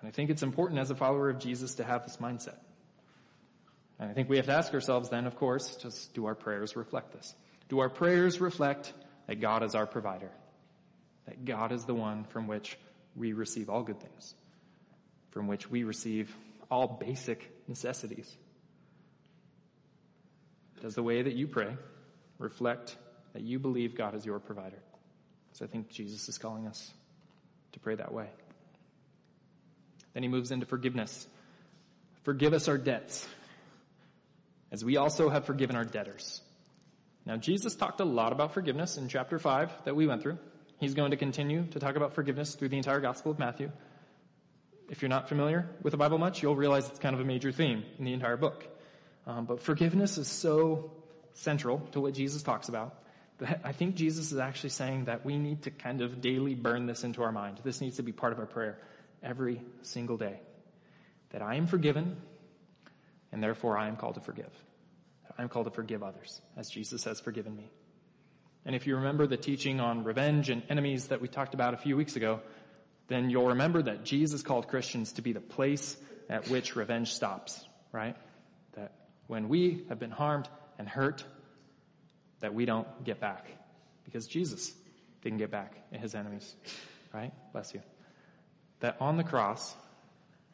And 0.00 0.08
I 0.08 0.10
think 0.10 0.30
it's 0.30 0.42
important 0.42 0.80
as 0.80 0.90
a 0.90 0.94
follower 0.94 1.30
of 1.30 1.38
Jesus 1.38 1.76
to 1.76 1.84
have 1.84 2.04
this 2.04 2.18
mindset. 2.18 2.58
And 3.98 4.10
I 4.10 4.12
think 4.12 4.28
we 4.28 4.36
have 4.36 4.46
to 4.46 4.52
ask 4.52 4.74
ourselves 4.74 5.08
then, 5.08 5.26
of 5.26 5.36
course, 5.36 5.76
just 5.76 6.14
do 6.14 6.26
our 6.26 6.34
prayers 6.34 6.76
reflect 6.76 7.12
this? 7.12 7.34
Do 7.68 7.78
our 7.78 7.88
prayers 7.88 8.40
reflect 8.40 8.92
that 9.26 9.40
God 9.40 9.62
is 9.62 9.74
our 9.74 9.86
provider? 9.86 10.30
That 11.26 11.44
God 11.44 11.72
is 11.72 11.84
the 11.84 11.94
one 11.94 12.24
from 12.24 12.46
which 12.46 12.76
we 13.16 13.32
receive 13.32 13.70
all 13.70 13.82
good 13.82 14.00
things, 14.00 14.34
from 15.34 15.48
which 15.48 15.68
we 15.68 15.84
receive 15.84 16.34
all 16.70 16.86
basic 16.86 17.50
necessities? 17.68 18.34
Does 20.80 20.94
the 20.94 21.02
way 21.02 21.20
that 21.20 21.34
you 21.34 21.46
pray 21.46 21.76
reflect 22.38 22.96
that 23.32 23.42
you 23.42 23.58
believe 23.58 23.96
God 23.96 24.14
is 24.14 24.24
your 24.24 24.38
provider? 24.38 24.78
So 25.52 25.64
I 25.64 25.68
think 25.68 25.90
Jesus 25.90 26.28
is 26.28 26.38
calling 26.38 26.66
us 26.66 26.92
to 27.72 27.80
pray 27.80 27.96
that 27.96 28.12
way. 28.12 28.28
Then 30.14 30.22
he 30.22 30.28
moves 30.28 30.52
into 30.52 30.66
forgiveness. 30.66 31.26
Forgive 32.22 32.54
us 32.54 32.68
our 32.68 32.78
debts, 32.78 33.26
as 34.70 34.84
we 34.84 34.96
also 34.96 35.28
have 35.28 35.44
forgiven 35.44 35.76
our 35.76 35.84
debtors. 35.84 36.40
Now, 37.26 37.36
Jesus 37.36 37.74
talked 37.74 38.00
a 38.00 38.04
lot 38.04 38.32
about 38.32 38.54
forgiveness 38.54 38.96
in 38.96 39.08
chapter 39.08 39.38
5 39.38 39.84
that 39.84 39.96
we 39.96 40.06
went 40.06 40.22
through. 40.22 40.38
He's 40.78 40.94
going 40.94 41.10
to 41.10 41.16
continue 41.16 41.66
to 41.68 41.78
talk 41.80 41.96
about 41.96 42.14
forgiveness 42.14 42.54
through 42.54 42.68
the 42.68 42.76
entire 42.76 43.00
Gospel 43.00 43.32
of 43.32 43.38
Matthew. 43.38 43.70
If 44.94 45.02
you're 45.02 45.08
not 45.08 45.28
familiar 45.28 45.68
with 45.82 45.90
the 45.90 45.96
Bible 45.96 46.18
much, 46.18 46.40
you'll 46.40 46.54
realize 46.54 46.88
it's 46.88 47.00
kind 47.00 47.16
of 47.16 47.20
a 47.20 47.24
major 47.24 47.50
theme 47.50 47.82
in 47.98 48.04
the 48.04 48.12
entire 48.12 48.36
book. 48.36 48.64
Um, 49.26 49.44
but 49.44 49.60
forgiveness 49.60 50.18
is 50.18 50.28
so 50.28 50.92
central 51.32 51.80
to 51.90 52.00
what 52.00 52.14
Jesus 52.14 52.44
talks 52.44 52.68
about 52.68 53.02
that 53.38 53.60
I 53.64 53.72
think 53.72 53.96
Jesus 53.96 54.30
is 54.30 54.38
actually 54.38 54.70
saying 54.70 55.06
that 55.06 55.24
we 55.26 55.36
need 55.36 55.62
to 55.62 55.72
kind 55.72 56.00
of 56.00 56.20
daily 56.20 56.54
burn 56.54 56.86
this 56.86 57.02
into 57.02 57.24
our 57.24 57.32
mind. 57.32 57.58
This 57.64 57.80
needs 57.80 57.96
to 57.96 58.04
be 58.04 58.12
part 58.12 58.32
of 58.32 58.38
our 58.38 58.46
prayer 58.46 58.78
every 59.20 59.60
single 59.82 60.16
day. 60.16 60.38
That 61.30 61.42
I 61.42 61.56
am 61.56 61.66
forgiven, 61.66 62.16
and 63.32 63.42
therefore 63.42 63.76
I 63.76 63.88
am 63.88 63.96
called 63.96 64.14
to 64.14 64.20
forgive. 64.20 64.52
I 65.36 65.42
am 65.42 65.48
called 65.48 65.66
to 65.66 65.72
forgive 65.72 66.04
others, 66.04 66.40
as 66.56 66.70
Jesus 66.70 67.02
has 67.02 67.18
forgiven 67.18 67.56
me. 67.56 67.68
And 68.64 68.76
if 68.76 68.86
you 68.86 68.94
remember 68.94 69.26
the 69.26 69.36
teaching 69.36 69.80
on 69.80 70.04
revenge 70.04 70.50
and 70.50 70.62
enemies 70.68 71.08
that 71.08 71.20
we 71.20 71.26
talked 71.26 71.52
about 71.52 71.74
a 71.74 71.78
few 71.78 71.96
weeks 71.96 72.14
ago, 72.14 72.42
then 73.08 73.30
you'll 73.30 73.48
remember 73.48 73.82
that 73.82 74.04
Jesus 74.04 74.42
called 74.42 74.68
Christians 74.68 75.12
to 75.14 75.22
be 75.22 75.32
the 75.32 75.40
place 75.40 75.96
at 76.28 76.48
which 76.48 76.74
revenge 76.76 77.12
stops, 77.12 77.64
right? 77.92 78.16
That 78.72 78.92
when 79.26 79.48
we 79.48 79.84
have 79.88 79.98
been 79.98 80.10
harmed 80.10 80.48
and 80.78 80.88
hurt, 80.88 81.24
that 82.40 82.54
we 82.54 82.64
don't 82.64 83.04
get 83.04 83.20
back. 83.20 83.46
Because 84.04 84.26
Jesus 84.26 84.72
didn't 85.22 85.38
get 85.38 85.50
back 85.50 85.74
at 85.92 86.00
his 86.00 86.14
enemies, 86.14 86.54
right? 87.12 87.32
Bless 87.52 87.74
you 87.74 87.80
that 88.84 88.98
on 89.00 89.16
the 89.16 89.24
cross, 89.24 89.74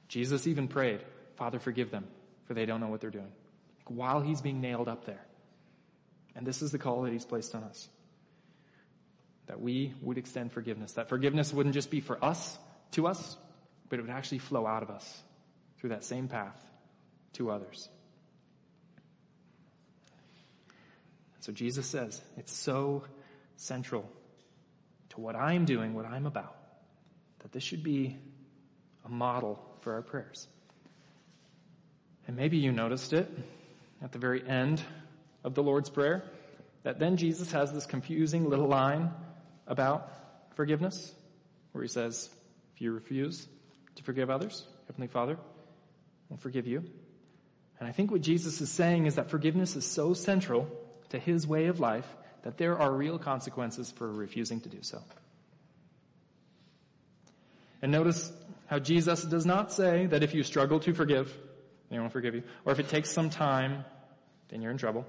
Jesus 0.07 0.47
even 0.47 0.69
prayed, 0.69 1.01
Father, 1.35 1.59
forgive 1.59 1.91
them, 1.91 2.07
for 2.47 2.55
they 2.55 2.65
don't 2.65 2.81
know 2.81 2.87
what 2.87 3.01
they're 3.01 3.11
doing. 3.11 3.33
Like 3.79 3.99
while 3.99 4.21
he's 4.21 4.41
being 4.41 4.61
nailed 4.61 4.87
up 4.87 5.05
there. 5.05 5.27
And 6.37 6.47
this 6.47 6.63
is 6.63 6.71
the 6.71 6.79
call 6.79 7.03
that 7.03 7.13
he's 7.13 7.25
placed 7.25 7.57
on 7.57 7.65
us. 7.65 7.89
That 9.51 9.61
we 9.61 9.93
would 10.01 10.17
extend 10.17 10.53
forgiveness. 10.53 10.93
That 10.93 11.09
forgiveness 11.09 11.53
wouldn't 11.53 11.75
just 11.75 11.91
be 11.91 12.01
for 12.01 12.25
us, 12.25 12.57
to 12.93 13.09
us, 13.09 13.37
but 13.89 13.99
it 13.99 14.03
would 14.03 14.11
actually 14.13 14.39
flow 14.39 14.65
out 14.65 14.85
of 14.85 14.91
us 14.91 15.23
through 15.79 15.91
that 15.91 16.05
same 16.05 16.29
path 16.29 16.57
to 17.33 17.51
others. 17.51 17.89
So 21.41 21.51
Jesus 21.51 21.85
says, 21.85 22.23
it's 22.37 22.53
so 22.53 23.03
central 23.57 24.09
to 25.09 25.21
what 25.21 25.35
I'm 25.35 25.65
doing, 25.65 25.95
what 25.95 26.07
I'm 26.07 26.27
about 26.27 26.55
that 27.41 27.51
this 27.51 27.65
should 27.65 27.83
be 27.83 28.17
a 29.05 29.09
model 29.09 29.59
for 29.81 29.95
our 29.95 30.03
prayers. 30.03 30.47
And 32.29 32.37
maybe 32.37 32.59
you 32.59 32.71
noticed 32.71 33.13
it 33.15 33.29
at 34.01 34.13
the 34.13 34.21
very 34.21 34.49
end 34.49 34.81
of 35.43 35.57
the 35.57 35.63
Lord's 35.65 35.91
Prayer, 35.91 36.23
that 36.85 37.01
then 37.01 37.17
Jesus 37.17 37.51
has 37.51 37.73
this 37.73 37.85
confusing 37.85 38.49
little 38.49 38.69
line 38.69 39.11
about 39.71 40.11
forgiveness, 40.57 41.15
where 41.73 41.83
he 41.83 41.89
says, 41.89 42.29
if 42.75 42.83
you 42.83 42.93
refuse 42.93 43.49
to 43.95 44.03
forgive 44.03 44.29
others, 44.29 44.67
Heavenly 44.89 45.09
Father 45.09 45.39
will 46.29 46.37
forgive 46.37 46.67
you. 46.67 46.85
And 47.79 47.89
I 47.89 47.93
think 47.93 48.11
what 48.11 48.21
Jesus 48.21 48.61
is 48.61 48.71
saying 48.71 49.07
is 49.07 49.15
that 49.15 49.31
forgiveness 49.31 49.77
is 49.77 49.87
so 49.87 50.13
central 50.13 50.69
to 51.09 51.19
his 51.19 51.47
way 51.47 51.67
of 51.67 51.81
life 51.81 52.07
that 52.43 52.59
there 52.59 52.79
are 52.79 52.93
real 52.93 53.19
consequences 53.19 53.91
for 53.91 54.11
refusing 54.11 54.61
to 54.61 54.69
do 54.69 54.79
so. 54.83 55.01
And 57.81 57.91
notice 57.93 58.31
how 58.67 58.79
Jesus 58.79 59.23
does 59.23 59.47
not 59.47 59.73
say 59.73 60.07
that 60.07 60.23
if 60.23 60.35
you 60.35 60.43
struggle 60.43 60.81
to 60.81 60.93
forgive, 60.93 61.35
they 61.91 61.99
won't 61.99 62.13
forgive 62.13 62.35
you, 62.35 62.43
or 62.65 62.73
if 62.73 62.79
it 62.79 62.89
takes 62.89 63.11
some 63.11 63.31
time, 63.31 63.85
then 64.49 64.63
you're 64.63 64.73
in 64.73 64.79
trouble. 64.79 65.07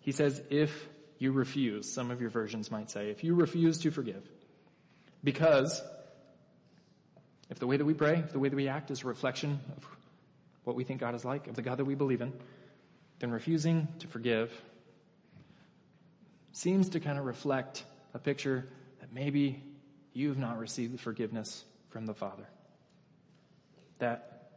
He 0.00 0.12
says, 0.12 0.40
if 0.50 0.88
you 1.18 1.32
refuse, 1.32 1.90
some 1.90 2.10
of 2.10 2.20
your 2.20 2.30
versions 2.30 2.70
might 2.70 2.90
say, 2.90 3.10
if 3.10 3.24
you 3.24 3.34
refuse 3.34 3.78
to 3.78 3.90
forgive. 3.90 4.22
Because 5.22 5.82
if 7.50 7.58
the 7.58 7.66
way 7.66 7.76
that 7.76 7.84
we 7.84 7.94
pray, 7.94 8.18
if 8.18 8.32
the 8.32 8.38
way 8.38 8.48
that 8.48 8.56
we 8.56 8.68
act 8.68 8.90
is 8.90 9.02
a 9.02 9.06
reflection 9.06 9.60
of 9.76 9.86
what 10.64 10.76
we 10.76 10.84
think 10.84 11.00
God 11.00 11.14
is 11.14 11.24
like, 11.24 11.46
of 11.46 11.54
the 11.54 11.62
God 11.62 11.78
that 11.78 11.84
we 11.84 11.94
believe 11.94 12.20
in, 12.20 12.32
then 13.20 13.30
refusing 13.30 13.88
to 14.00 14.06
forgive 14.06 14.50
seems 16.52 16.90
to 16.90 17.00
kind 17.00 17.18
of 17.18 17.24
reflect 17.24 17.84
a 18.12 18.18
picture 18.18 18.66
that 19.00 19.12
maybe 19.12 19.62
you've 20.12 20.38
not 20.38 20.58
received 20.58 20.94
the 20.94 20.98
forgiveness 20.98 21.64
from 21.90 22.06
the 22.06 22.14
Father. 22.14 22.46
That 23.98 24.50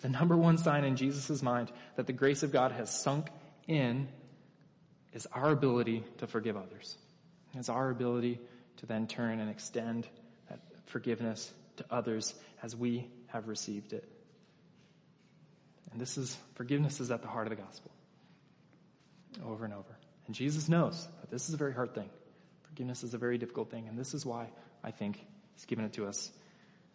the 0.00 0.08
number 0.08 0.36
one 0.36 0.58
sign 0.58 0.84
in 0.84 0.96
Jesus' 0.96 1.42
mind 1.42 1.72
that 1.96 2.06
the 2.06 2.12
grace 2.12 2.42
of 2.42 2.52
God 2.52 2.72
has 2.72 2.90
sunk 2.90 3.28
in 3.66 4.08
is 5.12 5.26
our 5.32 5.50
ability 5.50 6.04
to 6.18 6.26
forgive 6.26 6.56
others. 6.56 6.96
It's 7.54 7.68
our 7.68 7.90
ability 7.90 8.40
to 8.78 8.86
then 8.86 9.06
turn 9.06 9.40
and 9.40 9.50
extend 9.50 10.06
that 10.48 10.60
forgiveness 10.86 11.52
to 11.76 11.84
others 11.90 12.34
as 12.62 12.74
we 12.74 13.06
have 13.28 13.48
received 13.48 13.92
it. 13.92 14.08
And 15.90 16.00
this 16.00 16.16
is, 16.16 16.36
forgiveness 16.54 17.00
is 17.00 17.10
at 17.10 17.22
the 17.22 17.28
heart 17.28 17.46
of 17.46 17.56
the 17.56 17.62
gospel. 17.62 17.90
Over 19.44 19.64
and 19.64 19.74
over. 19.74 19.96
And 20.26 20.34
Jesus 20.34 20.68
knows 20.68 21.06
that 21.20 21.30
this 21.30 21.48
is 21.48 21.54
a 21.54 21.58
very 21.58 21.74
hard 21.74 21.94
thing. 21.94 22.08
Forgiveness 22.62 23.02
is 23.02 23.12
a 23.12 23.18
very 23.18 23.38
difficult 23.38 23.70
thing. 23.70 23.88
And 23.88 23.98
this 23.98 24.14
is 24.14 24.24
why 24.24 24.48
I 24.82 24.90
think 24.90 25.22
He's 25.54 25.66
given 25.66 25.84
it 25.84 25.92
to 25.94 26.06
us 26.06 26.30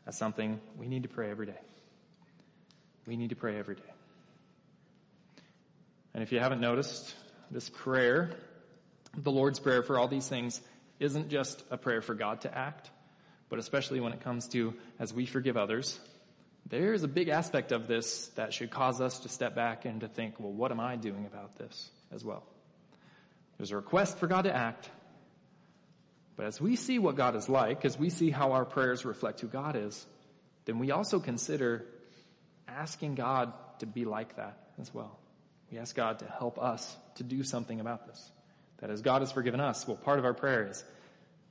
as 0.07 0.17
something 0.17 0.59
we 0.77 0.87
need 0.87 1.03
to 1.03 1.09
pray 1.09 1.29
every 1.29 1.45
day. 1.45 1.59
We 3.05 3.17
need 3.17 3.29
to 3.29 3.35
pray 3.35 3.57
every 3.57 3.75
day. 3.75 3.81
And 6.13 6.23
if 6.23 6.31
you 6.31 6.39
haven't 6.39 6.61
noticed, 6.61 7.13
this 7.51 7.69
prayer, 7.69 8.31
the 9.15 9.31
Lord's 9.31 9.59
Prayer 9.59 9.83
for 9.83 9.97
all 9.97 10.07
these 10.07 10.27
things, 10.27 10.61
isn't 10.99 11.29
just 11.29 11.63
a 11.69 11.77
prayer 11.77 12.01
for 12.01 12.15
God 12.15 12.41
to 12.41 12.57
act, 12.57 12.89
but 13.49 13.59
especially 13.59 13.99
when 13.99 14.13
it 14.13 14.21
comes 14.21 14.47
to 14.49 14.73
as 14.99 15.13
we 15.13 15.25
forgive 15.25 15.57
others, 15.57 15.99
there's 16.69 17.03
a 17.03 17.07
big 17.07 17.29
aspect 17.29 17.71
of 17.71 17.87
this 17.87 18.27
that 18.35 18.53
should 18.53 18.71
cause 18.71 18.99
us 18.99 19.19
to 19.19 19.29
step 19.29 19.55
back 19.55 19.85
and 19.85 20.01
to 20.01 20.07
think, 20.07 20.39
well, 20.39 20.51
what 20.51 20.71
am 20.71 20.79
I 20.79 20.95
doing 20.95 21.25
about 21.25 21.57
this 21.57 21.89
as 22.11 22.25
well? 22.25 22.43
There's 23.57 23.71
a 23.71 23.75
request 23.75 24.17
for 24.17 24.27
God 24.27 24.43
to 24.43 24.55
act, 24.55 24.89
but 26.35 26.45
as 26.45 26.59
we 26.61 26.75
see 26.75 26.99
what 26.99 27.15
God 27.15 27.35
is 27.35 27.49
like, 27.49 27.85
as 27.85 27.97
we 27.97 28.09
see 28.09 28.29
how 28.29 28.51
our 28.51 28.65
prayers 28.65 29.05
reflect 29.05 29.39
who 29.41 29.47
God 29.47 29.75
is, 29.75 30.05
then 30.65 30.77
we 30.77 30.91
also 30.91 31.19
consider 31.19 31.85
asking 32.67 33.15
God 33.15 33.53
to 33.79 33.85
be 33.85 34.05
like 34.05 34.35
that 34.35 34.57
as 34.79 34.93
well. 34.93 35.17
We 35.71 35.77
ask 35.77 35.95
God 35.95 36.19
to 36.19 36.25
help 36.25 36.59
us 36.59 36.95
to 37.15 37.23
do 37.23 37.43
something 37.43 37.79
about 37.79 38.07
this. 38.07 38.31
That 38.77 38.89
as 38.89 39.01
God 39.01 39.21
has 39.21 39.31
forgiven 39.31 39.59
us, 39.59 39.87
well, 39.87 39.97
part 39.97 40.19
of 40.19 40.25
our 40.25 40.33
prayer 40.33 40.67
is, 40.69 40.83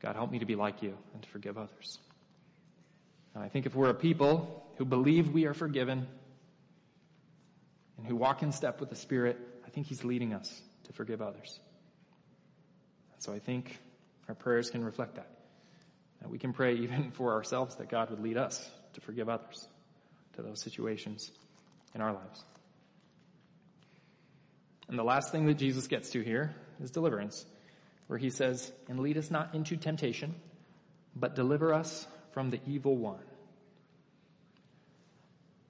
God, 0.00 0.16
help 0.16 0.30
me 0.30 0.38
to 0.38 0.46
be 0.46 0.54
like 0.54 0.82
you 0.82 0.96
and 1.12 1.22
to 1.22 1.28
forgive 1.28 1.58
others. 1.58 1.98
And 3.34 3.44
I 3.44 3.48
think 3.48 3.66
if 3.66 3.74
we're 3.74 3.90
a 3.90 3.94
people 3.94 4.66
who 4.76 4.84
believe 4.84 5.30
we 5.30 5.44
are 5.46 5.54
forgiven 5.54 6.06
and 7.98 8.06
who 8.06 8.16
walk 8.16 8.42
in 8.42 8.52
step 8.52 8.80
with 8.80 8.90
the 8.90 8.96
Spirit, 8.96 9.38
I 9.66 9.70
think 9.70 9.86
He's 9.86 10.04
leading 10.04 10.32
us 10.32 10.62
to 10.84 10.92
forgive 10.92 11.20
others. 11.20 11.60
And 13.12 13.22
so 13.22 13.32
I 13.32 13.38
think 13.38 13.78
our 14.28 14.34
prayers 14.34 14.70
can 14.70 14.84
reflect 14.84 15.16
that. 15.16 15.30
That 16.22 16.30
we 16.30 16.38
can 16.38 16.52
pray 16.52 16.74
even 16.76 17.10
for 17.10 17.32
ourselves 17.32 17.76
that 17.76 17.88
God 17.88 18.10
would 18.10 18.20
lead 18.20 18.36
us 18.36 18.70
to 18.94 19.00
forgive 19.00 19.28
others 19.28 19.68
to 20.34 20.42
those 20.42 20.60
situations 20.62 21.30
in 21.94 22.00
our 22.00 22.12
lives. 22.12 22.44
And 24.88 24.98
the 24.98 25.04
last 25.04 25.32
thing 25.32 25.46
that 25.46 25.54
Jesus 25.54 25.86
gets 25.88 26.10
to 26.10 26.22
here 26.22 26.54
is 26.80 26.90
deliverance, 26.90 27.44
where 28.06 28.18
he 28.18 28.30
says, 28.30 28.72
And 28.88 29.00
lead 29.00 29.18
us 29.18 29.30
not 29.30 29.54
into 29.54 29.76
temptation, 29.76 30.34
but 31.14 31.34
deliver 31.34 31.72
us 31.74 32.06
from 32.32 32.50
the 32.50 32.60
evil 32.66 32.96
one. 32.96 33.22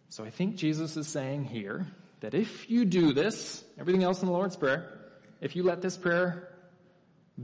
So 0.09 0.25
I 0.25 0.31
think 0.31 0.57
Jesus 0.57 0.97
is 0.97 1.09
saying 1.09 1.45
here 1.45 1.87
that 2.21 2.35
if 2.35 2.71
you 2.71 2.85
do 2.85 3.13
this, 3.13 3.63
everything 3.79 4.03
else 4.03 4.21
in 4.21 4.27
the 4.27 4.33
Lord's 4.33 4.57
Prayer, 4.57 4.99
if 5.41 5.57
you 5.57 5.63
let 5.63 5.83
this 5.83 5.97
prayer 5.97 6.49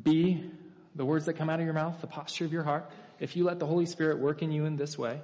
be 0.03 0.51
the 0.95 1.05
words 1.05 1.27
that 1.27 1.35
come 1.35 1.51
out 1.51 1.59
of 1.59 1.65
your 1.65 1.75
mouth, 1.75 2.01
the 2.01 2.07
posture 2.07 2.45
of 2.45 2.53
your 2.53 2.63
heart, 2.63 2.91
if 3.21 3.37
you 3.37 3.45
let 3.45 3.59
the 3.59 3.67
Holy 3.67 3.87
Spirit 3.87 4.19
work 4.19 4.43
in 4.43 4.51
you 4.51 4.65
in 4.65 4.77
this 4.77 4.99
way, 4.99 5.21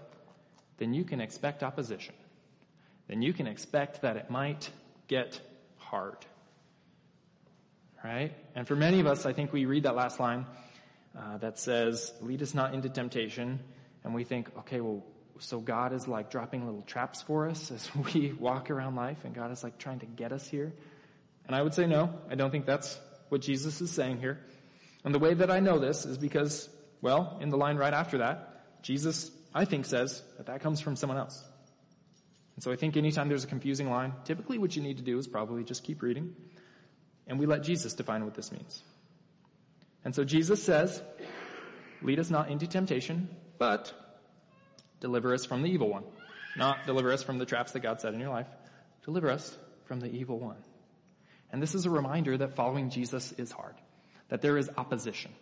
then 0.77 0.95
you 0.95 1.05
can 1.05 1.21
expect 1.21 1.63
opposition. 1.63 2.15
Then 3.09 3.23
you 3.23 3.33
can 3.33 3.47
expect 3.47 4.03
that 4.03 4.17
it 4.17 4.31
might 4.31 4.71
get 5.09 5.41
hard. 5.77 6.19
Right? 8.05 8.33
And 8.55 8.67
for 8.67 8.77
many 8.77 9.01
of 9.01 9.07
us, 9.07 9.27
I 9.27 9.33
think 9.33 9.53
we 9.53 9.65
read 9.65 9.83
that 9.83 9.97
last 9.97 10.21
line 10.21 10.47
uh, 11.19 11.39
that 11.39 11.59
says, 11.59 12.13
lead 12.21 12.43
us 12.43 12.55
not 12.55 12.75
into 12.75 12.89
temptation. 12.89 13.61
And 14.05 14.15
we 14.15 14.25
think, 14.25 14.51
okay, 14.59 14.81
well, 14.81 15.05
so 15.41 15.61
God 15.61 15.93
is 15.93 16.09
like 16.09 16.31
dropping 16.31 16.65
little 16.65 16.83
traps 16.83 17.23
for 17.23 17.49
us 17.49 17.71
as 17.71 17.91
we 18.15 18.33
walk 18.33 18.71
around 18.71 18.97
life 18.97 19.25
and 19.25 19.35
God 19.35 19.51
is 19.51 19.63
like 19.63 19.79
trying 19.79 20.01
to 20.01 20.07
get 20.07 20.33
us 20.33 20.47
here. 20.47 20.73
And 21.47 21.57
I 21.57 21.63
would 21.63 21.75
say 21.75 21.87
no, 21.87 22.13
I 22.31 22.35
don't 22.35 22.51
think 22.51 22.67
that's 22.67 22.99
what 23.31 23.41
Jesus 23.41 23.81
is 23.81 23.91
saying 23.91 24.19
here. 24.19 24.39
And 25.05 25.15
the 25.15 25.19
way 25.19 25.35
that 25.35 25.51
I 25.51 25.61
know 25.61 25.79
this 25.79 26.05
is 26.05 26.19
because, 26.19 26.69
well, 27.01 27.39
in 27.41 27.49
the 27.49 27.57
line 27.57 27.77
right 27.77 27.95
after 27.95 28.19
that, 28.19 28.83
Jesus, 28.83 29.31
I 29.55 29.65
think, 29.65 29.87
says 29.87 30.23
that 30.37 30.47
that 30.47 30.61
comes 30.61 30.81
from 30.81 30.97
someone 30.97 31.19
else. 31.19 31.43
And 32.57 32.63
so 32.63 32.73
I 32.73 32.77
think 32.77 32.97
anytime 32.97 33.29
there's 33.29 33.45
a 33.45 33.49
confusing 33.49 33.89
line, 33.89 34.13
typically 34.25 34.59
what 34.59 34.75
you 34.77 34.83
need 34.83 34.99
to 34.99 35.03
do 35.03 35.17
is 35.19 35.27
probably 35.27 35.65
just 35.65 35.85
keep 35.85 36.03
reading. 36.03 36.35
And 37.29 37.39
we 37.39 37.47
let 37.47 37.63
Jesus 37.63 37.95
define 37.95 38.25
what 38.25 38.35
this 38.35 38.51
means. 38.51 38.83
And 40.05 40.15
so 40.15 40.25
Jesus 40.25 40.63
says, 40.63 41.03
lead 42.03 42.19
us 42.19 42.31
not 42.31 42.51
into 42.51 42.67
temptation, 42.67 43.29
but 43.59 43.93
deliver 45.01 45.35
us 45.35 45.45
from 45.45 45.63
the 45.63 45.71
evil 45.71 45.89
one. 45.89 46.05
Not 46.57 46.87
deliver 46.87 47.13
us 47.13 47.23
from 47.23 47.39
the 47.39 47.47
traps 47.47 47.73
that 47.73 47.81
God 47.81 48.01
set 48.01 48.15
in 48.15 48.21
your 48.21 48.31
life. 48.31 48.49
Deliver 49.05 49.31
us 49.31 49.57
from 49.85 50.01
the 50.01 50.11
evil 50.11 50.39
one. 50.39 50.57
And 51.53 51.63
this 51.63 51.75
is 51.75 51.87
a 51.87 51.91
reminder 51.91 52.37
that 52.39 52.57
following 52.57 52.91
Jesus 52.91 53.33
is 53.33 53.53
hard 53.53 53.75
that 54.29 54.43
there 54.43 54.59
is 54.59 54.71
opposition. 54.77 55.33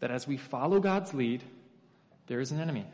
That 0.00 0.10
as 0.10 0.26
we 0.26 0.36
follow 0.36 0.80
God's 0.80 1.14
lead, 1.14 1.42
there 2.26 2.40
is 2.40 2.50
an 2.50 2.60
enemy 2.60 2.86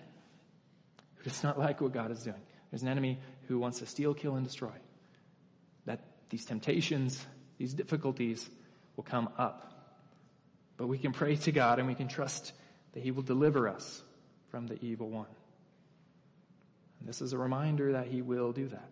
who 1.16 1.24
does 1.24 1.42
not 1.42 1.59
like 1.59 1.80
what 1.80 1.92
God 1.92 2.11
is 2.11 2.22
doing. 2.22 2.40
There's 2.70 2.82
an 2.82 2.88
enemy 2.88 3.18
who 3.46 3.59
wants 3.59 3.78
to 3.78 3.86
steal, 3.86 4.12
kill, 4.14 4.36
and 4.36 4.44
destroy. 4.46 4.72
That 5.86 6.01
these 6.28 6.44
temptations, 6.44 7.24
these 7.59 7.75
difficulties 7.75 8.49
will 8.97 9.05
come 9.05 9.29
up. 9.37 9.65
But 10.77 10.87
we 10.87 10.99
can 10.99 11.13
pray 11.13 11.37
to 11.37 11.53
God 11.53 11.79
and 11.79 11.89
we 11.89 11.95
can 11.95 12.09
trust 12.09 12.53
that 12.93 13.03
He 13.03 13.11
will 13.11 13.23
deliver 13.23 13.69
us 13.69 14.03
from 14.51 14.67
the 14.67 14.83
evil 14.83 15.11
one. 15.11 15.27
And 17.01 17.09
this 17.09 17.21
is 17.21 17.33
a 17.33 17.39
reminder 17.39 17.93
that 17.93 18.07
He 18.07 18.23
will 18.23 18.53
do 18.53 18.69
that. 18.69 18.89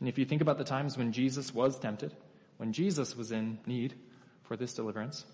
And 0.00 0.08
if 0.08 0.18
you 0.18 0.24
think 0.24 0.42
about 0.42 0.58
the 0.58 0.64
times 0.64 0.96
when 0.96 1.12
Jesus 1.12 1.54
was 1.54 1.78
tempted, 1.78 2.14
when 2.56 2.72
Jesus 2.72 3.16
was 3.16 3.32
in 3.32 3.58
need 3.66 3.94
for 4.42 4.56
this 4.56 4.74
deliverance, 4.74 5.24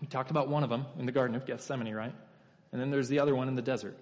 we 0.00 0.06
talked 0.06 0.30
about 0.30 0.48
one 0.48 0.62
of 0.62 0.70
them 0.70 0.86
in 0.98 1.06
the 1.06 1.12
Garden 1.12 1.36
of 1.36 1.46
Gethsemane, 1.46 1.94
right? 1.94 2.14
And 2.72 2.80
then 2.80 2.90
there's 2.90 3.08
the 3.08 3.20
other 3.20 3.34
one 3.34 3.48
in 3.48 3.54
the 3.54 3.62
desert, 3.62 3.96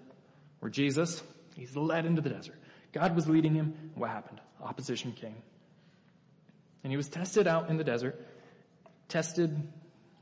where 0.59 0.71
Jesus, 0.71 1.23
he's 1.57 1.77
led 1.77 2.07
into 2.07 2.21
the 2.21 2.31
desert. 2.31 2.57
God 2.93 3.15
was 3.15 3.29
leading 3.29 3.55
him. 3.55 3.91
What 3.95 4.11
happened? 4.11 4.41
Opposition 4.63 5.13
came. 5.13 5.37
And 6.85 6.93
he 6.93 6.97
was 6.97 7.09
tested 7.09 7.49
out 7.49 7.71
in 7.71 7.79
the 7.79 7.85
desert, 7.85 8.25
tested 9.09 9.61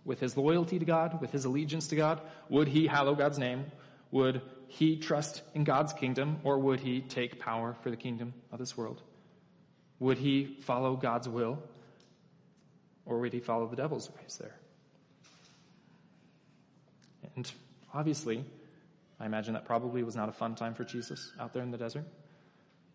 with 0.04 0.20
his 0.20 0.36
loyalty 0.36 0.78
to 0.78 0.84
God, 0.84 1.20
with 1.20 1.32
his 1.32 1.44
allegiance 1.44 1.88
to 1.88 1.96
God. 1.96 2.20
Would 2.48 2.68
he 2.68 2.86
hallow 2.86 3.14
God's 3.14 3.38
name? 3.38 3.66
Would 4.12 4.40
he 4.68 4.96
trust 4.96 5.42
in 5.54 5.64
God's 5.64 5.92
kingdom, 5.92 6.38
or 6.44 6.58
would 6.58 6.80
he 6.80 7.00
take 7.00 7.40
power 7.40 7.76
for 7.82 7.90
the 7.90 7.96
kingdom 7.96 8.32
of 8.50 8.58
this 8.58 8.76
world? 8.76 9.02
Would 9.98 10.18
he 10.18 10.56
follow 10.62 10.96
God's 10.96 11.28
will, 11.28 11.58
or 13.04 13.18
would 13.18 13.32
he 13.32 13.40
follow 13.40 13.66
the 13.66 13.76
devil's 13.76 14.10
ways 14.10 14.38
there? 14.40 14.56
And 17.36 17.50
obviously, 17.92 18.44
I 19.20 19.26
imagine 19.26 19.54
that 19.54 19.64
probably 19.64 20.02
was 20.02 20.16
not 20.16 20.28
a 20.28 20.32
fun 20.32 20.54
time 20.54 20.74
for 20.74 20.84
Jesus 20.84 21.32
out 21.38 21.52
there 21.52 21.62
in 21.62 21.70
the 21.70 21.78
desert. 21.78 22.04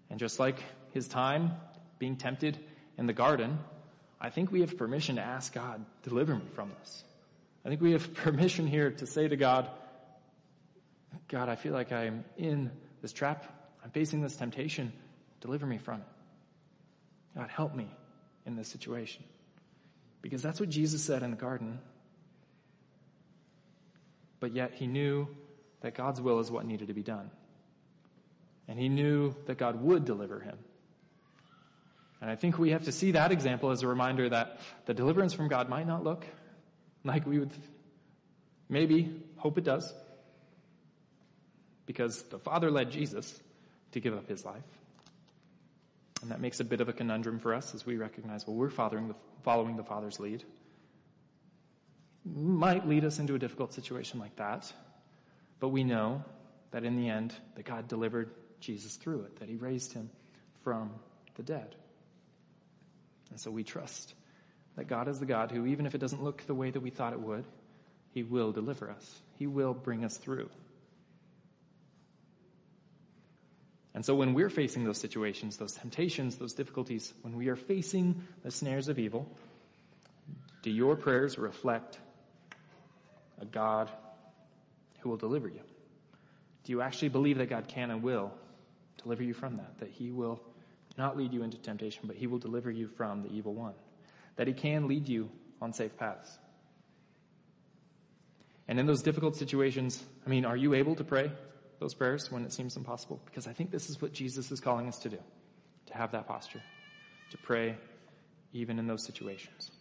And 0.09 0.19
just 0.19 0.39
like 0.39 0.63
his 0.93 1.07
time 1.07 1.51
being 1.99 2.15
tempted 2.15 2.59
in 2.97 3.07
the 3.07 3.13
garden, 3.13 3.59
I 4.19 4.29
think 4.29 4.51
we 4.51 4.61
have 4.61 4.77
permission 4.77 5.17
to 5.17 5.21
ask 5.21 5.53
God, 5.53 5.83
deliver 6.03 6.35
me 6.35 6.45
from 6.53 6.71
this. 6.79 7.03
I 7.65 7.69
think 7.69 7.81
we 7.81 7.91
have 7.91 8.13
permission 8.15 8.67
here 8.67 8.91
to 8.91 9.05
say 9.05 9.27
to 9.27 9.35
God, 9.35 9.69
God, 11.27 11.49
I 11.49 11.55
feel 11.55 11.73
like 11.73 11.91
I'm 11.91 12.23
in 12.37 12.71
this 13.01 13.13
trap. 13.13 13.45
I'm 13.83 13.91
facing 13.91 14.21
this 14.21 14.35
temptation. 14.35 14.91
Deliver 15.41 15.65
me 15.65 15.77
from 15.77 16.01
it. 16.01 16.07
God, 17.37 17.49
help 17.49 17.75
me 17.75 17.87
in 18.45 18.55
this 18.55 18.67
situation. 18.67 19.23
Because 20.21 20.41
that's 20.41 20.59
what 20.59 20.69
Jesus 20.69 21.03
said 21.03 21.23
in 21.23 21.31
the 21.31 21.37
garden 21.37 21.79
but 24.39 24.53
yet 24.53 24.73
he 24.73 24.87
knew 24.87 25.27
that 25.81 25.95
God's 25.95 26.21
will 26.21 26.39
is 26.39 26.51
what 26.51 26.65
needed 26.65 26.87
to 26.87 26.93
be 26.93 27.03
done. 27.03 27.29
And 28.67 28.77
he 28.77 28.89
knew 28.89 29.35
that 29.45 29.57
God 29.57 29.81
would 29.81 30.05
deliver 30.05 30.39
him. 30.39 30.57
And 32.21 32.29
I 32.29 32.35
think 32.35 32.57
we 32.57 32.71
have 32.71 32.85
to 32.85 32.91
see 32.91 33.11
that 33.11 33.31
example 33.31 33.69
as 33.69 33.83
a 33.83 33.87
reminder 33.87 34.29
that 34.29 34.59
the 34.85 34.93
deliverance 34.93 35.33
from 35.33 35.47
God 35.47 35.69
might 35.69 35.85
not 35.85 36.03
look 36.03 36.25
like 37.03 37.25
we 37.25 37.39
would 37.39 37.51
maybe 38.69 39.21
hope 39.37 39.57
it 39.57 39.63
does. 39.63 39.93
Because 41.85 42.23
the 42.23 42.39
Father 42.39 42.71
led 42.71 42.91
Jesus 42.91 43.39
to 43.91 43.99
give 43.99 44.13
up 44.13 44.27
his 44.27 44.43
life. 44.43 44.63
And 46.21 46.31
that 46.31 46.41
makes 46.41 46.59
a 46.59 46.65
bit 46.65 46.81
of 46.81 46.89
a 46.89 46.93
conundrum 46.93 47.39
for 47.39 47.53
us 47.53 47.75
as 47.75 47.85
we 47.85 47.97
recognize, 47.97 48.47
well, 48.47 48.55
we're 48.55 48.69
the, 48.69 49.15
following 49.43 49.77
the 49.77 49.83
Father's 49.83 50.19
lead 50.19 50.43
might 52.35 52.87
lead 52.87 53.05
us 53.05 53.19
into 53.19 53.35
a 53.35 53.39
difficult 53.39 53.73
situation 53.73 54.19
like 54.19 54.35
that. 54.35 54.71
But 55.59 55.69
we 55.69 55.83
know 55.83 56.23
that 56.71 56.83
in 56.83 56.95
the 56.95 57.09
end, 57.09 57.33
that 57.55 57.65
God 57.65 57.87
delivered 57.87 58.31
Jesus 58.59 58.95
through 58.95 59.21
it, 59.21 59.39
that 59.39 59.49
he 59.49 59.55
raised 59.55 59.93
him 59.93 60.09
from 60.63 60.91
the 61.35 61.43
dead. 61.43 61.75
And 63.29 63.39
so 63.39 63.51
we 63.51 63.63
trust 63.63 64.13
that 64.75 64.87
God 64.87 65.07
is 65.07 65.19
the 65.19 65.25
God 65.25 65.51
who, 65.51 65.65
even 65.65 65.85
if 65.85 65.95
it 65.95 65.99
doesn't 65.99 66.23
look 66.23 66.45
the 66.45 66.53
way 66.53 66.69
that 66.69 66.79
we 66.79 66.89
thought 66.89 67.13
it 67.13 67.19
would, 67.19 67.45
he 68.11 68.23
will 68.23 68.51
deliver 68.51 68.89
us. 68.89 69.19
He 69.37 69.47
will 69.47 69.73
bring 69.73 70.03
us 70.05 70.17
through. 70.17 70.49
And 73.93 74.05
so 74.05 74.13
when 74.13 74.35
we're 74.35 74.51
facing 74.51 74.83
those 74.83 74.99
situations, 74.99 75.57
those 75.57 75.73
temptations, 75.73 76.35
those 76.35 76.53
difficulties, 76.53 77.13
when 77.23 77.35
we 77.35 77.47
are 77.47 77.55
facing 77.55 78.21
the 78.43 78.51
snares 78.51 78.89
of 78.89 78.99
evil, 78.99 79.27
do 80.61 80.69
your 80.69 80.95
prayers 80.95 81.37
reflect 81.37 81.97
a 83.41 83.45
God 83.45 83.89
who 84.99 85.09
will 85.09 85.17
deliver 85.17 85.47
you? 85.47 85.61
Do 86.63 86.71
you 86.71 86.81
actually 86.81 87.09
believe 87.09 87.37
that 87.39 87.49
God 87.49 87.67
can 87.67 87.89
and 87.89 88.03
will 88.03 88.31
deliver 89.01 89.23
you 89.23 89.33
from 89.33 89.57
that? 89.57 89.79
That 89.79 89.89
He 89.89 90.11
will 90.11 90.41
not 90.97 91.17
lead 91.17 91.33
you 91.33 91.43
into 91.43 91.57
temptation, 91.57 92.03
but 92.05 92.15
He 92.15 92.27
will 92.27 92.39
deliver 92.39 92.71
you 92.71 92.87
from 92.87 93.23
the 93.23 93.29
evil 93.29 93.53
one? 93.53 93.73
That 94.35 94.47
He 94.47 94.53
can 94.53 94.87
lead 94.87 95.07
you 95.07 95.29
on 95.61 95.73
safe 95.73 95.95
paths? 95.97 96.37
And 98.67 98.79
in 98.79 98.85
those 98.85 99.01
difficult 99.01 99.35
situations, 99.35 100.03
I 100.25 100.29
mean, 100.29 100.45
are 100.45 100.57
you 100.57 100.73
able 100.73 100.95
to 100.95 101.03
pray 101.03 101.31
those 101.79 101.93
prayers 101.93 102.31
when 102.31 102.43
it 102.43 102.51
seems 102.51 102.75
impossible? 102.75 103.21
Because 103.25 103.47
I 103.47 103.53
think 103.53 103.71
this 103.71 103.89
is 103.89 104.01
what 104.01 104.11
Jesus 104.11 104.51
is 104.51 104.59
calling 104.59 104.87
us 104.87 104.97
to 104.99 105.09
do, 105.09 105.19
to 105.85 105.93
have 105.93 106.11
that 106.11 106.27
posture, 106.27 106.61
to 107.31 107.37
pray 107.37 107.77
even 108.51 108.79
in 108.79 108.87
those 108.87 109.05
situations 109.05 109.71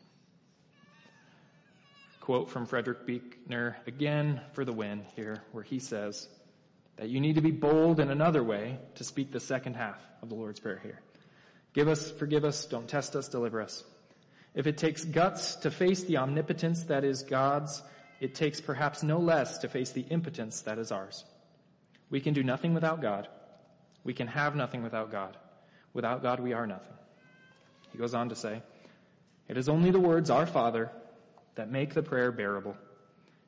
quote 2.26 2.50
from 2.50 2.66
Frederick 2.66 3.06
Buechner 3.06 3.76
again 3.86 4.40
for 4.52 4.64
the 4.64 4.72
win 4.72 5.06
here, 5.14 5.44
where 5.52 5.62
he 5.62 5.78
says, 5.78 6.26
that 6.96 7.08
you 7.08 7.20
need 7.20 7.36
to 7.36 7.40
be 7.40 7.52
bold 7.52 8.00
in 8.00 8.10
another 8.10 8.42
way 8.42 8.80
to 8.96 9.04
speak 9.04 9.30
the 9.30 9.38
second 9.38 9.74
half 9.74 10.00
of 10.22 10.28
the 10.28 10.34
Lord's 10.34 10.58
Prayer 10.58 10.80
here. 10.82 10.98
Give 11.76 11.88
us, 11.88 12.10
forgive 12.10 12.46
us, 12.46 12.64
don't 12.64 12.88
test 12.88 13.14
us, 13.14 13.28
deliver 13.28 13.60
us. 13.60 13.84
If 14.54 14.66
it 14.66 14.78
takes 14.78 15.04
guts 15.04 15.56
to 15.56 15.70
face 15.70 16.04
the 16.04 16.16
omnipotence 16.16 16.84
that 16.84 17.04
is 17.04 17.22
God's, 17.22 17.82
it 18.18 18.34
takes 18.34 18.62
perhaps 18.62 19.02
no 19.02 19.18
less 19.18 19.58
to 19.58 19.68
face 19.68 19.90
the 19.90 20.06
impotence 20.08 20.62
that 20.62 20.78
is 20.78 20.90
ours. 20.90 21.26
We 22.08 22.22
can 22.22 22.32
do 22.32 22.42
nothing 22.42 22.72
without 22.72 23.02
God. 23.02 23.28
We 24.04 24.14
can 24.14 24.26
have 24.26 24.56
nothing 24.56 24.82
without 24.82 25.12
God. 25.12 25.36
Without 25.92 26.22
God, 26.22 26.40
we 26.40 26.54
are 26.54 26.66
nothing. 26.66 26.94
He 27.92 27.98
goes 27.98 28.14
on 28.14 28.30
to 28.30 28.34
say, 28.34 28.62
It 29.46 29.58
is 29.58 29.68
only 29.68 29.90
the 29.90 30.00
words, 30.00 30.30
Our 30.30 30.46
Father, 30.46 30.90
that 31.56 31.70
make 31.70 31.92
the 31.92 32.02
prayer 32.02 32.32
bearable. 32.32 32.74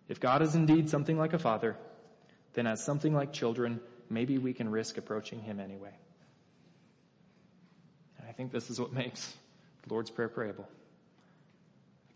If 0.07 0.21
God 0.21 0.43
is 0.43 0.55
indeed 0.55 0.91
something 0.91 1.17
like 1.17 1.33
a 1.33 1.39
father, 1.39 1.79
then 2.53 2.67
as 2.67 2.85
something 2.85 3.15
like 3.15 3.33
children, 3.33 3.81
maybe 4.11 4.37
we 4.37 4.53
can 4.53 4.69
risk 4.69 4.99
approaching 4.99 5.41
Him 5.41 5.61
anyway. 5.61 5.95
I 8.29 8.33
think 8.33 8.53
this 8.53 8.69
is 8.69 8.79
what 8.79 8.93
makes 8.93 9.35
the 9.83 9.93
Lord's 9.93 10.11
Prayer 10.11 10.29
prayable. 10.29 10.69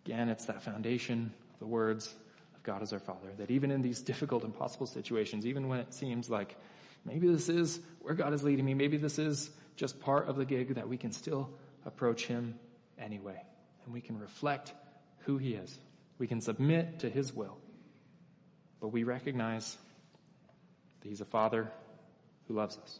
Again, 0.04 0.28
it's 0.28 0.44
that 0.46 0.62
foundation 0.62 1.32
of 1.54 1.58
the 1.60 1.66
words 1.66 2.12
of 2.54 2.62
God 2.62 2.82
as 2.82 2.92
our 2.92 2.98
Father, 2.98 3.28
that 3.38 3.50
even 3.50 3.70
in 3.70 3.82
these 3.82 4.00
difficult, 4.00 4.44
impossible 4.44 4.86
situations, 4.86 5.46
even 5.46 5.68
when 5.68 5.78
it 5.80 5.94
seems 5.94 6.28
like 6.28 6.56
maybe 7.04 7.28
this 7.28 7.48
is 7.48 7.80
where 8.00 8.14
God 8.14 8.34
is 8.34 8.42
leading 8.42 8.64
me, 8.64 8.74
maybe 8.74 8.98
this 8.98 9.18
is 9.18 9.50
just 9.76 10.00
part 10.00 10.28
of 10.28 10.36
the 10.36 10.44
gig, 10.44 10.74
that 10.74 10.88
we 10.88 10.98
can 10.98 11.12
still 11.12 11.48
approach 11.86 12.26
Him 12.26 12.58
anyway. 12.98 13.40
And 13.84 13.94
we 13.94 14.00
can 14.00 14.18
reflect 14.18 14.72
who 15.20 15.38
He 15.38 15.54
is. 15.54 15.78
We 16.18 16.26
can 16.26 16.40
submit 16.40 17.00
to 17.00 17.08
His 17.08 17.32
will. 17.32 17.56
But 18.80 18.88
we 18.88 19.04
recognize 19.04 19.76
that 21.00 21.08
He's 21.08 21.20
a 21.20 21.26
Father 21.26 21.70
who 22.48 22.54
loves 22.54 22.76
us. 22.76 22.98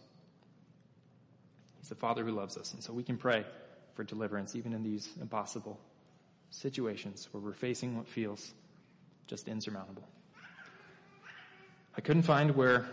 He's 1.83 1.89
the 1.89 1.97
Father 1.97 2.25
who 2.25 2.31
loves 2.31 2.57
us. 2.57 2.73
And 2.75 2.83
so 2.83 2.93
we 2.93 3.03
can 3.03 3.17
pray 3.17 3.45
for 3.95 4.05
deliverance 4.05 4.55
even 4.55 4.73
in 4.73 4.85
these 4.85 5.09
impossible 5.21 5.81
situations 6.51 7.29
where 7.33 7.43
we're 7.43 7.53
facing 7.53 7.97
what 7.97 8.07
feels 8.07 8.53
just 9.27 9.49
insurmountable. 9.49 10.05
I 11.97 12.01
couldn't 12.01 12.23
find 12.23 12.55
where 12.55 12.87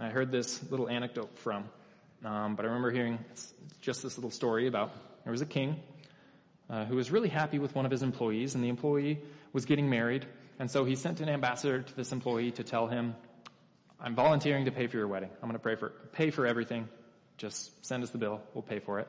I 0.00 0.08
heard 0.08 0.32
this 0.32 0.60
little 0.72 0.88
anecdote 0.88 1.38
from, 1.38 1.68
um, 2.24 2.56
but 2.56 2.64
I 2.64 2.68
remember 2.68 2.90
hearing 2.90 3.18
just 3.80 4.02
this 4.02 4.18
little 4.18 4.32
story 4.32 4.66
about 4.66 4.92
there 5.22 5.30
was 5.30 5.40
a 5.40 5.46
king 5.46 5.80
uh, 6.68 6.86
who 6.86 6.96
was 6.96 7.12
really 7.12 7.28
happy 7.28 7.60
with 7.60 7.76
one 7.76 7.84
of 7.84 7.92
his 7.92 8.02
employees, 8.02 8.56
and 8.56 8.64
the 8.64 8.68
employee 8.68 9.20
was 9.52 9.64
getting 9.64 9.88
married, 9.88 10.26
and 10.58 10.70
so 10.70 10.84
he 10.84 10.96
sent 10.96 11.20
an 11.20 11.28
ambassador 11.28 11.82
to 11.82 11.96
this 11.96 12.12
employee 12.12 12.50
to 12.52 12.64
tell 12.64 12.88
him, 12.88 13.14
"I'm 14.00 14.14
volunteering 14.14 14.66
to 14.66 14.70
pay 14.70 14.86
for 14.86 14.96
your 14.96 15.08
wedding. 15.08 15.30
I'm 15.42 15.48
going 15.48 15.60
to 15.60 15.66
pay 15.66 15.76
for 15.76 15.90
pay 16.12 16.30
for 16.30 16.46
everything. 16.46 16.88
Just 17.40 17.84
send 17.84 18.02
us 18.02 18.10
the 18.10 18.18
bill. 18.18 18.40
We'll 18.54 18.62
pay 18.62 18.78
for 18.78 19.00
it." 19.00 19.08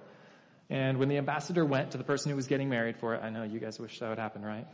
And 0.69 0.97
when 0.99 1.09
the 1.09 1.17
ambassador 1.17 1.65
went 1.65 1.91
to 1.91 1.97
the 1.97 2.05
person 2.05 2.29
who 2.29 2.37
was 2.37 2.47
getting 2.47 2.69
married 2.69 2.95
for 2.95 3.13
it, 3.13 3.21
I 3.21 3.29
know 3.29 3.43
you 3.43 3.59
guys 3.59 3.77
wish 3.77 3.99
that 3.99 4.07
would 4.07 4.17
happen, 4.17 4.41
right? 4.41 4.65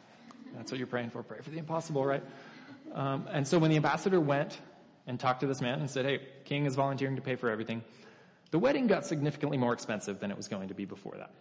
That's 0.56 0.72
what 0.72 0.78
you're 0.78 0.88
praying 0.88 1.10
for. 1.10 1.24
Pray 1.24 1.40
for 1.42 1.50
the 1.50 1.58
impossible, 1.58 2.06
right? 2.06 2.24
Um, 2.94 3.28
and 3.32 3.48
so 3.48 3.58
when 3.58 3.72
the 3.72 3.78
ambassador 3.78 4.20
went 4.20 4.58
and 5.08 5.20
talked 5.20 5.42
to 5.42 5.48
this 5.48 5.60
man 5.60 5.80
and 5.80 5.90
said, 5.90 6.06
"Hey, 6.06 6.20
king 6.46 6.66
is 6.66 6.76
volunteering 6.76 7.16
to 7.16 7.22
pay 7.22 7.36
for 7.36 7.50
everything," 7.50 7.84
the 8.52 8.60
wedding 8.60 8.88
got 8.88 9.06
significantly 9.06 9.58
more 9.58 9.74
expensive 9.74 10.20
than 10.20 10.30
it 10.30 10.38
was 10.38 10.48
going 10.48 10.68
to 10.68 10.76
be 10.76 10.86
before 10.86 11.16
that. 11.18 11.32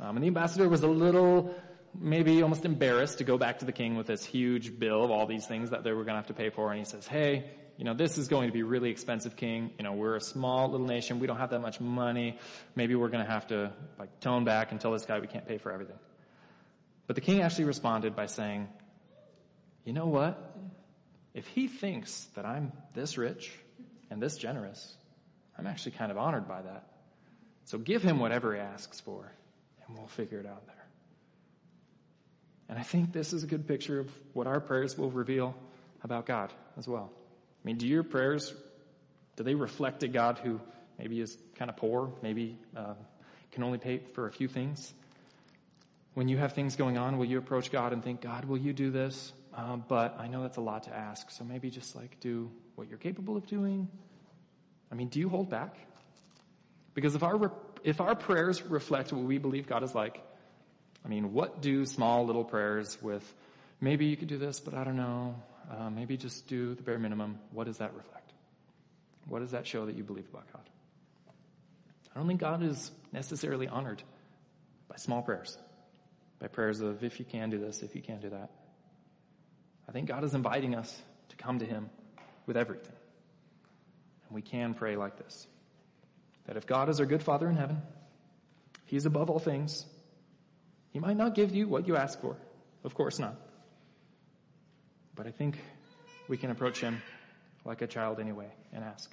Um, 0.00 0.16
and 0.16 0.22
the 0.22 0.28
ambassador 0.28 0.68
was 0.68 0.82
a 0.82 0.88
little, 0.88 1.54
maybe 1.98 2.42
almost 2.42 2.64
embarrassed 2.64 3.18
to 3.18 3.24
go 3.24 3.38
back 3.38 3.60
to 3.60 3.64
the 3.64 3.72
king 3.72 3.96
with 3.96 4.06
this 4.06 4.24
huge 4.24 4.78
bill 4.78 5.02
of 5.02 5.10
all 5.10 5.26
these 5.26 5.46
things 5.46 5.70
that 5.70 5.82
they 5.82 5.92
were 5.92 6.04
going 6.04 6.14
to 6.14 6.20
have 6.20 6.26
to 6.26 6.34
pay 6.34 6.50
for. 6.50 6.70
And 6.70 6.78
he 6.78 6.84
says, 6.84 7.06
"Hey, 7.06 7.50
you 7.76 7.84
know, 7.84 7.94
this 7.94 8.18
is 8.18 8.28
going 8.28 8.48
to 8.48 8.52
be 8.52 8.62
really 8.62 8.90
expensive, 8.90 9.36
king. 9.36 9.72
You 9.78 9.84
know, 9.84 9.92
we're 9.92 10.16
a 10.16 10.20
small 10.20 10.70
little 10.70 10.86
nation. 10.86 11.18
We 11.18 11.26
don't 11.26 11.38
have 11.38 11.50
that 11.50 11.60
much 11.60 11.80
money. 11.80 12.38
Maybe 12.76 12.94
we're 12.94 13.08
going 13.08 13.24
to 13.24 13.30
have 13.30 13.48
to 13.48 13.72
like 13.98 14.20
tone 14.20 14.44
back 14.44 14.70
and 14.70 14.80
tell 14.80 14.92
this 14.92 15.04
guy 15.04 15.18
we 15.18 15.26
can't 15.26 15.46
pay 15.46 15.58
for 15.58 15.72
everything. 15.72 15.98
But 17.06 17.16
the 17.16 17.22
king 17.22 17.42
actually 17.42 17.64
responded 17.64 18.14
by 18.14 18.26
saying, 18.26 18.68
you 19.84 19.92
know 19.92 20.06
what? 20.06 20.56
If 21.34 21.46
he 21.48 21.66
thinks 21.66 22.26
that 22.36 22.46
I'm 22.46 22.72
this 22.94 23.18
rich 23.18 23.52
and 24.08 24.22
this 24.22 24.36
generous, 24.36 24.94
I'm 25.58 25.66
actually 25.66 25.92
kind 25.92 26.12
of 26.12 26.18
honored 26.18 26.46
by 26.46 26.62
that. 26.62 26.86
So 27.64 27.78
give 27.78 28.02
him 28.02 28.20
whatever 28.20 28.54
he 28.54 28.60
asks 28.60 29.00
for 29.00 29.32
and 29.86 29.96
we'll 29.96 30.06
figure 30.06 30.38
it 30.38 30.46
out 30.46 30.64
there. 30.66 30.74
And 32.68 32.78
I 32.78 32.82
think 32.82 33.12
this 33.12 33.32
is 33.32 33.42
a 33.42 33.46
good 33.46 33.66
picture 33.66 34.00
of 34.00 34.10
what 34.32 34.46
our 34.46 34.60
prayers 34.60 34.96
will 34.96 35.10
reveal 35.10 35.54
about 36.02 36.24
God 36.24 36.52
as 36.78 36.88
well. 36.88 37.10
I 37.64 37.66
mean, 37.66 37.78
do 37.78 37.86
your 37.86 38.02
prayers, 38.02 38.52
do 39.36 39.42
they 39.42 39.54
reflect 39.54 40.02
a 40.02 40.08
God 40.08 40.38
who 40.38 40.60
maybe 40.98 41.20
is 41.20 41.36
kind 41.56 41.70
of 41.70 41.76
poor, 41.78 42.12
maybe 42.22 42.58
uh, 42.76 42.94
can 43.52 43.62
only 43.62 43.78
pay 43.78 44.00
for 44.14 44.26
a 44.26 44.32
few 44.32 44.48
things? 44.48 44.92
When 46.12 46.28
you 46.28 46.36
have 46.36 46.52
things 46.52 46.76
going 46.76 46.98
on, 46.98 47.16
will 47.16 47.24
you 47.24 47.38
approach 47.38 47.72
God 47.72 47.92
and 47.92 48.04
think, 48.04 48.20
God, 48.20 48.44
will 48.44 48.58
you 48.58 48.72
do 48.72 48.90
this? 48.90 49.32
Uh, 49.56 49.76
but 49.76 50.16
I 50.20 50.28
know 50.28 50.42
that's 50.42 50.58
a 50.58 50.60
lot 50.60 50.84
to 50.84 50.94
ask, 50.94 51.30
so 51.30 51.42
maybe 51.42 51.70
just 51.70 51.96
like 51.96 52.20
do 52.20 52.50
what 52.74 52.88
you're 52.88 52.98
capable 52.98 53.36
of 53.36 53.46
doing. 53.46 53.88
I 54.92 54.94
mean, 54.94 55.08
do 55.08 55.18
you 55.18 55.28
hold 55.28 55.48
back? 55.48 55.74
Because 56.92 57.14
if 57.14 57.22
our 57.22 57.50
if 57.82 58.00
our 58.00 58.14
prayers 58.14 58.62
reflect 58.62 59.12
what 59.12 59.24
we 59.24 59.38
believe 59.38 59.66
God 59.66 59.82
is 59.82 59.94
like, 59.94 60.22
I 61.04 61.08
mean, 61.08 61.32
what 61.32 61.60
do 61.60 61.84
small 61.84 62.26
little 62.26 62.44
prayers 62.44 62.96
with 63.02 63.24
maybe 63.80 64.06
you 64.06 64.16
could 64.16 64.28
do 64.28 64.38
this, 64.38 64.60
but 64.60 64.74
I 64.74 64.84
don't 64.84 64.96
know, 64.96 65.36
uh, 65.70 65.90
maybe 65.90 66.16
just 66.16 66.46
do 66.46 66.74
the 66.74 66.82
bare 66.82 66.98
minimum. 66.98 67.38
What 67.52 67.64
does 67.64 67.78
that 67.78 67.94
reflect? 67.94 68.32
What 69.28 69.40
does 69.40 69.52
that 69.52 69.66
show 69.66 69.86
that 69.86 69.96
you 69.96 70.04
believe 70.04 70.28
about 70.30 70.52
God? 70.52 70.68
I 72.14 72.18
don't 72.18 72.28
think 72.28 72.40
God 72.40 72.62
is 72.62 72.92
necessarily 73.12 73.66
honored 73.66 74.02
by 74.88 74.96
small 74.96 75.22
prayers, 75.22 75.58
by 76.38 76.46
prayers 76.46 76.80
of 76.80 77.02
if 77.02 77.18
you 77.18 77.24
can 77.24 77.50
do 77.50 77.58
this, 77.58 77.82
if 77.82 77.96
you 77.96 78.02
can 78.02 78.20
do 78.20 78.30
that. 78.30 78.50
I 79.88 79.92
think 79.92 80.08
God 80.08 80.24
is 80.24 80.34
inviting 80.34 80.74
us 80.74 80.96
to 81.30 81.36
come 81.36 81.58
to 81.58 81.64
Him 81.64 81.90
with 82.46 82.56
everything. 82.56 82.94
And 84.28 84.34
we 84.34 84.42
can 84.42 84.74
pray 84.74 84.96
like 84.96 85.16
this 85.16 85.46
that 86.46 86.58
if 86.58 86.66
God 86.66 86.90
is 86.90 87.00
our 87.00 87.06
good 87.06 87.22
Father 87.22 87.48
in 87.48 87.56
heaven, 87.56 87.80
if 88.84 88.90
He's 88.90 89.06
above 89.06 89.30
all 89.30 89.38
things, 89.38 89.86
He 90.92 90.98
might 90.98 91.16
not 91.16 91.34
give 91.34 91.54
you 91.54 91.66
what 91.66 91.88
you 91.88 91.96
ask 91.96 92.20
for. 92.20 92.36
Of 92.84 92.94
course 92.94 93.18
not. 93.18 93.36
But 95.16 95.26
I 95.26 95.30
think 95.30 95.58
we 96.28 96.36
can 96.36 96.50
approach 96.50 96.80
him 96.80 97.00
like 97.64 97.82
a 97.82 97.86
child 97.86 98.20
anyway 98.20 98.48
and 98.72 98.84
ask. 98.84 99.10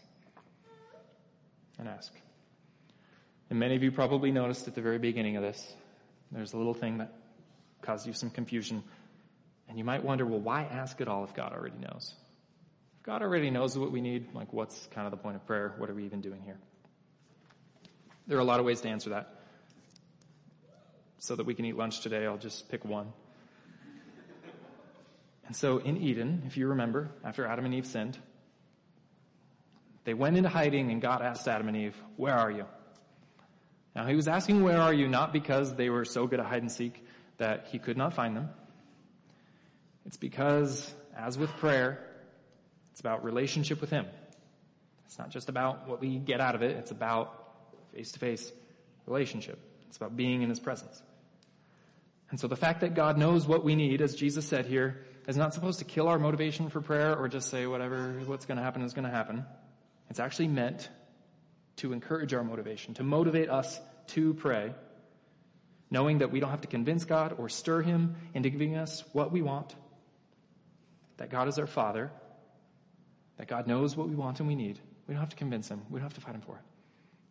And 1.78 1.88
ask. 1.88 2.12
And 3.50 3.60
many 3.60 3.76
of 3.76 3.84
you 3.84 3.92
probably 3.92 4.32
noticed 4.32 4.68
at 4.68 4.76
the 4.76 4.82
very 4.82 4.98
beginning 4.98 5.36
of 5.36 5.44
this, 5.44 5.74
there's 6.32 6.54
a 6.54 6.58
little 6.58 6.74
thing 6.74 7.00
that 7.00 7.14
caused 7.82 8.08
you 8.08 8.14
some 8.14 8.30
confusion. 8.30 8.84
And 9.68 9.78
you 9.78 9.84
might 9.84 10.04
wonder, 10.04 10.26
well, 10.26 10.40
why 10.40 10.64
ask 10.64 11.00
at 11.02 11.08
all 11.08 11.24
if 11.24 11.34
God 11.34 11.54
already 11.54 11.78
knows? 11.78 12.14
If 13.00 13.04
God 13.04 13.22
already 13.22 13.50
knows 13.50 13.78
what 13.78 13.92
we 13.92 14.02
need, 14.02 14.34
like 14.34 14.54
what's 14.54 14.88
kind 14.88 15.06
of 15.06 15.12
the 15.12 15.18
point 15.18 15.36
of 15.36 15.46
prayer? 15.46 15.74
What 15.78 15.90
are 15.90 15.94
we 15.94 16.06
even 16.06 16.22
doing 16.22 16.42
here? 16.44 16.58
There 18.28 18.38
are 18.38 18.42
a 18.42 18.46
lot 18.46 18.60
of 18.60 18.66
ways 18.66 18.82
to 18.82 18.90
answer 18.90 19.12
that. 19.12 19.36
So 21.20 21.36
that 21.36 21.46
we 21.46 21.54
can 21.54 21.66
eat 21.66 21.76
lunch 21.76 22.02
today, 22.02 22.26
I'll 22.26 22.38
just 22.38 22.70
pick 22.70 22.84
one. 22.86 23.12
And 25.52 25.56
so 25.58 25.80
in 25.80 25.98
Eden, 25.98 26.44
if 26.48 26.56
you 26.56 26.68
remember, 26.68 27.12
after 27.26 27.46
Adam 27.46 27.66
and 27.66 27.74
Eve 27.74 27.86
sinned, 27.86 28.18
they 30.06 30.14
went 30.14 30.38
into 30.38 30.48
hiding 30.48 30.92
and 30.92 31.02
God 31.02 31.22
asked 31.22 31.46
Adam 31.46 31.68
and 31.68 31.76
Eve, 31.76 32.02
where 32.16 32.34
are 32.34 32.50
you? 32.50 32.64
Now 33.94 34.06
he 34.06 34.16
was 34.16 34.30
asking 34.30 34.64
where 34.64 34.80
are 34.80 34.94
you 34.94 35.10
not 35.10 35.34
because 35.34 35.76
they 35.76 35.90
were 35.90 36.06
so 36.06 36.26
good 36.26 36.40
at 36.40 36.46
hide 36.46 36.62
and 36.62 36.72
seek 36.72 37.06
that 37.38 37.68
he 37.70 37.80
could 37.80 37.98
not 37.98 38.14
find 38.14 38.34
them. 38.34 38.50
It's 40.06 40.16
because, 40.16 40.90
as 41.18 41.38
with 41.38 41.50
prayer, 41.58 42.00
it's 42.94 43.02
about 43.02 43.26
relationship 43.26 43.82
with 43.82 43.90
him. 43.90 44.06
It's 45.06 45.20
not 45.20 45.32
just 45.32 45.50
about 45.50 45.86
what 45.86 46.00
we 46.00 46.18
get 46.18 46.40
out 46.40 46.56
of 46.56 46.62
it, 46.62 46.78
it's 46.78 46.92
about 46.92 47.58
face 47.94 48.14
to 48.14 48.20
face 48.20 48.54
relationship. 49.06 49.60
It's 49.90 49.98
about 49.98 50.16
being 50.16 50.44
in 50.44 50.50
his 50.50 50.62
presence. 50.62 51.04
And 52.30 52.40
so 52.40 52.48
the 52.48 52.56
fact 52.56 52.80
that 52.80 52.94
God 52.94 53.18
knows 53.18 53.46
what 53.46 53.66
we 53.66 53.76
need, 53.76 54.02
as 54.02 54.16
Jesus 54.16 54.48
said 54.48 54.66
here, 54.66 55.08
is 55.28 55.38
not 55.38 55.54
supposed 55.54 55.80
to 55.80 55.86
kill 55.86 56.08
our 56.08 56.20
motivation 56.20 56.70
for 56.70 56.82
prayer 56.82 57.16
or 57.16 57.28
just 57.28 57.50
say 57.50 57.68
whatever, 57.68 58.14
what's 58.26 58.46
going 58.46 58.58
to 58.58 58.64
happen 58.64 58.82
is 58.82 58.94
going 58.94 59.06
to 59.06 59.12
happen. 59.12 59.46
It's 60.10 60.20
actually 60.20 60.48
meant 60.48 60.90
to 61.78 61.94
encourage 61.94 62.34
our 62.34 62.44
motivation, 62.44 62.94
to 62.96 63.04
motivate 63.04 63.50
us 63.50 63.80
to 64.08 64.34
pray, 64.34 64.74
knowing 65.90 66.20
that 66.20 66.32
we 66.32 66.40
don't 66.40 66.50
have 66.50 66.62
to 66.62 66.68
convince 66.68 67.06
God 67.06 67.36
or 67.38 67.50
stir 67.50 67.82
Him 67.82 68.16
into 68.34 68.50
giving 68.50 68.76
us 68.76 69.04
what 69.14 69.32
we 69.32 69.42
want, 69.42 69.76
that 71.18 71.30
God 71.30 71.48
is 71.48 71.58
our 71.60 71.68
Father, 71.68 72.12
that 73.38 73.48
God 73.48 73.68
knows 73.68 73.96
what 73.96 74.10
we 74.10 74.16
want 74.16 74.40
and 74.40 74.48
we 74.48 74.56
need. 74.56 74.80
We 75.08 75.14
don't 75.14 75.22
have 75.22 75.30
to 75.30 75.36
convince 75.36 75.70
Him. 75.70 75.82
We 75.90 76.00
don't 76.00 76.06
have 76.06 76.14
to 76.16 76.22
fight 76.22 76.36
Him 76.36 76.42
for 76.42 76.56
it. 76.56 76.64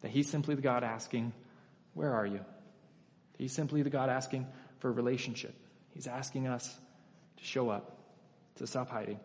That 0.02 0.10
He's 0.10 0.28
simply 0.28 0.54
the 0.54 0.62
God 0.62 0.84
asking, 0.84 1.32
where 1.94 2.14
are 2.14 2.26
you? 2.26 2.40
He's 3.38 3.52
simply 3.52 3.82
the 3.82 3.90
God 3.90 4.10
asking 4.10 4.46
for 4.78 4.88
a 4.88 4.92
relationship. 4.92 5.54
He's 5.94 6.06
asking 6.06 6.46
us 6.46 6.78
to 7.40 7.46
show 7.46 7.70
up, 7.70 7.98
to 8.56 8.66
stop 8.66 8.90
hiding. 8.90 9.18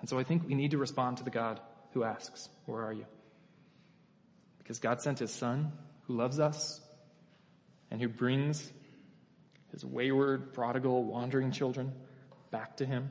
And 0.00 0.08
so 0.08 0.18
I 0.18 0.24
think 0.24 0.46
we 0.46 0.54
need 0.54 0.72
to 0.72 0.78
respond 0.78 1.18
to 1.18 1.24
the 1.24 1.30
God 1.30 1.60
who 1.92 2.04
asks, 2.04 2.48
Where 2.66 2.82
are 2.82 2.92
you? 2.92 3.06
Because 4.58 4.78
God 4.80 5.00
sent 5.00 5.18
his 5.18 5.30
son 5.30 5.72
who 6.06 6.16
loves 6.16 6.40
us 6.40 6.80
and 7.90 8.00
who 8.00 8.08
brings 8.08 8.72
his 9.70 9.84
wayward, 9.84 10.52
prodigal, 10.52 11.04
wandering 11.04 11.50
children 11.52 11.92
back 12.50 12.76
to 12.78 12.86
him. 12.86 13.10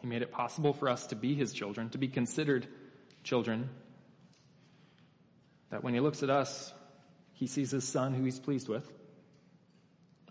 He 0.00 0.06
made 0.06 0.22
it 0.22 0.32
possible 0.32 0.72
for 0.72 0.88
us 0.88 1.06
to 1.08 1.16
be 1.16 1.34
his 1.34 1.52
children, 1.52 1.90
to 1.90 1.98
be 1.98 2.08
considered 2.08 2.66
children. 3.22 3.68
That 5.70 5.84
when 5.84 5.94
he 5.94 6.00
looks 6.00 6.22
at 6.22 6.30
us, 6.30 6.72
he 7.32 7.46
sees 7.46 7.70
his 7.70 7.86
son 7.86 8.14
who 8.14 8.24
he's 8.24 8.38
pleased 8.38 8.68
with. 8.68 8.90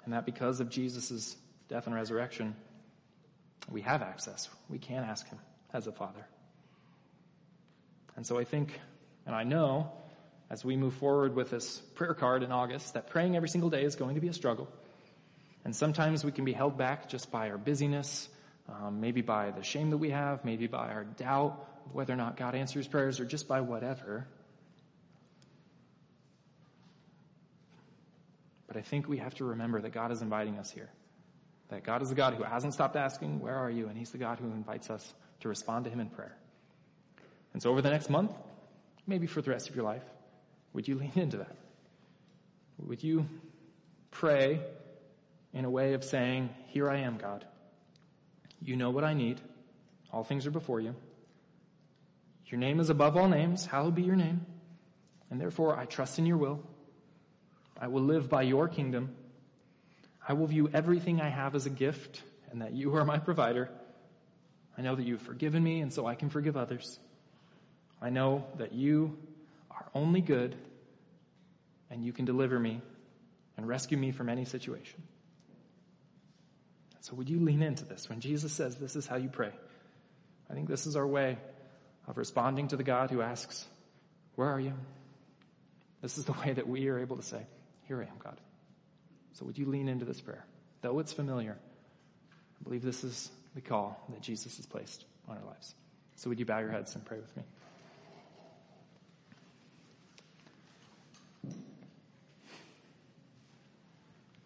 And 0.05 0.13
that 0.13 0.25
because 0.25 0.59
of 0.59 0.69
Jesus' 0.69 1.35
death 1.67 1.87
and 1.87 1.95
resurrection, 1.95 2.55
we 3.69 3.81
have 3.81 4.01
access. 4.01 4.47
We 4.69 4.77
can 4.77 5.03
ask 5.03 5.27
him 5.27 5.39
as 5.73 5.87
a 5.87 5.91
father. 5.91 6.25
And 8.15 8.25
so 8.25 8.37
I 8.37 8.43
think, 8.43 8.79
and 9.25 9.35
I 9.35 9.43
know, 9.43 9.91
as 10.49 10.63
we 10.63 10.75
move 10.75 10.93
forward 10.93 11.35
with 11.35 11.49
this 11.49 11.79
prayer 11.95 12.13
card 12.13 12.43
in 12.43 12.51
August, 12.51 12.93
that 12.93 13.09
praying 13.09 13.35
every 13.35 13.49
single 13.49 13.69
day 13.69 13.83
is 13.83 13.95
going 13.95 14.15
to 14.15 14.21
be 14.21 14.27
a 14.27 14.33
struggle. 14.33 14.69
And 15.63 15.75
sometimes 15.75 16.23
we 16.23 16.31
can 16.31 16.45
be 16.45 16.53
held 16.53 16.77
back 16.77 17.09
just 17.09 17.31
by 17.31 17.49
our 17.49 17.57
busyness, 17.57 18.29
um, 18.69 19.01
maybe 19.01 19.21
by 19.21 19.51
the 19.51 19.63
shame 19.63 19.89
that 19.89 19.97
we 19.97 20.11
have, 20.11 20.45
maybe 20.45 20.67
by 20.67 20.89
our 20.89 21.03
doubt 21.03 21.67
of 21.85 21.95
whether 21.95 22.13
or 22.13 22.17
not 22.17 22.37
God 22.37 22.53
answers 22.53 22.87
prayers, 22.87 23.19
or 23.19 23.25
just 23.25 23.47
by 23.47 23.61
whatever. 23.61 24.27
But 28.75 28.81
I 28.81 28.83
think 28.89 29.07
we 29.07 29.19
have 29.19 29.33
to 29.35 29.45
remember 29.45 29.79
that 29.79 29.93
God 29.93 30.11
is 30.11 30.21
inviting 30.21 30.59
us 30.59 30.69
here. 30.69 30.89
That 31.69 31.85
God 31.85 32.01
is 32.01 32.09
the 32.09 32.15
God 32.15 32.33
who 32.33 32.43
hasn't 32.43 32.73
stopped 32.73 32.97
asking, 32.97 33.39
Where 33.39 33.55
are 33.55 33.69
you? 33.69 33.87
And 33.87 33.97
He's 33.97 34.09
the 34.09 34.17
God 34.17 34.37
who 34.37 34.47
invites 34.47 34.89
us 34.89 35.13
to 35.39 35.47
respond 35.47 35.85
to 35.85 35.89
Him 35.89 36.01
in 36.01 36.09
prayer. 36.09 36.35
And 37.53 37.63
so 37.63 37.69
over 37.69 37.81
the 37.81 37.89
next 37.89 38.09
month, 38.09 38.33
maybe 39.07 39.27
for 39.27 39.41
the 39.41 39.49
rest 39.49 39.69
of 39.69 39.77
your 39.77 39.85
life, 39.85 40.03
would 40.73 40.89
you 40.89 40.95
lean 40.95 41.13
into 41.15 41.37
that? 41.37 41.55
Would 42.79 43.01
you 43.01 43.29
pray 44.11 44.59
in 45.53 45.63
a 45.63 45.69
way 45.69 45.93
of 45.93 46.03
saying, 46.03 46.49
Here 46.67 46.89
I 46.89 46.97
am, 46.97 47.15
God. 47.15 47.45
You 48.61 48.75
know 48.75 48.89
what 48.89 49.05
I 49.05 49.13
need. 49.13 49.39
All 50.11 50.25
things 50.25 50.45
are 50.47 50.51
before 50.51 50.81
you. 50.81 50.95
Your 52.47 52.59
name 52.59 52.81
is 52.81 52.89
above 52.89 53.15
all 53.15 53.29
names. 53.29 53.65
Hallowed 53.65 53.95
be 53.95 54.03
your 54.03 54.17
name. 54.17 54.45
And 55.31 55.39
therefore, 55.39 55.79
I 55.79 55.85
trust 55.85 56.19
in 56.19 56.25
your 56.25 56.35
will. 56.35 56.61
I 57.79 57.87
will 57.87 58.03
live 58.03 58.29
by 58.29 58.43
your 58.43 58.67
kingdom. 58.67 59.15
I 60.27 60.33
will 60.33 60.47
view 60.47 60.69
everything 60.73 61.21
I 61.21 61.29
have 61.29 61.55
as 61.55 61.65
a 61.65 61.69
gift 61.69 62.21
and 62.51 62.61
that 62.61 62.73
you 62.73 62.95
are 62.95 63.05
my 63.05 63.19
provider. 63.19 63.69
I 64.77 64.81
know 64.81 64.95
that 64.95 65.05
you've 65.05 65.21
forgiven 65.21 65.63
me 65.63 65.81
and 65.81 65.93
so 65.93 66.05
I 66.05 66.15
can 66.15 66.29
forgive 66.29 66.57
others. 66.57 66.99
I 68.01 68.09
know 68.09 68.45
that 68.57 68.73
you 68.73 69.17
are 69.71 69.85
only 69.93 70.21
good 70.21 70.55
and 71.89 72.03
you 72.03 72.13
can 72.13 72.25
deliver 72.25 72.59
me 72.59 72.81
and 73.57 73.67
rescue 73.67 73.97
me 73.97 74.11
from 74.11 74.29
any 74.29 74.45
situation. 74.45 75.03
So 77.01 77.13
would 77.15 77.29
you 77.29 77.39
lean 77.39 77.61
into 77.61 77.85
this 77.85 78.09
when 78.09 78.19
Jesus 78.19 78.51
says 78.51 78.77
this 78.77 78.95
is 78.95 79.05
how 79.05 79.17
you 79.17 79.29
pray? 79.29 79.51
I 80.49 80.53
think 80.53 80.67
this 80.67 80.87
is 80.87 80.95
our 80.95 81.05
way 81.05 81.37
of 82.07 82.17
responding 82.17 82.69
to 82.69 82.77
the 82.77 82.83
God 82.83 83.11
who 83.11 83.21
asks, 83.21 83.65
where 84.35 84.49
are 84.49 84.59
you? 84.59 84.73
This 86.01 86.17
is 86.17 86.25
the 86.25 86.33
way 86.33 86.53
that 86.53 86.67
we 86.67 86.87
are 86.87 86.99
able 86.99 87.17
to 87.17 87.23
say, 87.23 87.45
here 87.87 88.01
I 88.01 88.05
am, 88.05 88.17
God. 88.23 88.39
So 89.33 89.45
would 89.45 89.57
you 89.57 89.65
lean 89.65 89.87
into 89.87 90.05
this 90.05 90.21
prayer? 90.21 90.45
Though 90.81 90.99
it's 90.99 91.13
familiar, 91.13 91.57
I 92.59 92.63
believe 92.63 92.83
this 92.83 93.03
is 93.03 93.31
the 93.53 93.61
call 93.61 94.03
that 94.09 94.21
Jesus 94.21 94.57
has 94.57 94.65
placed 94.65 95.05
on 95.27 95.37
our 95.37 95.45
lives. 95.45 95.75
So 96.15 96.29
would 96.29 96.39
you 96.39 96.45
bow 96.45 96.59
your 96.59 96.71
heads 96.71 96.95
and 96.95 97.03
pray 97.05 97.17
with 97.17 97.35
me? 97.35 97.43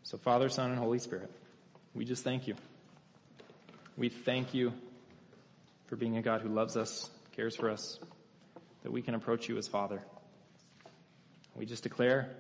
So, 0.04 0.18
Father, 0.18 0.50
Son, 0.50 0.72
and 0.72 0.80
Holy 0.80 0.98
Spirit, 0.98 1.30
we 1.94 2.04
just 2.04 2.24
thank 2.24 2.48
you. 2.48 2.56
We 3.96 4.10
thank 4.10 4.56
you 4.56 4.74
for 5.86 5.96
being 5.96 6.18
a 6.18 6.22
God 6.24 6.42
who 6.42 6.50
loves 6.50 6.76
us, 6.76 7.08
cares 7.36 7.56
for 7.56 7.70
us, 7.70 8.00
that 8.82 8.92
we 8.92 9.04
can 9.04 9.14
approach 9.14 9.48
you 9.48 9.58
as 9.60 9.68
Father. 9.68 10.02
We 11.56 11.68
just 11.68 11.84
declare 11.84 12.32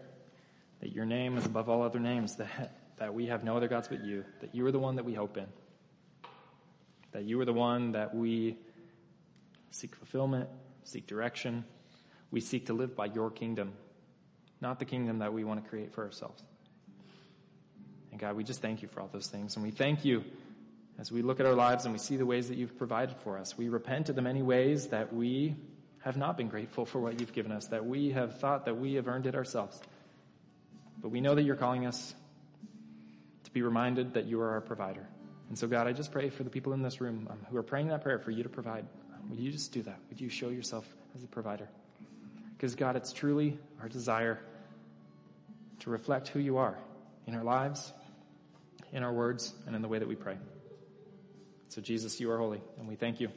that 0.81 0.93
your 0.93 1.05
name 1.05 1.37
is 1.37 1.45
above 1.45 1.69
all 1.69 1.81
other 1.81 1.99
names, 1.99 2.35
that, 2.35 2.71
that 2.97 3.13
we 3.13 3.27
have 3.27 3.43
no 3.43 3.57
other 3.57 3.67
gods 3.67 3.87
but 3.87 4.03
you, 4.03 4.23
that 4.41 4.55
you 4.55 4.65
are 4.65 4.71
the 4.71 4.79
one 4.79 4.95
that 4.95 5.05
we 5.05 5.13
hope 5.13 5.37
in, 5.37 5.47
that 7.11 7.23
you 7.23 7.39
are 7.41 7.45
the 7.45 7.53
one 7.53 7.93
that 7.93 8.15
we 8.15 8.57
seek 9.71 9.95
fulfillment, 9.95 10.49
seek 10.83 11.07
direction. 11.07 11.63
We 12.31 12.41
seek 12.41 12.67
to 12.67 12.73
live 12.73 12.95
by 12.95 13.05
your 13.05 13.31
kingdom, 13.31 13.73
not 14.61 14.79
the 14.79 14.85
kingdom 14.85 15.19
that 15.19 15.33
we 15.33 15.43
want 15.43 15.63
to 15.63 15.69
create 15.69 15.93
for 15.93 16.03
ourselves. 16.05 16.43
And 18.11 18.19
God, 18.19 18.35
we 18.35 18.43
just 18.43 18.61
thank 18.61 18.81
you 18.81 18.87
for 18.87 19.01
all 19.01 19.09
those 19.11 19.27
things. 19.27 19.55
And 19.55 19.63
we 19.63 19.71
thank 19.71 20.05
you 20.05 20.23
as 20.99 21.11
we 21.11 21.21
look 21.21 21.39
at 21.39 21.45
our 21.45 21.53
lives 21.53 21.85
and 21.85 21.93
we 21.93 21.99
see 21.99 22.17
the 22.17 22.25
ways 22.25 22.49
that 22.49 22.57
you've 22.57 22.77
provided 22.77 23.15
for 23.17 23.37
us. 23.37 23.57
We 23.57 23.69
repent 23.69 24.09
of 24.09 24.15
the 24.15 24.21
many 24.21 24.41
ways 24.41 24.87
that 24.87 25.13
we 25.13 25.55
have 26.03 26.17
not 26.17 26.37
been 26.37 26.47
grateful 26.47 26.85
for 26.85 26.99
what 26.99 27.19
you've 27.19 27.33
given 27.33 27.51
us, 27.51 27.67
that 27.67 27.85
we 27.85 28.11
have 28.11 28.39
thought 28.39 28.65
that 28.65 28.77
we 28.77 28.93
have 28.95 29.07
earned 29.07 29.25
it 29.25 29.35
ourselves. 29.35 29.79
But 31.01 31.09
we 31.09 31.21
know 31.21 31.35
that 31.35 31.43
you're 31.43 31.55
calling 31.55 31.85
us 31.85 32.13
to 33.45 33.51
be 33.51 33.61
reminded 33.61 34.13
that 34.13 34.25
you 34.25 34.41
are 34.41 34.51
our 34.51 34.61
provider. 34.61 35.07
And 35.49 35.57
so, 35.57 35.67
God, 35.67 35.87
I 35.87 35.93
just 35.93 36.11
pray 36.11 36.29
for 36.29 36.43
the 36.43 36.49
people 36.49 36.73
in 36.73 36.81
this 36.81 37.01
room 37.01 37.27
um, 37.29 37.39
who 37.49 37.57
are 37.57 37.63
praying 37.63 37.87
that 37.87 38.03
prayer 38.03 38.19
for 38.19 38.31
you 38.31 38.43
to 38.43 38.49
provide. 38.49 38.85
Um, 39.13 39.29
would 39.29 39.39
you 39.39 39.51
just 39.51 39.71
do 39.71 39.81
that? 39.83 39.99
Would 40.09 40.21
you 40.21 40.29
show 40.29 40.49
yourself 40.49 40.85
as 41.15 41.23
a 41.23 41.27
provider? 41.27 41.67
Because, 42.55 42.75
God, 42.75 42.95
it's 42.95 43.11
truly 43.11 43.57
our 43.81 43.89
desire 43.89 44.39
to 45.79 45.89
reflect 45.89 46.27
who 46.27 46.39
you 46.39 46.57
are 46.57 46.77
in 47.25 47.33
our 47.33 47.43
lives, 47.43 47.91
in 48.91 49.01
our 49.01 49.13
words, 49.13 49.53
and 49.65 49.75
in 49.75 49.81
the 49.81 49.87
way 49.87 49.97
that 49.97 50.07
we 50.07 50.15
pray. 50.15 50.37
So, 51.69 51.81
Jesus, 51.81 52.19
you 52.19 52.29
are 52.31 52.37
holy, 52.37 52.61
and 52.77 52.87
we 52.87 52.95
thank 52.95 53.19
you. 53.19 53.29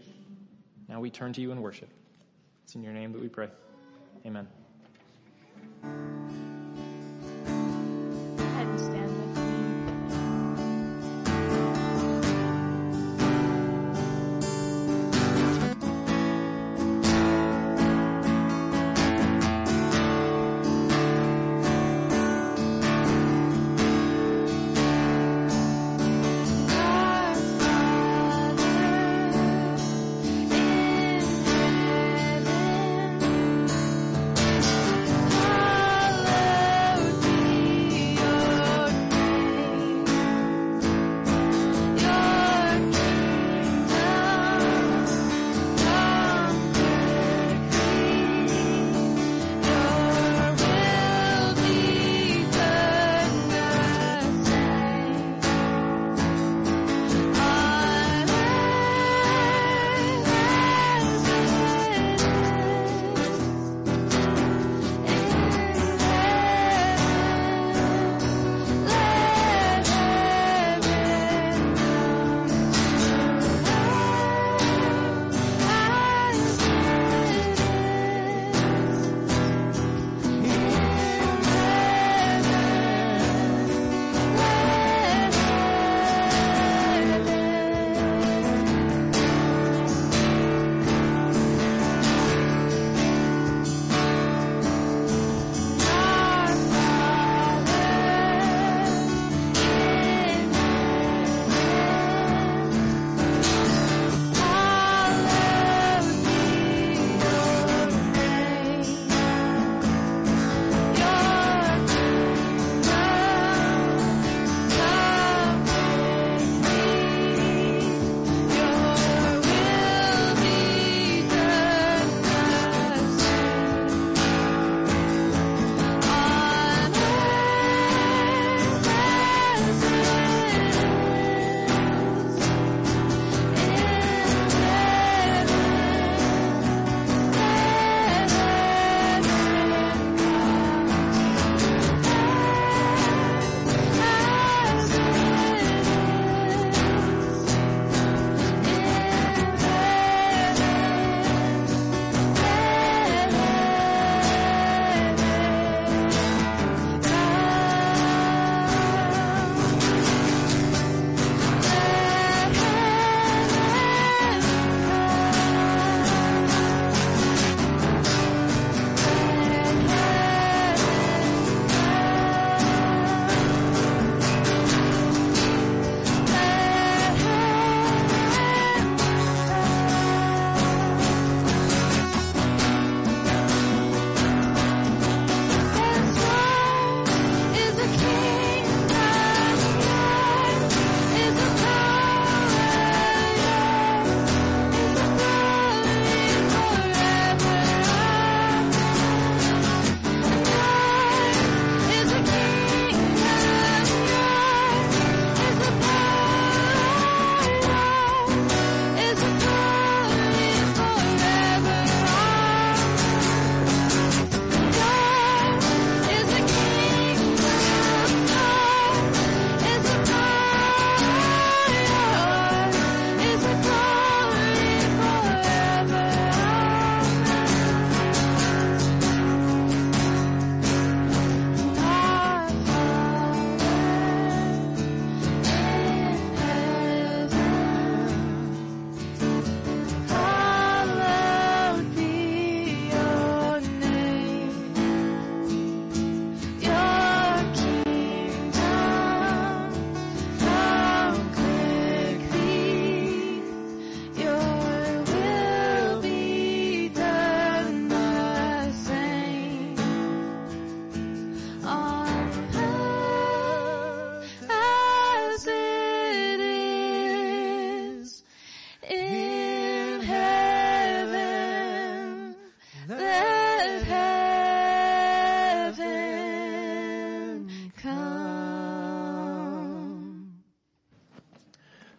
Now 0.89 1.01
we 1.01 1.11
turn 1.11 1.33
to 1.35 1.41
you 1.41 1.53
in 1.53 1.63
worship. 1.63 1.89
It's 2.65 2.75
in 2.75 2.83
your 2.83 2.93
name 2.93 3.13
that 3.13 3.21
we 3.23 3.29
pray. 3.29 3.49
Amen. 4.27 4.62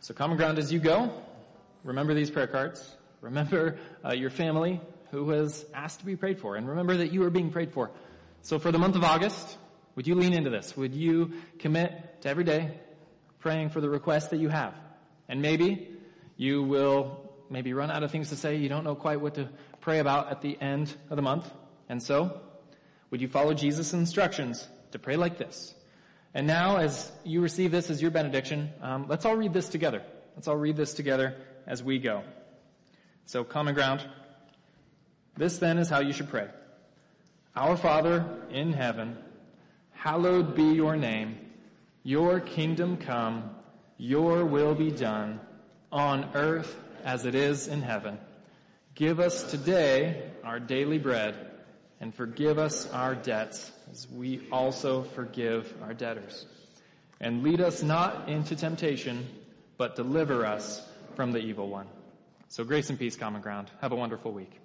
So 0.03 0.13
common 0.13 0.35
ground 0.35 0.59
as 0.59 0.69
you 0.69 0.79
go. 0.79 1.13
Remember 1.85 2.13
these 2.13 2.29
prayer 2.29 2.47
cards. 2.47 2.93
Remember 3.21 3.77
uh, 4.03 4.11
your 4.11 4.29
family 4.29 4.81
who 5.11 5.29
has 5.29 5.65
asked 5.73 5.99
to 6.01 6.05
be 6.05 6.17
prayed 6.17 6.41
for, 6.41 6.57
and 6.57 6.67
remember 6.67 6.97
that 6.97 7.13
you 7.13 7.23
are 7.23 7.29
being 7.29 7.51
prayed 7.51 7.71
for. 7.71 7.89
So 8.41 8.59
for 8.59 8.69
the 8.73 8.77
month 8.77 8.97
of 8.97 9.05
August, 9.05 9.57
would 9.95 10.05
you 10.05 10.15
lean 10.15 10.33
into 10.33 10.49
this? 10.49 10.75
Would 10.75 10.93
you 10.93 11.31
commit 11.57 12.21
to 12.23 12.27
every 12.27 12.43
day 12.43 12.77
praying 13.39 13.69
for 13.69 13.79
the 13.79 13.89
requests 13.89 14.27
that 14.27 14.41
you 14.41 14.49
have? 14.49 14.73
And 15.29 15.41
maybe 15.41 15.87
you 16.35 16.63
will 16.63 17.33
maybe 17.49 17.71
run 17.71 17.89
out 17.89 18.03
of 18.03 18.11
things 18.11 18.27
to 18.27 18.35
say. 18.35 18.57
You 18.57 18.67
don't 18.67 18.83
know 18.83 18.95
quite 18.95 19.21
what 19.21 19.35
to 19.35 19.47
pray 19.79 19.99
about 19.99 20.29
at 20.31 20.41
the 20.41 20.59
end 20.59 20.93
of 21.11 21.15
the 21.15 21.21
month. 21.21 21.49
And 21.87 22.03
so, 22.03 22.41
would 23.09 23.21
you 23.21 23.29
follow 23.29 23.53
Jesus' 23.53 23.93
instructions 23.93 24.67
to 24.91 24.99
pray 24.99 25.15
like 25.15 25.37
this? 25.37 25.73
And 26.33 26.47
now, 26.47 26.77
as 26.77 27.11
you 27.23 27.41
receive 27.41 27.71
this 27.71 27.89
as 27.89 28.01
your 28.01 28.11
benediction, 28.11 28.71
um, 28.81 29.05
let's 29.07 29.23
all 29.25 29.35
read 29.35 29.53
this 29.53 29.69
together. 29.69 30.01
Let's 30.35 30.47
all 30.47 30.57
read 30.57 30.75
this 30.75 30.93
together 30.95 31.35
as 31.67 31.83
we 31.83 31.99
go. 31.99 32.23
So, 33.25 33.43
common 33.43 33.75
ground. 33.75 34.03
This 35.37 35.57
then 35.57 35.77
is 35.77 35.89
how 35.89 35.99
you 35.99 36.11
should 36.11 36.29
pray. 36.29 36.47
Our 37.55 37.77
Father 37.77 38.25
in 38.49 38.73
heaven, 38.73 39.15
hallowed 39.91 40.55
be 40.55 40.63
your 40.63 40.95
name. 40.95 41.37
Your 42.03 42.39
kingdom 42.39 42.97
come. 42.97 43.51
Your 43.97 44.43
will 44.43 44.73
be 44.73 44.91
done 44.91 45.39
on 45.91 46.31
earth 46.33 46.75
as 47.03 47.25
it 47.25 47.35
is 47.35 47.67
in 47.67 47.81
heaven. 47.81 48.17
Give 48.95 49.19
us 49.19 49.43
today 49.43 50.31
our 50.43 50.59
daily 50.59 50.97
bread 50.97 51.35
and 51.99 52.13
forgive 52.13 52.57
us 52.57 52.89
our 52.91 53.15
debts 53.15 53.71
as 53.93 54.07
we 54.09 54.41
also 54.51 55.03
forgive 55.03 55.71
our 55.83 55.93
debtors. 55.93 56.47
And 57.21 57.43
lead 57.43 57.61
us 57.61 57.83
not 57.83 58.27
into 58.27 58.55
temptation, 58.55 59.27
but 59.77 59.95
deliver 59.95 60.47
us 60.47 60.81
from 61.15 61.31
the 61.31 61.37
evil 61.37 61.69
one. 61.69 61.85
So 62.47 62.63
grace 62.63 62.89
and 62.89 62.97
peace, 62.97 63.15
common 63.15 63.41
ground. 63.41 63.69
Have 63.81 63.91
a 63.91 63.95
wonderful 63.95 64.31
week. 64.31 64.62